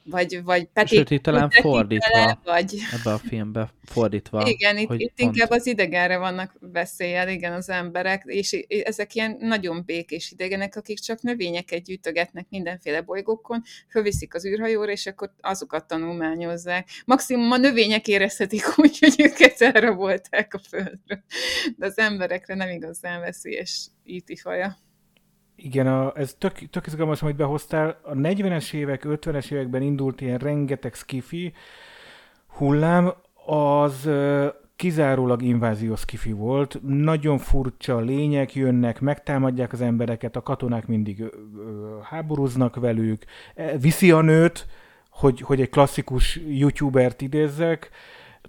vagy, 0.03 0.43
vagy 0.43 0.69
Sőt, 0.85 1.11
itt 1.11 1.23
talán 1.23 1.49
fordítva, 1.49 2.11
bele, 2.11 2.39
vagy... 2.43 2.77
ebbe 2.91 3.13
a 3.13 3.17
filmbe 3.17 3.69
fordítva. 3.85 4.47
Igen, 4.47 4.77
itt, 4.77 4.81
itt 4.81 4.87
pont- 4.87 5.11
inkább 5.15 5.49
az 5.49 5.67
idegenre 5.67 6.17
vannak 6.17 6.53
veszélyel, 6.59 7.29
igen, 7.29 7.53
az 7.53 7.69
emberek, 7.69 8.23
és 8.25 8.51
ezek 8.67 9.15
ilyen 9.15 9.37
nagyon 9.39 9.83
békés 9.85 10.31
idegenek, 10.31 10.75
akik 10.75 10.99
csak 10.99 11.21
növényeket 11.21 11.83
gyűjtögetnek 11.83 12.45
mindenféle 12.49 13.01
bolygókon, 13.01 13.63
fölviszik 13.89 14.33
az 14.35 14.45
űrhajóra, 14.45 14.91
és 14.91 15.05
akkor 15.05 15.31
azokat 15.41 15.87
tanulmányozzák. 15.87 16.89
Maximum 17.05 17.51
a 17.51 17.57
növények 17.57 18.07
érezhetik 18.07 18.63
úgy, 18.75 18.99
hogy 18.99 19.13
őket 19.17 19.44
elrabolták 19.57 20.53
a 20.53 20.59
földről, 20.69 21.23
de 21.77 21.85
az 21.85 21.97
emberekre 21.97 22.55
nem 22.55 22.69
igazán 22.69 23.19
veszélyes 23.19 23.87
íti 24.03 24.35
faja. 24.35 24.77
Igen, 25.55 25.87
a, 25.87 26.11
ez 26.15 26.35
tök, 26.37 26.69
tök 26.69 26.87
izgalmas, 26.87 27.21
amit 27.21 27.35
behoztál. 27.35 27.99
A 28.03 28.13
40-es 28.13 28.73
évek, 28.73 29.03
50-es 29.05 29.51
években 29.51 29.81
indult 29.81 30.21
ilyen 30.21 30.37
rengeteg 30.37 30.93
skifi 30.93 31.53
hullám, 32.47 33.13
az 33.45 34.09
kizárólag 34.75 35.41
invázió 35.41 35.95
skifi 35.95 36.31
volt. 36.31 36.79
Nagyon 36.81 37.37
furcsa 37.37 37.99
lények 37.99 38.55
jönnek, 38.55 38.99
megtámadják 38.99 39.73
az 39.73 39.81
embereket, 39.81 40.35
a 40.35 40.41
katonák 40.41 40.87
mindig 40.87 41.19
ö, 41.19 41.27
ö, 41.57 41.97
háborúznak 42.03 42.75
velük, 42.75 43.23
E, 43.55 43.77
viszi 43.77 44.11
a 44.11 44.21
nőt, 44.21 44.67
hogy, 45.09 45.41
hogy 45.41 45.61
egy 45.61 45.69
klasszikus 45.69 46.39
youtubert 46.47 47.21
idézzek, 47.21 47.89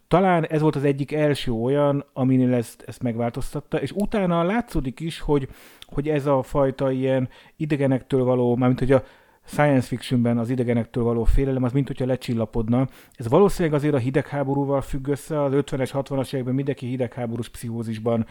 talán 0.09 0.47
ez 0.47 0.61
volt 0.61 0.77
az 0.77 0.85
egyik 0.85 1.13
első 1.13 1.53
olyan, 1.53 2.05
aminél 2.13 2.55
ezt, 2.55 2.85
ezt 2.87 3.03
megváltoztatta, 3.03 3.81
és 3.81 3.93
utána 3.93 4.43
látszódik 4.43 5.01
is, 5.01 5.21
hogy, 5.21 5.49
hogy 5.87 6.09
ez 6.09 6.27
a 6.27 6.43
fajta 6.43 6.91
ilyen 6.91 7.29
idegenektől 7.57 8.25
való, 8.25 8.57
mármint 8.57 8.79
hogy 8.79 8.93
a 8.93 9.03
science 9.47 9.87
fictionben 9.87 10.39
az 10.39 10.51
idegenektől 10.51 11.05
való 11.05 11.25
félelem, 11.25 11.63
az 11.63 11.73
mint 11.73 11.87
hogyha 11.87 12.07
lecsillapodna. 12.07 12.89
Ez 13.13 13.29
valószínűleg 13.29 13.79
azért 13.79 13.95
a 13.95 13.99
hidegháborúval 13.99 14.81
függ 14.81 15.09
össze, 15.09 15.43
az 15.43 15.53
50-es, 15.55 15.91
60-as 15.93 16.33
években 16.33 16.55
mindenki 16.55 16.87
hidegháborús 16.87 17.49
pszichózisban 17.49 18.27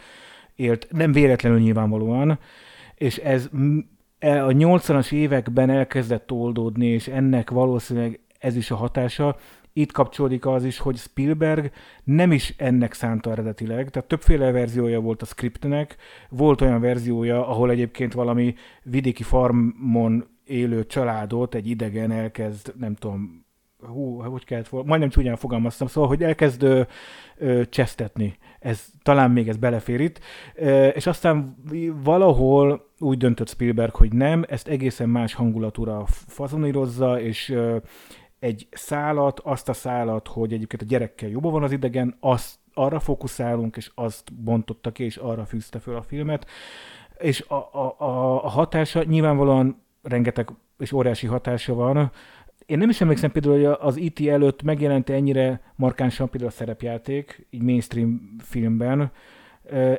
élt, 0.54 0.86
nem 0.90 1.12
véletlenül 1.12 1.58
nyilvánvalóan, 1.58 2.38
és 2.94 3.16
ez 3.16 3.48
e- 4.18 4.44
a 4.44 4.50
80-as 4.50 5.12
években 5.12 5.70
elkezdett 5.70 6.32
oldódni, 6.32 6.86
és 6.86 7.08
ennek 7.08 7.50
valószínűleg 7.50 8.20
ez 8.38 8.56
is 8.56 8.70
a 8.70 8.76
hatása. 8.76 9.36
Itt 9.78 9.92
kapcsolódik 9.92 10.46
az 10.46 10.64
is, 10.64 10.78
hogy 10.78 10.96
Spielberg 10.96 11.70
nem 12.04 12.32
is 12.32 12.54
ennek 12.56 12.92
szánta 12.92 13.30
eredetileg, 13.30 13.90
tehát 13.90 14.08
többféle 14.08 14.50
verziója 14.50 15.00
volt 15.00 15.22
a 15.22 15.24
scriptnek, 15.24 15.96
volt 16.28 16.60
olyan 16.60 16.80
verziója, 16.80 17.48
ahol 17.48 17.70
egyébként 17.70 18.12
valami 18.12 18.54
vidéki 18.82 19.22
farmon 19.22 20.26
élő 20.44 20.86
családot 20.86 21.54
egy 21.54 21.68
idegen 21.68 22.10
elkezd, 22.10 22.72
nem 22.78 22.94
tudom, 22.94 23.44
hú, 23.86 24.20
hogy 24.20 24.44
kellett 24.44 24.68
volna, 24.68 24.88
majdnem 24.88 25.10
csúnyán 25.10 25.36
fogalmaztam, 25.36 25.86
szóval, 25.86 26.08
hogy 26.08 26.22
elkezd 26.22 26.62
ö, 26.62 26.82
ö, 27.36 27.62
csesztetni. 27.68 28.36
Ez, 28.58 28.86
talán 29.02 29.30
még 29.30 29.48
ez 29.48 29.56
belefér 29.56 30.00
itt. 30.00 30.20
Ö, 30.54 30.86
és 30.86 31.06
aztán 31.06 31.56
valahol 32.02 32.90
úgy 32.98 33.18
döntött 33.18 33.48
Spielberg, 33.48 33.94
hogy 33.94 34.12
nem, 34.12 34.44
ezt 34.48 34.68
egészen 34.68 35.08
más 35.08 35.34
hangulatúra 35.34 36.04
fazonírozza, 36.06 37.20
és 37.20 37.48
ö, 37.48 37.76
egy 38.38 38.68
szálat, 38.70 39.40
azt 39.40 39.68
a 39.68 39.72
szálat, 39.72 40.28
hogy 40.28 40.52
egyébként 40.52 40.82
a 40.82 40.84
gyerekkel 40.84 41.28
jobban 41.28 41.52
van 41.52 41.62
az 41.62 41.72
idegen, 41.72 42.16
azt 42.20 42.58
arra 42.74 43.00
fókuszálunk, 43.00 43.76
és 43.76 43.90
azt 43.94 44.34
bontotta 44.34 44.92
ki, 44.92 45.04
és 45.04 45.16
arra 45.16 45.44
fűzte 45.44 45.78
föl 45.78 45.96
a 45.96 46.02
filmet. 46.02 46.46
És 47.18 47.44
a, 47.48 47.54
a, 47.54 47.94
a, 47.98 48.44
a 48.44 48.48
hatása 48.48 49.02
nyilvánvalóan 49.02 49.82
rengeteg 50.02 50.50
és 50.78 50.92
óriási 50.92 51.26
hatása 51.26 51.74
van. 51.74 52.10
Én 52.66 52.78
nem 52.78 52.88
is 52.88 53.00
emlékszem 53.00 53.32
például, 53.32 53.54
hogy 53.54 53.76
az 53.80 53.96
IT 53.96 54.28
előtt 54.28 54.62
megjelent 54.62 55.10
ennyire 55.10 55.60
markánsan 55.76 56.30
például 56.30 56.50
a 56.50 56.54
szerepjáték, 56.54 57.46
így 57.50 57.62
mainstream 57.62 58.36
filmben, 58.38 59.10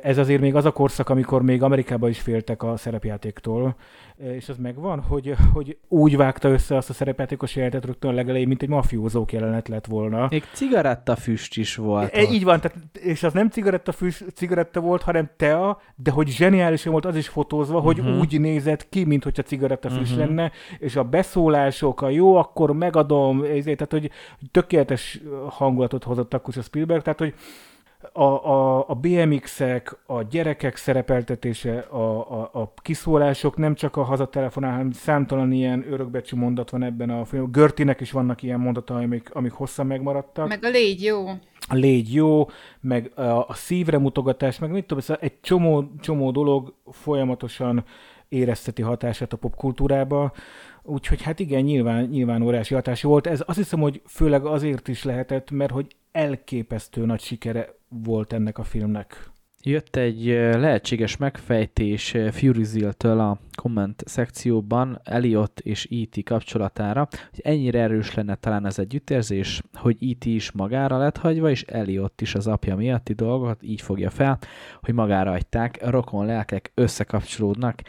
Ez 0.02 0.18
azért 0.18 0.40
még 0.40 0.54
az 0.54 0.64
a 0.64 0.70
korszak, 0.70 1.08
amikor 1.08 1.42
még 1.42 1.62
Amerikában 1.62 2.08
is 2.08 2.20
féltek 2.20 2.62
a 2.62 2.76
szerepjátéktól, 2.76 3.76
és 4.16 4.48
az 4.48 4.56
megvan, 4.56 5.00
hogy, 5.00 5.34
hogy 5.52 5.76
úgy 5.88 6.16
vágta 6.16 6.48
össze 6.48 6.76
azt 6.76 6.90
a 6.90 6.92
szerepjátékos 6.92 7.56
jelenetet 7.56 7.84
rögtön 7.84 8.14
legelején, 8.14 8.48
mint 8.48 8.62
egy 8.62 8.68
mafiózók 8.68 9.32
jelenet 9.32 9.68
lett 9.68 9.86
volna. 9.86 10.26
Még 10.30 10.44
cigarettafüst 10.52 11.56
is 11.56 11.76
volt. 11.76 12.14
E, 12.14 12.22
így 12.22 12.44
van, 12.44 12.60
tehát, 12.60 12.76
és 12.92 13.22
az 13.22 13.32
nem 13.32 13.48
cigarettafüst, 13.48 14.24
cigaretta 14.34 14.80
volt, 14.80 15.02
hanem 15.02 15.30
tea, 15.36 15.80
de 15.96 16.10
hogy 16.10 16.28
zseniálisan 16.28 16.92
volt 16.92 17.04
az 17.04 17.16
is 17.16 17.28
fotózva, 17.28 17.80
hogy 17.80 17.98
uh-huh. 18.00 18.18
úgy 18.18 18.40
nézett 18.40 18.88
ki, 18.88 19.04
mint 19.04 19.24
hogyha 19.24 19.42
cigarettafüst 19.42 20.12
uh-huh. 20.12 20.26
lenne, 20.26 20.52
és 20.78 20.96
a 20.96 21.02
beszólások, 21.02 22.02
a 22.02 22.08
jó, 22.08 22.36
akkor 22.36 22.72
megadom, 22.72 23.42
ezért, 23.42 23.76
tehát 23.76 23.92
hogy 23.92 24.10
tökéletes 24.50 25.20
hangulatot 25.48 26.04
hozott 26.04 26.34
akkor 26.34 26.54
a 26.56 26.62
Spielberg, 26.62 27.02
tehát 27.02 27.18
hogy 27.18 27.34
a, 28.12 28.22
a, 28.22 28.88
a 28.88 28.94
BMX-ek, 28.94 29.98
a 30.06 30.22
gyerekek 30.22 30.76
szerepeltetése, 30.76 31.78
a, 31.78 32.32
a, 32.40 32.50
a 32.52 32.72
kiszólások, 32.82 33.56
nem 33.56 33.74
csak 33.74 33.96
a 33.96 34.02
hazatelefonál, 34.02 34.70
hanem 34.70 34.92
számtalan 34.92 35.52
ilyen 35.52 35.92
örökbecsű 35.92 36.36
mondat 36.36 36.70
van 36.70 36.82
ebben 36.82 37.10
a 37.10 37.24
film. 37.24 37.50
Görtinek 37.50 38.00
is 38.00 38.10
vannak 38.10 38.42
ilyen 38.42 38.60
mondatai, 38.60 39.04
amik, 39.04 39.34
amik 39.34 39.52
hosszan 39.52 39.86
megmaradtak. 39.86 40.48
Meg 40.48 40.64
a 40.64 40.68
légy 40.68 41.02
jó. 41.02 41.26
A 41.68 41.74
légy 41.74 42.14
jó, 42.14 42.46
meg 42.80 43.10
a, 43.14 43.22
a 43.22 43.54
szívre 43.54 43.98
mutogatás, 43.98 44.58
meg 44.58 44.70
mit 44.70 44.86
tudom, 44.86 45.02
szóval 45.02 45.22
egy 45.22 45.40
csomó, 45.40 45.90
csomó 46.00 46.30
dolog 46.30 46.74
folyamatosan 46.90 47.84
érezteti 48.28 48.82
hatását 48.82 49.32
a 49.32 49.36
popkultúrába. 49.36 50.32
Úgyhogy 50.82 51.22
hát 51.22 51.38
igen, 51.38 51.62
nyilván, 51.62 52.04
nyilván 52.04 52.42
óriási 52.42 52.74
hatás 52.74 53.02
volt. 53.02 53.26
Ez 53.26 53.42
azt 53.46 53.58
hiszem, 53.58 53.80
hogy 53.80 54.02
főleg 54.06 54.46
azért 54.46 54.88
is 54.88 55.04
lehetett, 55.04 55.50
mert 55.50 55.72
hogy 55.72 55.96
elképesztő 56.12 57.04
nagy 57.04 57.20
sikere 57.20 57.77
volt 57.88 58.32
ennek 58.32 58.58
a 58.58 58.64
filmnek. 58.64 59.30
Jött 59.62 59.96
egy 59.96 60.24
lehetséges 60.34 61.16
megfejtés 61.16 62.16
Furyzil-től 62.30 63.20
a 63.20 63.38
komment 63.62 64.02
szekcióban 64.06 65.00
Elliot 65.04 65.60
és 65.60 65.88
E.T. 65.90 66.24
kapcsolatára, 66.24 67.08
hogy 67.30 67.40
ennyire 67.42 67.80
erős 67.80 68.14
lenne 68.14 68.34
talán 68.34 68.64
az 68.64 68.78
együttérzés, 68.78 69.62
hogy 69.74 69.96
E.T. 70.10 70.24
is 70.24 70.52
magára 70.52 70.98
lett 70.98 71.16
hagyva, 71.16 71.50
és 71.50 71.62
Elliot 71.62 72.20
is 72.20 72.34
az 72.34 72.46
apja 72.46 72.76
miatti 72.76 73.12
dolgokat 73.12 73.62
így 73.62 73.80
fogja 73.80 74.10
fel, 74.10 74.38
hogy 74.80 74.94
magára 74.94 75.30
hagyták, 75.30 75.90
rokon 75.90 76.26
lelkek 76.26 76.72
összekapcsolódnak, 76.74 77.82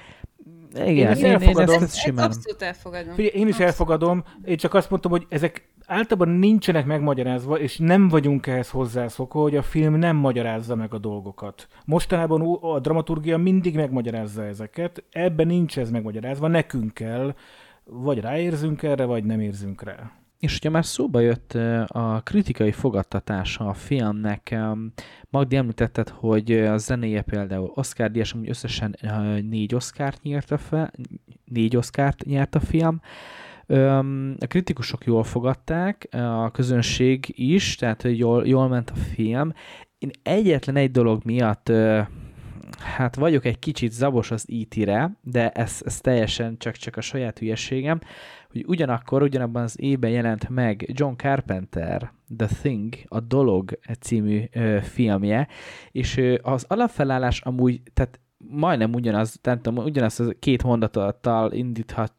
igen, 0.76 1.17
én, 1.17 1.26
én, 1.26 1.39
én, 1.39 1.49
én 1.49 1.57
ezt, 1.57 1.82
ezt 1.82 1.97
simán. 1.97 2.26
Abszolút 2.26 2.61
elfogadom. 2.61 3.13
Figyelj, 3.13 3.36
én 3.36 3.47
is 3.47 3.47
abszolút. 3.47 3.72
elfogadom, 3.72 4.24
én 4.43 4.57
csak 4.57 4.74
azt 4.74 4.89
mondtam, 4.89 5.11
hogy 5.11 5.26
ezek 5.30 5.70
általában 5.86 6.30
nincsenek 6.30 6.86
megmagyarázva, 6.86 7.59
és 7.59 7.78
nem 7.78 8.07
vagyunk 8.07 8.47
ehhez 8.47 8.70
hozzászokva, 8.70 9.41
hogy 9.41 9.55
a 9.55 9.61
film 9.61 9.95
nem 9.95 10.15
magyarázza 10.15 10.76
meg 10.76 10.93
a 10.93 10.97
dolgokat. 10.97 11.67
Mostanában 11.86 12.57
a 12.61 12.80
dramaturgia 12.80 13.38
mindig 13.38 13.76
megmagyarázza 13.76 14.45
ezeket, 14.45 15.03
ebben 15.11 15.47
nincs 15.47 15.80
ez 15.80 15.89
megmagyarázva, 15.89 16.47
nekünk 16.47 16.93
kell, 16.93 17.36
vagy 17.84 18.20
ráérzünk 18.20 18.84
erre, 18.84 19.05
vagy 19.05 19.24
nem 19.24 19.39
érzünk 19.39 19.84
rá. 19.84 20.11
És 20.40 20.52
hogyha 20.52 20.70
már 20.70 20.86
szóba 20.86 21.20
jött 21.20 21.54
a 21.88 22.22
kritikai 22.24 22.72
fogadtatása 22.72 23.68
a 23.68 23.74
filmnek, 23.74 24.56
Magdi 25.30 25.56
említetted, 25.56 26.10
hogy 26.10 26.52
a 26.52 26.78
zenéje 26.78 27.22
például 27.22 27.72
Oscar 27.76 28.12
díjas, 28.12 28.34
amúgy 28.34 28.50
összesen 28.50 28.96
négy 29.50 29.76
Oscar-t 29.76 30.22
nyert 30.24 30.52
a, 30.52 30.58
fel, 30.58 30.92
négy 31.46 31.76
Oscar-t 31.76 32.26
nyert 32.26 32.56
a 32.56 32.60
film, 32.60 33.02
a 34.40 34.46
kritikusok 34.48 35.06
jól 35.06 35.24
fogadták, 35.24 36.08
a 36.12 36.52
közönség 36.52 37.34
is, 37.36 37.76
tehát 37.76 38.04
jól, 38.04 38.48
jól 38.48 38.68
ment 38.68 38.90
a 38.90 38.96
film. 38.96 39.54
Én 39.98 40.12
egyetlen 40.24 40.76
egy 40.76 40.92
dolog 40.92 41.22
miatt 41.26 41.72
hát 42.78 43.15
vagyok 43.15 43.45
egy 43.45 43.59
kicsit 43.59 43.91
zabos 43.91 44.32
az 44.32 44.43
IT-re, 44.47 45.17
de 45.22 45.49
ez, 45.49 45.82
ez 45.86 46.01
teljesen 46.01 46.57
csak, 46.57 46.76
csak 46.76 46.97
a 46.97 47.01
saját 47.01 47.39
hülyességem, 47.39 47.99
hogy 48.51 48.63
ugyanakkor, 48.67 49.22
ugyanabban 49.22 49.63
az 49.63 49.76
évben 49.80 50.11
jelent 50.11 50.49
meg 50.49 50.91
John 50.93 51.13
Carpenter 51.15 52.11
The 52.38 52.47
Thing, 52.47 52.95
a 53.07 53.20
Dolog 53.20 53.80
című 53.99 54.43
ö, 54.51 54.80
filmje, 54.82 55.47
és 55.91 56.17
ö, 56.17 56.36
az 56.41 56.65
alapfelállás 56.67 57.41
amúgy, 57.41 57.82
tehát 57.93 58.20
majdnem 58.38 58.93
ugyanaz, 58.93 59.38
tehát 59.41 59.67
ugyanaz 59.67 60.20
a 60.20 60.34
két 60.39 60.63
mondattal 60.63 61.51
indíthat, 61.51 62.13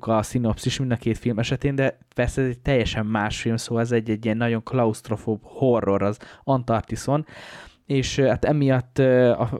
a 0.00 0.22
szinopszis 0.22 0.78
mind 0.78 0.92
a 0.92 0.96
két 0.96 1.18
film 1.18 1.38
esetén, 1.38 1.74
de 1.74 1.98
persze 2.14 2.42
ez 2.42 2.48
egy 2.48 2.58
teljesen 2.58 3.06
más 3.06 3.40
film, 3.40 3.56
szóval 3.56 3.82
ez 3.82 3.92
egy, 3.92 4.10
egy 4.10 4.24
ilyen 4.24 4.36
nagyon 4.36 4.62
klaustrofób 4.62 5.40
horror 5.42 6.02
az 6.02 6.18
Antarktiszon, 6.44 7.26
és 7.86 8.18
hát 8.18 8.44
emiatt 8.44 8.98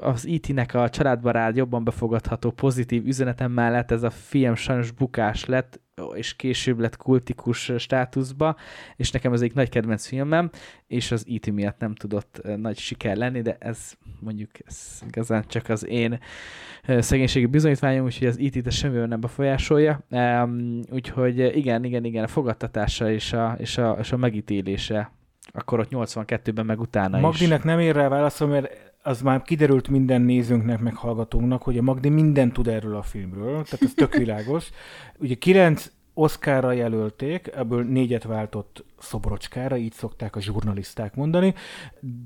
az 0.01 0.27
IT-nek 0.27 0.75
a 0.75 0.89
családbarát 0.89 1.57
jobban 1.57 1.85
befogadható 1.85 2.51
pozitív 2.51 3.07
üzenetem 3.07 3.53
mellett 3.53 3.91
ez 3.91 4.03
a 4.03 4.11
film 4.11 4.55
sajnos 4.55 4.91
bukás 4.91 5.45
lett, 5.45 5.83
és 6.15 6.37
később 6.37 6.79
lett 6.79 6.97
kultikus 6.97 7.73
státuszba, 7.79 8.57
és 8.97 9.11
nekem 9.11 9.33
ez 9.33 9.41
egy 9.41 9.55
nagy 9.55 9.69
kedvenc 9.69 10.07
filmem, 10.07 10.51
és 10.87 11.11
az 11.11 11.25
IT 11.27 11.53
miatt 11.53 11.79
nem 11.79 11.95
tudott 11.95 12.41
nagy 12.57 12.79
siker 12.79 13.17
lenni, 13.17 13.43
de 13.43 13.57
ez 13.61 13.93
mondjuk 14.21 14.51
ez 14.67 15.03
igazán 15.07 15.45
csak 15.47 15.69
az 15.69 15.87
én 15.87 16.19
szegénységi 16.99 17.47
bizonyítványom, 17.47 18.05
úgyhogy 18.05 18.27
az 18.27 18.39
IT-t 18.39 18.73
semmivel 18.73 19.07
nem 19.07 19.21
befolyásolja. 19.21 20.05
Úgyhogy 20.91 21.57
igen, 21.57 21.85
igen, 21.85 22.05
igen, 22.05 22.25
a 22.25 22.29
fogadtatása 22.29 23.11
és 23.11 23.33
a, 23.33 23.57
és 23.59 23.79
a, 23.79 23.97
és 24.01 24.13
a 24.13 24.17
megítélése 24.17 25.13
akkor 25.53 25.79
ott 25.79 25.89
82-ben 25.91 26.67
meg 26.67 26.81
utána 26.81 27.19
Magdinek 27.19 27.59
is. 27.59 27.65
nem 27.65 27.81
ér 27.81 27.95
rá 27.95 28.09
válaszol, 28.09 28.49
mert 28.49 28.93
az 29.03 29.23
már 29.23 29.43
kiderült 29.43 29.89
minden 29.89 30.23
nézőnknek, 30.23 30.81
meg 30.81 30.95
hallgatónknak, 30.95 31.63
hogy 31.63 31.79
a 31.79 31.83
Magdi 31.83 32.09
mindent 32.09 32.53
tud 32.53 32.69
erről 32.69 32.97
a 32.97 33.03
filmről, 33.03 33.53
tehát 33.53 33.83
ez 33.83 33.93
tök 33.95 34.15
világos. 34.15 34.71
Ugye 35.19 35.35
kilenc 35.35 35.91
Oszkára 36.17 36.73
jelölték, 36.73 37.51
ebből 37.55 37.85
négyet 37.85 38.25
váltott 38.25 38.85
szobrocskára, 38.99 39.77
így 39.77 39.93
szokták 39.93 40.37
a 40.37 40.41
zsurnaliszták 40.41 41.15
mondani, 41.15 41.55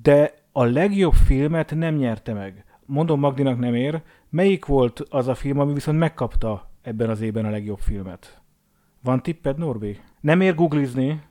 de 0.03 0.35
a 0.53 0.65
legjobb 0.65 1.13
filmet 1.13 1.75
nem 1.75 1.95
nyerte 1.95 2.33
meg. 2.33 2.65
Mondom 2.87 3.21
Magdinak 3.21 3.59
nem 3.59 3.75
ér, 3.75 4.03
melyik 4.31 4.67
volt 4.67 5.01
az 5.09 5.29
a 5.29 5.35
film, 5.35 5.59
ami 5.59 5.73
viszont 5.73 5.99
megkapta 5.99 6.71
ebben 6.83 7.11
az 7.11 7.21
évben 7.21 7.45
a 7.45 7.51
legjobb 7.51 7.79
filmet? 7.79 8.43
Van 9.03 9.23
tipped, 9.23 9.59
Norbi? 9.59 10.01
Nem 10.21 10.41
ér 10.41 10.55
googlizni, 10.55 11.23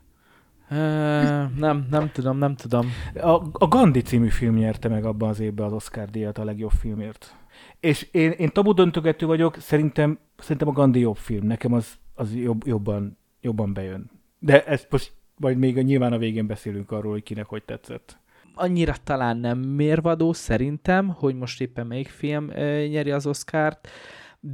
nem, 0.69 1.87
nem 1.89 2.09
tudom, 2.11 2.37
nem 2.37 2.55
tudom. 2.55 2.87
A, 3.13 3.41
a 3.51 3.67
Gandhi 3.67 4.01
című 4.01 4.27
film 4.27 4.55
nyerte 4.55 4.87
meg 4.87 5.05
abban 5.05 5.29
az 5.29 5.39
évben 5.39 5.65
az 5.65 5.73
Oscar 5.73 6.09
díjat 6.09 6.37
a 6.37 6.43
legjobb 6.43 6.71
filmért. 6.71 7.35
És 7.79 8.07
én, 8.11 8.31
én 8.31 8.49
tabu 8.49 8.73
döntögető 8.73 9.25
vagyok, 9.25 9.55
szerintem, 9.57 10.19
szerintem 10.37 10.67
a 10.67 10.71
Gandhi 10.71 10.99
jobb 10.99 11.15
film. 11.15 11.45
Nekem 11.45 11.73
az, 11.73 11.93
az 12.15 12.35
jobb, 12.35 12.67
jobban, 12.67 13.17
jobban 13.41 13.73
bejön. 13.73 14.09
De 14.39 14.65
ezt 14.65 14.87
most 14.89 15.13
majd 15.37 15.57
még 15.57 15.83
nyilván 15.83 16.13
a 16.13 16.17
végén 16.17 16.47
beszélünk 16.47 16.91
arról, 16.91 17.11
hogy 17.11 17.23
kinek 17.23 17.45
hogy 17.45 17.63
tetszett. 17.63 18.17
Annyira 18.55 18.93
talán 19.03 19.37
nem 19.37 19.57
mérvadó 19.57 20.33
szerintem, 20.33 21.07
hogy 21.07 21.35
most 21.35 21.61
éppen 21.61 21.87
melyik 21.87 22.07
film 22.07 22.45
nyeri 22.89 23.11
az 23.11 23.27
Oscárt 23.27 23.89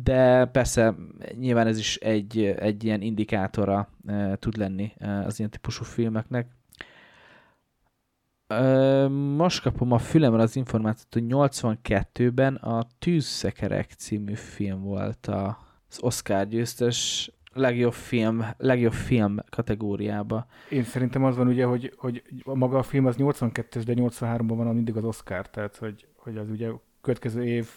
de 0.02 0.46
persze 0.46 0.96
nyilván 1.40 1.68
ez 1.68 1.78
is 1.78 1.96
egy, 1.96 2.44
egy 2.44 2.84
ilyen 2.84 3.02
indikátora 3.02 3.90
e, 4.08 4.36
tud 4.36 4.58
lenni 4.58 4.94
az 5.26 5.40
ilyen 5.40 5.52
típusú 5.52 5.84
filmeknek. 5.84 6.48
E, 8.48 9.08
most 9.08 9.62
kapom 9.62 9.92
a 9.92 9.98
fülemre 9.98 10.42
az 10.42 10.56
információt, 10.56 11.14
hogy 11.14 11.24
82-ben 11.28 12.56
a 12.56 12.88
Tűzszekerek 13.00 13.92
című 13.92 14.34
film 14.34 14.82
volt 14.82 15.28
a, 15.28 15.58
az 15.90 15.98
Oscar 16.02 16.48
győztes 16.48 17.32
legjobb 17.54 17.94
film, 17.94 18.46
legjobb 18.58 18.94
film 18.94 19.38
kategóriába. 19.50 20.46
Én 20.70 20.84
szerintem 20.84 21.24
az 21.24 21.36
van 21.38 21.48
ugye, 21.48 21.66
hogy, 21.66 21.94
hogy 21.98 22.24
maga 22.44 22.78
a 22.78 22.84
film 22.84 23.06
az 23.06 23.16
82-es, 23.20 23.82
de 23.86 23.94
83-ban 23.96 24.54
van 24.56 24.76
mindig 24.76 24.96
az 24.96 25.04
Oscar, 25.04 25.50
tehát 25.50 25.76
hogy, 25.76 26.08
hogy 26.16 26.38
az 26.38 26.50
ugye 26.50 26.70
következő 27.02 27.46
év 27.46 27.70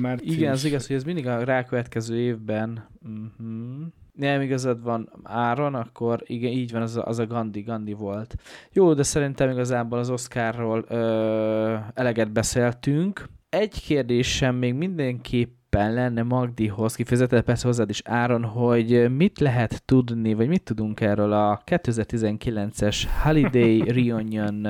Március. 0.00 0.34
Igen, 0.34 0.52
az 0.52 0.64
igaz, 0.64 0.86
hogy 0.86 0.96
ez 0.96 1.04
mindig 1.04 1.26
a 1.26 1.44
rákövetkező 1.44 2.16
évben 2.16 2.88
uh-huh. 3.02 3.86
nem 4.12 4.40
igazad 4.40 4.82
van 4.82 5.12
áron, 5.22 5.74
akkor 5.74 6.22
igen, 6.26 6.52
így 6.52 6.72
van, 6.72 6.82
az 6.82 6.96
a, 6.96 7.06
az 7.06 7.18
a 7.18 7.26
Gandhi, 7.26 7.60
Gandhi 7.60 7.92
volt. 7.92 8.34
Jó, 8.72 8.94
de 8.94 9.02
szerintem 9.02 9.50
igazából 9.50 9.98
az 9.98 10.10
Oscarról 10.10 10.84
ö, 10.88 11.76
eleget 11.94 12.32
beszéltünk. 12.32 13.28
Egy 13.48 13.82
kérdésem 13.82 14.54
még 14.54 14.74
mindenképp 14.74 15.56
lenne 15.70 16.22
Magdihoz, 16.22 16.94
kifejezetten 16.94 17.44
persze 17.44 17.66
hozzád 17.66 17.90
is 17.90 18.02
Áron, 18.04 18.44
hogy 18.44 19.16
mit 19.16 19.38
lehet 19.38 19.82
tudni, 19.84 20.34
vagy 20.34 20.48
mit 20.48 20.62
tudunk 20.62 21.00
erről 21.00 21.32
a 21.32 21.62
2019-es 21.66 23.02
Holiday 23.22 23.82
Reunion 24.00 24.62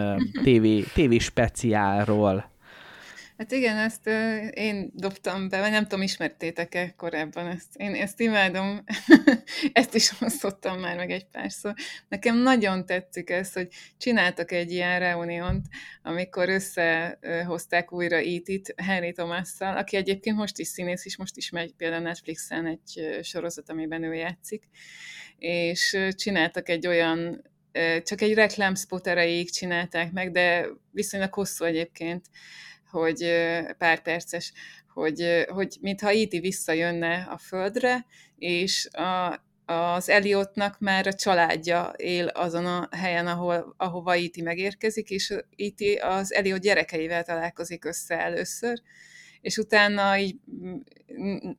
TV, 0.44 0.66
TV 0.94 1.18
speciálról? 1.18 2.56
Hát 3.38 3.52
igen, 3.52 3.76
ezt 3.76 4.06
uh, 4.06 4.48
én 4.54 4.90
dobtam 4.94 5.48
be, 5.48 5.60
vagy 5.60 5.70
nem 5.70 5.82
tudom, 5.82 6.02
ismertétek-e 6.02 6.94
korábban 6.96 7.46
ezt. 7.46 7.76
Én 7.76 7.94
ezt 7.94 8.20
imádom, 8.20 8.84
ezt 9.72 9.94
is 9.94 10.20
osztottam 10.20 10.80
már 10.80 10.96
meg 10.96 11.10
egy 11.10 11.26
párszor. 11.26 11.74
Nekem 12.08 12.36
nagyon 12.36 12.86
tetszik 12.86 13.30
ez, 13.30 13.52
hogy 13.52 13.68
csináltak 13.98 14.52
egy 14.52 14.72
ilyen 14.72 14.98
reuniont, 14.98 15.66
amikor 16.02 16.48
összehozták 16.48 17.92
újra 17.92 18.16
E.T.-t 18.16 18.74
Henry 18.76 19.12
thomas 19.12 19.54
aki 19.58 19.96
egyébként 19.96 20.36
most 20.36 20.58
is 20.58 20.66
színész, 20.66 21.04
és 21.04 21.16
most 21.16 21.36
is 21.36 21.50
megy 21.50 21.74
például 21.76 22.02
Netflixen 22.02 22.66
egy 22.66 23.18
sorozat, 23.22 23.70
amiben 23.70 24.02
ő 24.02 24.14
játszik, 24.14 24.68
és 25.38 25.98
csináltak 26.10 26.68
egy 26.68 26.86
olyan 26.86 27.42
csak 28.02 28.20
egy 28.20 28.34
reklámspot 28.34 29.06
erejéig 29.06 29.50
csinálták 29.50 30.12
meg, 30.12 30.30
de 30.30 30.66
viszonylag 30.90 31.34
hosszú 31.34 31.64
egyébként, 31.64 32.26
hogy 32.90 33.32
pár 33.78 34.02
perces, 34.02 34.52
hogy, 34.92 35.44
hogy 35.48 35.76
mintha 35.80 36.10
Iti 36.10 36.40
visszajönne 36.40 37.26
a 37.30 37.38
földre, 37.38 38.06
és 38.38 38.88
a, 38.92 39.42
az 39.72 40.08
Eliotnak 40.08 40.78
már 40.78 41.06
a 41.06 41.12
családja 41.12 41.92
él 41.96 42.26
azon 42.26 42.66
a 42.66 42.88
helyen, 42.96 43.26
ahol, 43.26 43.74
ahova 43.76 44.14
Iti 44.14 44.42
megérkezik, 44.42 45.10
és 45.10 45.34
Iti 45.56 45.94
az 45.94 46.32
Eliot 46.32 46.60
gyerekeivel 46.60 47.24
találkozik 47.24 47.84
össze 47.84 48.20
először, 48.20 48.82
és 49.40 49.56
utána 49.56 50.18
így 50.18 50.36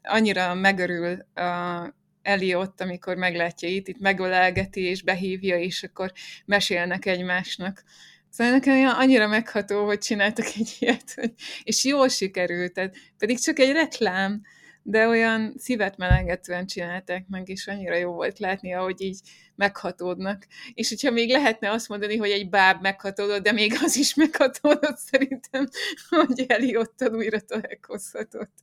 annyira 0.01 0.53
megörül 0.53 1.19
a 1.19 1.93
Eliott, 2.21 2.81
amikor 2.81 3.15
meglátja 3.15 3.69
itt, 3.69 3.87
itt 3.87 3.99
megölelgeti 3.99 4.81
és 4.81 5.03
behívja, 5.03 5.59
és 5.59 5.83
akkor 5.83 6.11
mesélnek 6.45 7.05
egymásnak. 7.05 7.83
Szóval 8.29 8.53
nekem 8.53 8.87
annyira 8.87 9.27
megható, 9.27 9.85
hogy 9.85 9.97
csináltak 9.97 10.45
egy 10.59 10.77
ilyet, 10.79 11.33
és 11.63 11.85
jól 11.85 12.07
sikerült, 12.07 12.73
tehát 12.73 12.95
pedig 13.17 13.39
csak 13.39 13.59
egy 13.59 13.71
reklám, 13.71 14.41
de 14.83 15.07
olyan 15.07 15.53
szívet 15.57 15.97
melengetően 15.97 16.65
csinálták 16.65 17.27
meg, 17.27 17.49
és 17.49 17.67
annyira 17.67 17.95
jó 17.95 18.11
volt 18.11 18.39
látni, 18.39 18.73
ahogy 18.73 19.01
így 19.01 19.19
meghatódnak. 19.55 20.47
És 20.73 20.89
hogyha 20.89 21.11
még 21.11 21.29
lehetne 21.29 21.71
azt 21.71 21.89
mondani, 21.89 22.17
hogy 22.17 22.29
egy 22.29 22.49
báb 22.49 22.81
meghatódott, 22.81 23.43
de 23.43 23.51
még 23.51 23.73
az 23.83 23.95
is 23.95 24.15
meghatódott 24.15 24.97
szerintem, 25.11 25.67
hogy 26.09 26.45
Eliottal 26.47 27.15
újra 27.15 27.39
találkozhatott. 27.39 28.53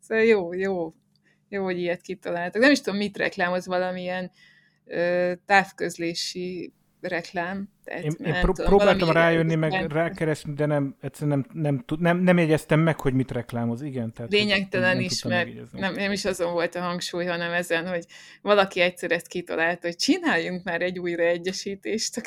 Szóval 0.00 0.24
jó, 0.24 0.52
jó, 0.52 0.94
jó, 1.48 1.64
hogy 1.64 1.78
ilyet 1.78 2.00
kitaláltak. 2.00 2.62
Nem 2.62 2.70
is 2.70 2.80
tudom, 2.80 2.98
mit 2.98 3.16
reklámoz 3.16 3.66
valamilyen 3.66 4.30
ö, 4.84 5.32
távközlési 5.46 6.72
reklám. 7.08 7.68
Tehát, 7.84 8.02
én, 8.02 8.14
én 8.24 8.40
pró- 8.40 8.52
tudom, 8.52 8.70
próbáltam 8.70 9.10
rájönni, 9.10 9.54
meg 9.54 9.72
rákeresni, 9.92 10.52
de 10.52 10.66
nem, 10.66 10.96
egyszerűen 11.00 11.46
nem, 11.52 11.62
nem, 11.62 11.84
nem, 11.86 11.98
nem, 11.98 12.22
nem 12.22 12.38
jegyeztem 12.38 12.80
meg, 12.80 13.00
hogy 13.00 13.14
mit 13.14 13.30
reklámoz. 13.30 13.82
Igen, 13.82 14.12
tehát 14.12 14.32
Lényegtelen 14.32 14.96
nem, 14.96 15.04
is, 15.04 15.24
mert 15.24 15.50
nem, 15.72 15.94
nem 15.94 16.12
is 16.12 16.24
azon 16.24 16.52
volt 16.52 16.74
a 16.74 16.80
hangsúly, 16.80 17.24
hanem 17.24 17.52
ezen, 17.52 17.88
hogy 17.88 18.04
valaki 18.42 18.80
egyszer 18.80 19.10
ezt 19.10 19.28
kitalálta, 19.28 19.86
hogy 19.86 19.96
csináljunk 19.96 20.64
már 20.64 20.82
egy 20.82 20.98
újraegyesítést, 20.98 22.22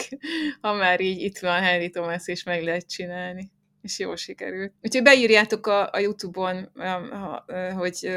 ha 0.62 0.74
már 0.74 1.02
így 1.02 1.22
itt 1.22 1.40
van 1.40 1.62
Henry 1.62 1.90
Thomas, 1.90 2.28
és 2.28 2.44
meg 2.44 2.64
lehet 2.64 2.90
csinálni. 2.90 3.52
És 3.82 4.00
jól 4.00 4.16
sikerült. 4.16 4.74
Úgyhogy 4.82 5.04
beírjátok 5.04 5.68
a, 5.68 5.90
a 5.92 6.00
Youtube-on, 6.00 6.72
hogy 7.76 8.10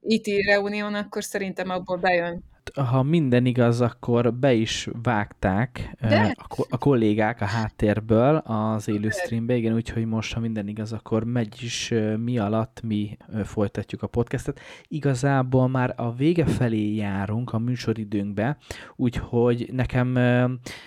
IT 0.00 0.26
e 0.28 0.52
Reunion, 0.52 0.94
akkor 0.94 1.24
szerintem 1.24 1.70
abból 1.70 1.96
bejön 1.96 2.50
ha 2.74 3.02
minden 3.02 3.46
igaz, 3.46 3.80
akkor 3.80 4.34
be 4.34 4.52
is 4.52 4.88
vágták 5.02 5.96
De? 6.00 6.34
a, 6.38 6.66
a 6.68 6.78
kollégák 6.78 7.40
a 7.40 7.44
háttérből 7.44 8.36
az 8.36 8.88
élő 8.88 9.08
streambe, 9.10 9.56
igen, 9.56 9.74
úgyhogy 9.74 10.04
most, 10.04 10.34
ha 10.34 10.40
minden 10.40 10.68
igaz, 10.68 10.92
akkor 10.92 11.24
megy 11.24 11.62
is 11.62 11.92
mi 12.16 12.38
alatt 12.38 12.80
mi 12.82 13.16
folytatjuk 13.44 14.02
a 14.02 14.06
podcastet. 14.06 14.60
Igazából 14.88 15.68
már 15.68 15.94
a 15.96 16.14
vége 16.14 16.46
felé 16.46 16.94
járunk 16.94 17.52
a 17.52 17.58
műsoridőnkbe, 17.58 18.56
úgyhogy 18.96 19.68
nekem, 19.72 20.12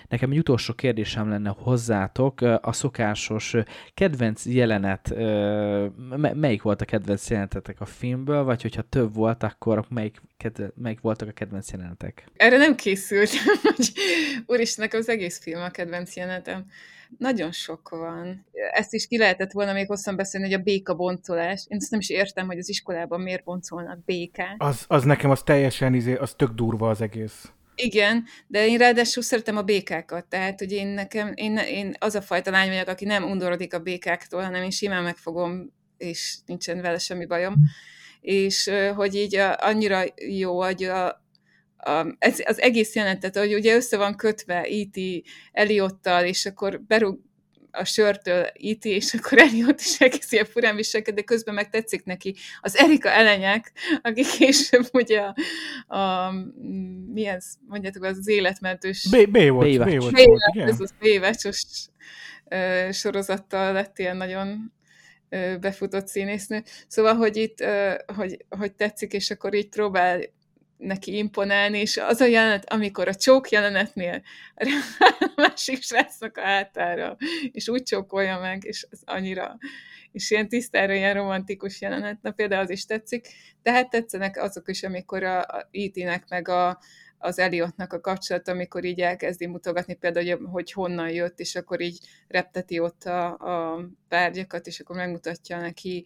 nekem 0.08 0.32
egy 0.32 0.38
utolsó 0.38 0.74
kérdésem 0.74 1.30
lenne 1.30 1.56
hozzátok, 1.58 2.42
a 2.42 2.72
szokásos 2.72 3.56
kedvenc 3.94 4.46
jelenet, 4.46 5.16
melyik 6.34 6.62
volt 6.62 6.82
a 6.82 6.86
kedvenc 6.86 7.30
jelenetetek 7.30 7.82
a 7.82 7.86
filmből, 7.86 8.44
vagy 8.44 8.62
hogyha 8.62 8.82
több 8.82 9.14
volt, 9.14 9.44
akkor 9.44 9.86
melyik, 9.90 10.22
melyik 10.76 11.00
voltak 11.00 11.28
a 11.28 11.32
kedvenc 11.32 11.72
jelenetek? 11.72 12.28
Erre 12.36 12.58
nem 12.58 12.76
készültem, 12.76 13.46
hogy 13.76 13.92
úristen, 14.46 14.84
nekem 14.84 15.00
az 15.00 15.10
egész 15.10 15.40
film 15.40 15.62
a 15.62 15.70
kedvenc 15.70 16.16
jelenetem. 16.16 16.66
Nagyon 17.18 17.52
sok 17.52 17.90
van. 17.90 18.46
Ezt 18.72 18.94
is 18.94 19.08
ki 19.08 19.18
lehetett 19.18 19.52
volna 19.52 19.74
még 19.74 19.88
hosszan 19.88 20.16
beszélni, 20.16 20.46
hogy 20.46 20.60
a 20.60 20.64
béka 20.64 20.94
boncolás. 20.94 21.66
Én 21.68 21.78
ezt 21.78 21.92
nem 21.92 22.00
is 22.00 22.10
értem, 22.10 22.46
hogy 22.46 22.58
az 22.58 22.70
iskolában 22.70 23.22
miért 23.22 23.44
boncolnak 23.44 24.04
békát. 24.06 24.56
Az, 24.58 24.86
az 24.88 25.04
nekem 25.04 25.30
az 25.30 25.44
teljesen, 25.44 25.94
izé, 25.94 26.16
az 26.16 26.34
tök 26.34 26.52
durva 26.52 26.90
az 26.90 27.02
egész. 27.02 27.52
Igen, 27.76 28.24
de 28.48 28.68
én 28.68 28.78
ráadásul 28.78 29.24
szeretem 29.24 29.58
a 29.58 29.62
békákat, 29.62 30.26
tehát 30.26 30.60
hogy 30.60 30.72
én 30.72 30.88
nekem, 30.88 31.32
én, 31.36 31.58
én 31.58 31.96
az 32.00 32.16
a 32.16 32.22
fajta 32.22 32.52
lány 32.52 32.70
vagyok, 32.70 32.88
aki 32.88 33.06
nem 33.06 33.24
undorodik 33.24 33.74
a 33.74 33.80
békáktól, 33.80 34.42
hanem 34.42 34.64
én 34.64 34.70
simán 34.70 35.04
megfogom, 35.04 35.74
és 35.98 36.36
nincsen 36.46 36.82
vele 36.82 36.98
semmi 36.98 37.26
bajom. 37.26 37.56
És 38.26 38.72
hogy 38.96 39.16
így 39.16 39.36
a, 39.36 39.56
annyira 39.60 40.04
jó, 40.28 40.62
hogy 40.62 40.84
a, 40.84 41.06
a, 41.78 42.16
ez, 42.20 42.40
az 42.46 42.62
egész 42.62 42.96
jelentet, 42.96 43.38
hogy 43.38 43.54
ugye 43.54 43.76
össze 43.76 43.98
van 43.98 44.16
kötve 44.16 44.62
E.T. 44.62 45.00
Eliottal, 45.52 46.26
és 46.26 46.46
akkor 46.46 46.82
berúg 46.82 47.20
a 47.72 47.84
sörtől 47.84 48.44
E.T., 48.44 48.86
és 48.86 49.14
akkor 49.14 49.38
Eliott 49.48 49.80
is 49.80 50.00
elkezd 50.00 50.34
ilyen 50.34 50.46
furán 50.46 50.76
viselkedni, 50.76 51.20
de 51.20 51.26
közben 51.26 51.54
meg 51.54 51.70
tetszik 51.70 52.04
neki 52.04 52.36
az 52.62 52.78
Erika 52.78 53.10
Elenyek, 53.10 53.72
aki 54.02 54.24
később 54.38 54.86
ugye 54.94 55.22
a, 55.88 55.98
a 55.98 56.32
mi 57.14 57.26
ez, 57.26 57.46
mondjátok, 57.68 58.04
az 58.04 58.28
életmentős... 58.28 59.08
B, 59.10 59.30
B 59.32 59.48
volt, 59.48 59.78
B, 59.78 59.84
B 59.84 60.00
volt, 60.00 60.20
ez 60.56 60.80
az 60.80 60.94
B-vacsos 61.00 61.64
sorozattal 62.92 63.74
lett 63.74 64.00
ilyen 64.00 64.18
nagyon 64.18 64.74
befutott 65.60 66.08
színésznő. 66.08 66.64
Szóval, 66.88 67.16
hogy 67.16 67.38
itt, 67.38 67.64
hogy, 68.16 68.46
hogy 68.50 68.74
tetszik, 68.74 69.14
és 69.14 69.32
akkor 69.32 69.54
így 69.54 69.70
próbál 69.70 70.22
neki 70.78 71.18
imponálni, 71.18 71.80
és 71.80 71.98
az 71.98 72.22
a 72.22 72.26
jelenet, 72.26 72.72
amikor 72.74 73.08
a 73.08 73.16
csók 73.16 73.50
jelenetnél 73.50 74.22
a 74.56 74.84
másik 75.36 75.84
srácnak 75.84 76.38
a 76.38 76.42
hátára, 76.42 77.18
és 77.52 77.68
úgy 77.68 77.84
csókolja 77.84 78.40
meg, 78.40 78.64
és 78.64 78.88
az 78.90 79.02
annyira, 79.06 79.58
és 80.12 80.32
ilyen 80.32 80.50
tisztára 80.50 80.94
ilyen 80.94 81.14
romantikus 81.14 81.82
jelenet, 81.82 82.22
na 82.22 82.32
például 82.32 82.62
az 82.62 82.70
is 82.70 82.86
tetszik, 82.86 83.28
de 83.64 83.72
hát 83.72 83.90
tetszenek 83.90 84.38
azok 84.38 84.70
is, 84.70 84.84
amikor 84.84 85.24
a, 85.24 85.40
a 85.40 85.70
E.T.-nek 85.72 86.28
meg 86.30 86.48
a, 86.48 86.80
az 87.18 87.40
Eliotnak 87.40 87.94
a 87.94 88.00
kapcsolat, 88.00 88.48
amikor 88.48 88.84
így 88.84 89.02
elkezdi 89.02 89.46
mutogatni 89.46 89.94
például, 89.94 90.48
hogy 90.48 90.72
honnan 90.72 91.10
jött, 91.10 91.40
és 91.40 91.56
akkor 91.56 91.82
így 91.82 92.00
repteti 92.28 92.80
ott 92.80 93.04
a, 93.04 93.26
a 93.74 93.80
párgyakat, 94.08 94.68
és 94.68 94.80
akkor 94.80 94.96
megmutatja 94.96 95.60
neki. 95.60 96.06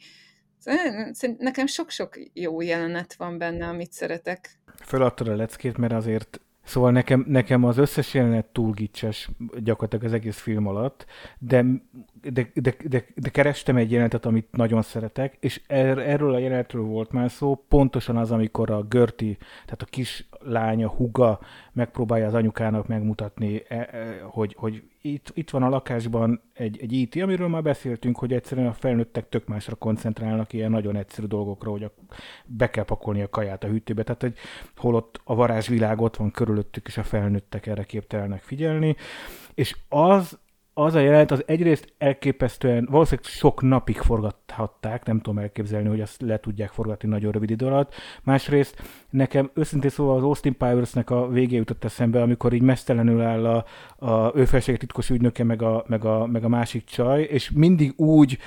Nekem 1.37 1.65
sok-sok 1.65 2.19
jó 2.33 2.61
jelenet 2.61 3.13
van 3.13 3.37
benne, 3.37 3.67
amit 3.67 3.91
szeretek. 3.91 4.59
Föladtad 4.75 5.27
a 5.27 5.35
leckét, 5.35 5.77
mert 5.77 5.93
azért 5.93 6.39
Szóval 6.69 6.91
nekem, 6.91 7.25
nekem 7.27 7.63
az 7.63 7.77
összes 7.77 8.13
jelenet 8.13 8.45
túl 8.45 8.71
gicses 8.71 9.29
gyakorlatilag 9.57 10.05
az 10.05 10.13
egész 10.13 10.39
film 10.39 10.67
alatt, 10.67 11.05
de, 11.39 11.65
de, 12.21 12.51
de, 12.53 12.75
de, 12.83 13.05
de 13.15 13.29
kerestem 13.29 13.75
egy 13.75 13.91
jelenetet, 13.91 14.25
amit 14.25 14.47
nagyon 14.51 14.81
szeretek, 14.81 15.37
és 15.39 15.61
er, 15.67 15.97
erről 15.97 16.33
a 16.33 16.39
jelenetről 16.39 16.83
volt 16.83 17.11
már 17.11 17.31
szó, 17.31 17.65
pontosan 17.67 18.17
az, 18.17 18.31
amikor 18.31 18.71
a 18.71 18.83
Görti, 18.83 19.37
tehát 19.65 19.81
a 19.81 19.85
kis 19.85 20.27
lánya, 20.39 20.89
huga 20.89 21.39
megpróbálja 21.73 22.27
az 22.27 22.33
anyukának 22.33 22.87
megmutatni, 22.87 23.63
e, 23.67 23.75
e, 23.75 24.21
hogy, 24.23 24.55
hogy 24.57 24.83
itt, 25.01 25.31
itt 25.33 25.49
van 25.49 25.63
a 25.63 25.69
lakásban 25.69 26.41
egy, 26.53 26.77
egy 26.81 26.93
IT, 26.93 27.15
amiről 27.21 27.47
már 27.47 27.61
beszéltünk, 27.61 28.17
hogy 28.17 28.33
egyszerűen 28.33 28.67
a 28.67 28.73
felnőttek 28.73 29.29
tök 29.29 29.47
másra 29.47 29.75
koncentrálnak 29.75 30.53
ilyen 30.53 30.71
nagyon 30.71 30.95
egyszerű 30.95 31.27
dolgokra, 31.27 31.71
hogy 31.71 31.83
a, 31.83 31.91
be 32.45 32.69
kell 32.69 32.83
pakolni 32.83 33.21
a 33.21 33.29
kaját 33.29 33.63
a 33.63 33.67
hűtőbe, 33.67 34.03
tehát 34.03 34.21
hogy 34.21 34.33
holott 34.75 35.21
a 35.23 35.35
varázsvilág 35.35 36.01
ott 36.01 36.15
van 36.15 36.31
körülöttük, 36.31 36.87
és 36.87 36.97
a 36.97 37.03
felnőttek 37.03 37.67
erre 37.67 37.83
képtelenek 37.83 38.41
figyelni, 38.41 38.95
és 39.53 39.77
az 39.89 40.39
az 40.79 40.95
a 40.95 40.99
jelenet 40.99 41.31
az 41.31 41.43
egyrészt 41.45 41.93
elképesztően, 41.97 42.87
valószínűleg 42.91 43.29
sok 43.29 43.61
napig 43.61 43.97
forgathatták, 43.97 45.05
nem 45.05 45.21
tudom 45.21 45.39
elképzelni, 45.39 45.87
hogy 45.87 46.01
azt 46.01 46.21
le 46.21 46.39
tudják 46.39 46.69
forgatni 46.69 47.09
nagyon 47.09 47.31
rövid 47.31 47.49
idő 47.49 47.65
alatt. 47.65 47.93
Másrészt 48.23 48.81
nekem 49.09 49.51
őszintén 49.53 49.89
szóval 49.89 50.17
az 50.17 50.23
Austin 50.23 50.57
Powers-nek 50.57 51.09
a 51.09 51.27
végé 51.27 51.55
jutott 51.55 51.83
eszembe, 51.83 52.21
amikor 52.21 52.53
így 52.53 52.61
mesztelenül 52.61 53.21
áll 53.21 53.45
a, 53.45 53.65
a 54.05 54.31
ő 54.35 54.45
titkos 54.61 55.09
ügynöke, 55.09 55.43
meg 55.43 55.61
a, 55.61 55.83
meg, 55.87 56.05
a, 56.05 56.25
meg 56.25 56.43
a 56.43 56.49
másik 56.49 56.83
csaj, 56.83 57.21
és 57.21 57.51
mindig 57.51 57.93
úgy 57.95 58.37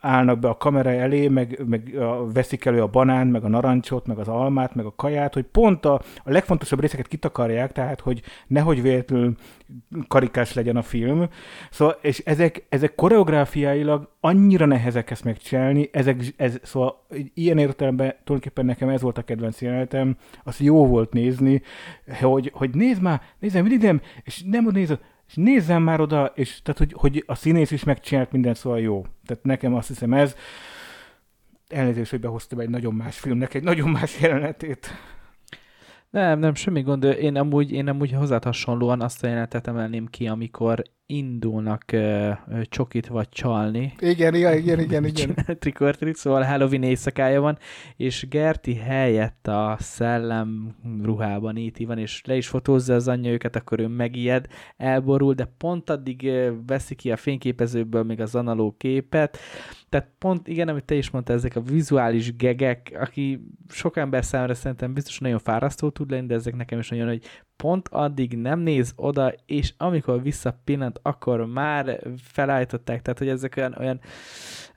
állnak 0.00 0.38
be 0.38 0.48
a 0.48 0.56
kamera 0.56 0.90
elé, 0.90 1.28
meg, 1.28 1.62
meg 1.66 1.96
a, 1.98 2.32
veszik 2.32 2.64
elő 2.64 2.82
a 2.82 2.86
banán, 2.86 3.26
meg 3.26 3.44
a 3.44 3.48
narancsot, 3.48 4.06
meg 4.06 4.18
az 4.18 4.28
almát, 4.28 4.74
meg 4.74 4.84
a 4.84 4.94
kaját, 4.96 5.34
hogy 5.34 5.44
pont 5.44 5.84
a, 5.84 5.94
a 6.24 6.30
legfontosabb 6.30 6.80
részeket 6.80 7.08
kitakarják, 7.08 7.72
tehát 7.72 8.00
hogy 8.00 8.22
nehogy 8.46 8.82
véletlenül 8.82 9.34
karikás 10.08 10.54
legyen 10.54 10.76
a 10.76 10.82
film, 10.82 11.13
film. 11.16 11.28
Szóval, 11.70 11.98
és 12.00 12.18
ezek, 12.18 12.66
ezek 12.68 12.94
koreográfiailag 12.94 14.10
annyira 14.20 14.66
nehezek 14.66 15.10
ezt 15.10 15.24
megcsinálni, 15.24 15.88
ezek, 15.92 16.22
ez, 16.36 16.58
szóval 16.62 17.06
ilyen 17.34 17.58
értelemben 17.58 18.08
tulajdonképpen 18.08 18.64
nekem 18.66 18.88
ez 18.88 19.00
volt 19.00 19.18
a 19.18 19.22
kedvenc 19.22 19.60
jelenetem, 19.60 20.16
az 20.42 20.60
jó 20.60 20.86
volt 20.86 21.12
nézni, 21.12 21.62
hogy, 22.20 22.50
hogy 22.54 22.70
nézd 22.74 23.02
már, 23.02 23.22
nézd 23.38 23.54
mindig 23.54 23.80
nem, 23.80 24.00
és 24.22 24.42
nem 24.46 24.68
nézd, 24.72 24.98
és 25.26 25.34
nézzem 25.34 25.82
már 25.82 26.00
oda, 26.00 26.32
és 26.34 26.62
tehát, 26.62 26.78
hogy, 26.78 26.92
hogy 26.96 27.24
a 27.26 27.34
színész 27.34 27.70
is 27.70 27.84
megcsinált 27.84 28.32
mindent, 28.32 28.56
szóval 28.56 28.80
jó. 28.80 29.06
Tehát 29.26 29.44
nekem 29.44 29.74
azt 29.74 29.88
hiszem 29.88 30.12
ez, 30.12 30.36
elnézést, 31.68 32.10
hogy 32.10 32.20
behoztam 32.20 32.58
egy 32.58 32.68
nagyon 32.68 32.94
más 32.94 33.18
filmnek 33.18 33.54
egy 33.54 33.62
nagyon 33.62 33.88
más 33.88 34.20
jelenetét. 34.20 34.90
Nem, 36.14 36.38
nem, 36.38 36.54
semmi 36.54 36.82
gond. 36.82 37.04
Én 37.04 37.36
amúgy, 37.36 37.72
én 37.72 37.88
amúgy 37.88 38.12
hozzád 38.12 38.44
hasonlóan 38.44 39.00
azt 39.00 39.24
a 39.24 39.26
jelenetet 39.26 39.66
emelném 39.66 40.06
ki, 40.06 40.26
amikor 40.26 40.82
indulnak 41.06 41.82
uh, 41.92 42.36
csokit 42.62 43.06
vagy 43.06 43.28
csalni. 43.28 43.92
Igen, 43.98 44.34
igen, 44.34 44.58
igen, 44.58 44.78
igen. 44.80 45.04
igen. 45.14 45.34
Trikortrit, 45.58 46.16
szóval 46.16 46.42
Halloween 46.42 46.82
éjszakája 46.82 47.40
van, 47.40 47.58
és 47.96 48.26
Gerti 48.28 48.74
helyett 48.74 49.48
a 49.48 49.76
szellem 49.80 50.76
ruhában 51.02 51.56
itt 51.56 51.76
van, 51.86 51.98
és 51.98 52.22
le 52.24 52.36
is 52.36 52.48
fotózza 52.48 52.94
az 52.94 53.08
anyja 53.08 53.30
őket, 53.30 53.56
akkor 53.56 53.80
ő 53.80 53.86
megijed, 53.86 54.46
elborul, 54.76 55.34
de 55.34 55.52
pont 55.58 55.90
addig 55.90 56.30
veszi 56.66 56.94
ki 56.94 57.10
a 57.10 57.16
fényképezőből 57.16 58.02
még 58.02 58.20
az 58.20 58.34
analóg 58.34 58.76
képet, 58.76 59.38
tehát 59.94 60.10
pont, 60.18 60.48
igen, 60.48 60.68
amit 60.68 60.84
te 60.84 60.94
is 60.94 61.10
mondtál, 61.10 61.36
ezek 61.36 61.56
a 61.56 61.60
vizuális 61.60 62.36
gegek, 62.36 62.96
aki 63.00 63.46
sok 63.68 63.96
ember 63.96 64.24
számára 64.24 64.54
szerintem 64.54 64.94
biztos 64.94 65.18
nagyon 65.18 65.38
fárasztó 65.38 65.90
tud 65.90 66.10
lenni, 66.10 66.26
de 66.26 66.34
ezek 66.34 66.56
nekem 66.56 66.78
is 66.78 66.88
nagyon, 66.88 67.08
hogy 67.08 67.24
pont 67.56 67.88
addig 67.88 68.36
nem 68.36 68.58
néz 68.60 68.92
oda, 68.96 69.34
és 69.46 69.74
amikor 69.76 70.22
visszapillant, 70.22 71.00
akkor 71.02 71.46
már 71.46 72.00
felállították, 72.22 73.02
tehát 73.02 73.18
hogy 73.18 73.28
ezek 73.28 73.54
olyan, 73.56 73.74
olyan 73.78 74.00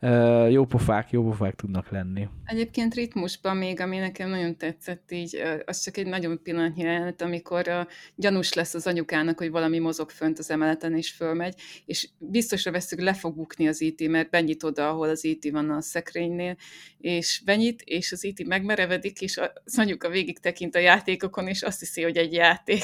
uh, 0.01 0.51
jópofák, 0.51 1.11
jópofák 1.11 1.55
tudnak 1.55 1.89
lenni. 1.89 2.27
Egyébként 2.45 2.93
ritmusban 2.93 3.57
még, 3.57 3.79
ami 3.79 3.97
nekem 3.97 4.29
nagyon 4.29 4.57
tetszett 4.57 5.11
így, 5.11 5.41
az 5.65 5.83
csak 5.83 5.97
egy 5.97 6.07
nagyon 6.07 6.41
pillanatnyi 6.43 6.83
jelenet, 6.83 7.21
amikor 7.21 7.67
a 7.67 7.87
gyanús 8.15 8.53
lesz 8.53 8.73
az 8.73 8.87
anyukának, 8.87 9.37
hogy 9.37 9.51
valami 9.51 9.79
mozog 9.79 10.09
fönt 10.09 10.39
az 10.39 10.51
emeleten 10.51 10.95
és 10.95 11.11
fölmegy, 11.11 11.61
és 11.85 12.09
biztosra 12.17 12.71
veszük, 12.71 12.99
le 12.99 13.13
fog 13.13 13.35
bukni 13.35 13.67
az 13.67 13.81
IT, 13.81 14.07
mert 14.09 14.29
benyit 14.29 14.63
oda, 14.63 14.89
ahol 14.89 15.09
az 15.09 15.23
IT 15.23 15.51
van 15.51 15.69
a 15.69 15.81
szekrénynél, 15.81 16.55
és 16.97 17.41
benyit, 17.45 17.81
és 17.85 18.11
az 18.11 18.23
IT 18.23 18.47
megmerevedik, 18.47 19.21
és 19.21 19.37
az 19.37 19.79
anyuka 19.79 20.09
végig 20.09 20.39
tekint 20.39 20.75
a 20.75 20.79
játékokon, 20.79 21.47
és 21.47 21.61
azt 21.61 21.79
hiszi, 21.79 22.01
hogy 22.01 22.17
egy 22.17 22.33
játék. 22.33 22.83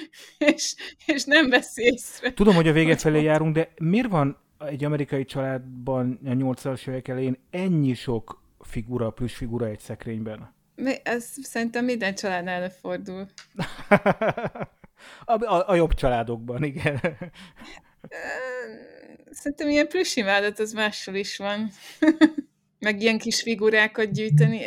és, 0.54 0.74
és 1.06 1.24
nem 1.24 1.48
veszi 1.48 1.82
észre. 1.82 2.32
Tudom, 2.32 2.54
hogy 2.54 2.68
a 2.68 2.72
vége 2.72 2.96
felé 2.96 3.22
járunk, 3.22 3.54
de 3.54 3.72
miért 3.78 4.08
van 4.08 4.41
egy 4.66 4.84
amerikai 4.84 5.24
családban 5.24 6.18
a 6.24 6.28
80-as 6.28 6.88
évek 6.88 7.08
elején 7.08 7.36
ennyi 7.50 7.94
sok 7.94 8.42
figura, 8.60 9.10
plusz 9.10 9.32
figura 9.32 9.66
egy 9.66 9.80
szekrényben? 9.80 10.54
Ez 11.02 11.32
szerintem 11.42 11.84
minden 11.84 12.14
család 12.14 12.46
előfordul. 12.46 13.26
a, 15.24 15.44
a, 15.44 15.68
a 15.68 15.74
jobb 15.74 15.94
családokban, 15.94 16.62
igen. 16.64 17.00
Szerintem 19.30 19.68
ilyen 19.68 19.88
plusz 19.88 20.16
imádat 20.16 20.58
az 20.58 20.72
máshol 20.72 21.14
is 21.14 21.36
van 21.36 21.70
meg 22.82 23.02
ilyen 23.02 23.18
kis 23.18 23.42
figurákat 23.42 24.12
gyűjteni. 24.12 24.60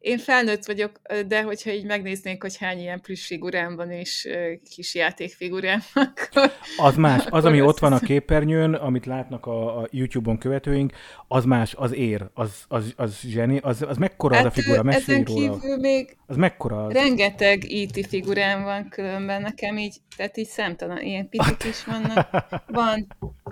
Én 0.00 0.18
felnőtt 0.18 0.66
vagyok, 0.66 1.00
de 1.26 1.42
hogyha 1.42 1.70
így 1.70 1.84
megnéznék, 1.84 2.42
hogy 2.42 2.56
hány 2.56 2.78
ilyen 2.78 3.00
plusz 3.00 3.26
figurám 3.26 3.76
van, 3.76 3.90
és 3.90 4.28
kis 4.74 4.94
játékfigurám, 4.94 5.80
akkor... 5.94 6.52
Az 6.76 6.96
más. 6.96 7.26
Az, 7.30 7.44
ami 7.44 7.60
ott 7.60 7.78
van 7.78 7.92
a 7.92 7.98
képernyőn, 7.98 8.74
amit 8.74 9.06
látnak 9.06 9.46
a, 9.46 9.80
a 9.80 9.88
YouTube-on 9.90 10.38
követőink, 10.38 10.92
az 11.28 11.44
más, 11.44 11.74
az 11.74 11.94
ér, 11.94 12.26
az, 12.34 12.50
az, 12.68 12.92
az 12.96 13.18
zseni, 13.20 13.58
az, 13.62 13.82
az 13.82 13.96
mekkora 13.96 14.34
hát, 14.34 14.44
az 14.44 14.50
a 14.50 14.54
hát, 14.54 14.64
figura? 14.64 14.82
Mesélj 14.82 15.22
róla. 15.24 15.76
még 15.76 16.16
az 16.26 16.36
mekkora 16.36 16.84
az? 16.84 16.92
rengeteg 16.92 17.70
IT 17.70 17.96
e 17.96 18.06
figurám 18.08 18.62
van 18.62 18.88
különben 18.88 19.42
nekem 19.42 19.78
így, 19.78 19.96
tehát 20.16 20.36
így 20.36 20.48
számtalan, 20.48 21.02
ilyen 21.02 21.28
picik 21.28 21.64
is 21.64 21.84
vannak. 21.84 22.28
Van 22.66 23.06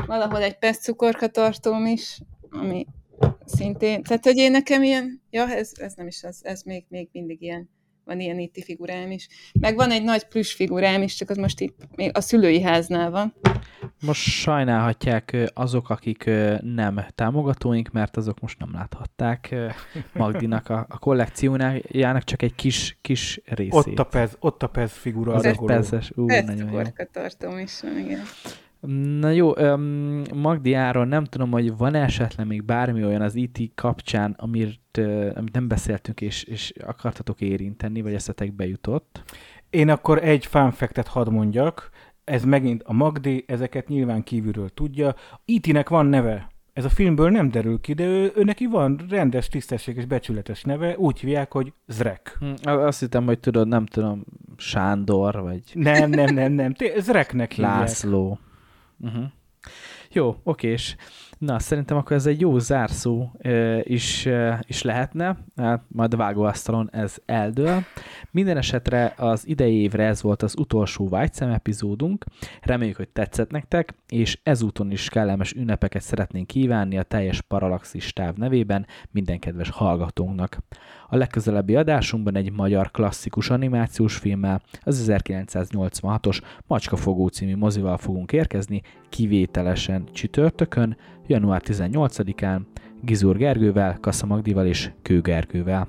valahol 0.07 0.43
egy 0.43 0.59
perc 0.59 0.83
cukorkatartóm 0.83 1.87
is, 1.87 2.19
ami 2.51 2.87
szintén, 3.45 4.03
tehát 4.03 4.25
hogy 4.25 4.37
én 4.37 4.51
nekem 4.51 4.83
ilyen, 4.83 5.23
ja, 5.31 5.49
ez, 5.49 5.73
ez 5.75 5.95
nem 5.95 6.07
is 6.07 6.23
az, 6.23 6.41
ez 6.45 6.63
még, 6.63 6.85
még 6.89 7.09
mindig 7.13 7.43
ilyen, 7.43 7.69
van 8.07 8.21
ilyen 8.21 8.39
itt 8.39 8.65
figurám 8.65 9.11
is. 9.11 9.29
Meg 9.61 9.75
van 9.75 9.91
egy 9.91 10.03
nagy 10.03 10.25
plusz 10.25 10.55
figurám 10.55 11.03
is, 11.03 11.15
csak 11.15 11.31
az 11.31 11.37
most 11.37 11.61
itt 11.61 11.77
még 11.95 12.11
a 12.15 12.21
szülői 12.21 12.61
háznál 12.61 13.11
van. 13.11 13.35
Most 14.01 14.21
sajnálhatják 14.21 15.37
azok, 15.55 15.91
akik 15.91 16.31
nem 16.61 17.05
támogatóink, 17.15 17.91
mert 17.91 18.17
azok 18.17 18.41
most 18.41 18.59
nem 18.59 18.71
láthatták 18.73 19.55
Magdinak 20.13 20.69
a, 20.69 20.87
a 20.89 20.99
kollekciójának 20.99 22.25
csak 22.25 22.43
egy 22.43 22.55
kis, 22.55 22.99
kis 23.01 23.41
részét. 23.45 23.75
Ott 23.75 23.99
a 23.99 24.05
pez, 24.05 24.37
ott 24.39 24.63
a 24.63 24.67
pez 24.67 24.93
figura. 24.93 25.33
Az 25.33 25.45
egy 25.45 25.61
pezes, 25.65 26.13
ú, 26.15 26.27
nagyon 26.27 26.73
jó. 26.73 26.83
tartom 27.13 27.59
is 27.59 27.81
van, 27.81 27.99
igen. 27.99 28.23
Na 29.21 29.31
jó, 29.31 29.55
um, 29.57 30.23
Magdi 30.35 30.73
Áron, 30.75 31.09
nem 31.09 31.25
tudom, 31.25 31.51
hogy 31.51 31.77
van 31.77 31.95
esetleg 31.95 32.47
még 32.47 32.65
bármi 32.65 33.05
olyan 33.05 33.23
az 33.23 33.35
IT 33.35 33.59
kapcsán, 33.75 34.35
amit, 34.39 34.99
uh, 34.99 35.31
amit 35.35 35.53
nem 35.53 35.69
beszéltünk, 35.69 36.21
és, 36.21 36.43
és 36.43 36.73
akartatok 36.87 37.41
érinteni, 37.41 38.03
vagy 38.03 38.15
eszetek 38.15 38.53
bejutott? 38.53 39.23
Én 39.71 39.89
akkor 39.89 40.25
egy 40.25 40.47
fact 40.47 41.07
hadd 41.07 41.31
mondjak. 41.31 41.91
Ez 42.25 42.45
megint 42.45 42.83
a 42.83 42.93
Magdi, 42.93 43.45
ezeket 43.47 43.89
nyilván 43.89 44.23
kívülről 44.23 44.69
tudja. 44.69 45.15
IT-nek 45.45 45.89
van 45.89 46.07
neve. 46.07 46.51
Ez 46.73 46.85
a 46.85 46.89
filmből 46.89 47.31
nem 47.31 47.51
derül 47.51 47.81
ki, 47.81 47.93
de 47.93 48.05
ő, 48.05 48.33
ő 48.35 48.43
neki 48.43 48.67
van 48.67 49.01
rendes, 49.09 49.49
tisztességes, 49.49 50.05
becsületes 50.05 50.63
neve, 50.63 50.97
úgy 50.99 51.21
hívják, 51.21 51.53
hogy 51.53 51.73
Zrek. 51.87 52.39
Hm, 52.39 52.69
azt 52.71 53.01
hittem, 53.01 53.25
hogy 53.25 53.39
tudod, 53.39 53.69
nem 53.69 53.87
tudom, 53.87 54.25
Sándor, 54.57 55.41
vagy... 55.43 55.63
Nem, 55.73 56.11
nem, 56.11 56.35
nem, 56.35 56.53
nem, 56.53 56.75
Zreknek 56.99 57.53
hívják. 57.53 57.79
László. 57.79 58.39
Uh-huh. 59.01 59.25
Jó, 60.11 60.41
okés. 60.43 60.97
Na, 61.39 61.59
szerintem 61.59 61.97
akkor 61.97 62.17
ez 62.17 62.27
egy 62.27 62.41
jó 62.41 62.59
zárszó 62.59 63.31
is, 63.83 64.29
is 64.67 64.83
lehetne, 64.83 65.37
hát 65.57 65.83
majd 65.89 66.15
a 66.15 66.17
vágóasztalon 66.17 66.89
ez 66.93 67.17
eldől. 67.27 67.83
Minden 68.31 68.57
esetre 68.57 69.15
az 69.17 69.47
idei 69.47 69.81
évre 69.81 70.05
ez 70.05 70.23
volt 70.23 70.43
az 70.43 70.55
utolsó 70.59 71.09
Vágyszem 71.09 71.51
epizódunk. 71.51 72.25
Reméljük, 72.63 72.97
hogy 72.97 73.09
tetszett 73.09 73.51
nektek, 73.51 73.95
és 74.09 74.39
ezúton 74.43 74.91
is 74.91 75.09
kellemes 75.09 75.53
ünnepeket 75.53 76.03
szeretnénk 76.03 76.47
kívánni 76.47 76.99
a 76.99 77.03
teljes 77.03 77.41
Paralaxis 77.41 78.13
táv 78.13 78.37
nevében 78.37 78.87
minden 79.11 79.39
kedves 79.39 79.71
hallgatónknak. 79.71 80.59
A 81.09 81.17
legközelebbi 81.17 81.77
adásunkban 81.77 82.37
egy 82.37 82.53
magyar 82.53 82.91
klasszikus 82.91 83.51
animációs 83.51 84.17
filmmel, 84.17 84.63
az 84.83 85.07
1986-os 85.09 86.41
Macskafogó 86.67 87.29
című 87.29 87.57
mozival 87.57 87.97
fogunk 87.97 88.33
érkezni, 88.33 88.83
kivételesen 89.09 90.05
csütörtökön, 90.13 90.97
január 91.27 91.63
18-án, 91.65 92.61
Gizur 93.03 93.37
Gergővel, 93.37 93.99
Kassa 94.01 94.27
Magdival 94.27 94.67
és 94.67 94.91
Kő 95.03 95.21
Gergővel. 95.21 95.89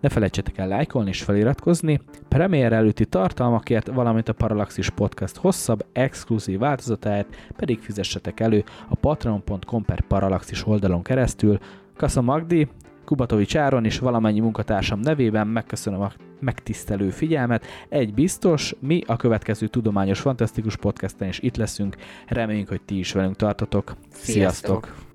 Ne 0.00 0.08
felejtsetek 0.08 0.58
el 0.58 0.68
lájkolni 0.68 1.08
és 1.08 1.22
feliratkozni, 1.22 2.00
premier 2.28 2.72
előtti 2.72 3.04
tartalmakért, 3.06 3.86
valamint 3.86 4.28
a 4.28 4.32
Parallaxis 4.32 4.90
Podcast 4.90 5.36
hosszabb, 5.36 5.86
exkluzív 5.92 6.58
változatáért 6.58 7.36
pedig 7.56 7.78
fizessetek 7.78 8.40
elő 8.40 8.64
a 8.88 8.94
patreon.com 8.94 9.84
per 9.84 10.00
Parallaxis 10.00 10.66
oldalon 10.66 11.02
keresztül. 11.02 11.58
Kassa 11.96 12.20
Magdi, 12.20 12.68
Kubatovics 13.06 13.56
Áron 13.56 13.84
és 13.84 13.98
valamennyi 13.98 14.40
munkatársam 14.40 15.00
nevében 15.00 15.46
megköszönöm 15.46 16.00
a 16.00 16.12
megtisztelő 16.40 17.10
figyelmet. 17.10 17.66
Egy 17.88 18.14
biztos, 18.14 18.74
mi 18.78 19.02
a 19.06 19.16
következő 19.16 19.66
Tudományos 19.66 20.20
Fantasztikus 20.20 20.76
podcasten 20.76 21.28
is 21.28 21.38
itt 21.38 21.56
leszünk. 21.56 21.96
Reméljük, 22.26 22.68
hogy 22.68 22.82
ti 22.82 22.98
is 22.98 23.12
velünk 23.12 23.36
tartotok. 23.36 23.96
Sziasztok! 24.10 24.84
Sziasztok. 24.84 25.14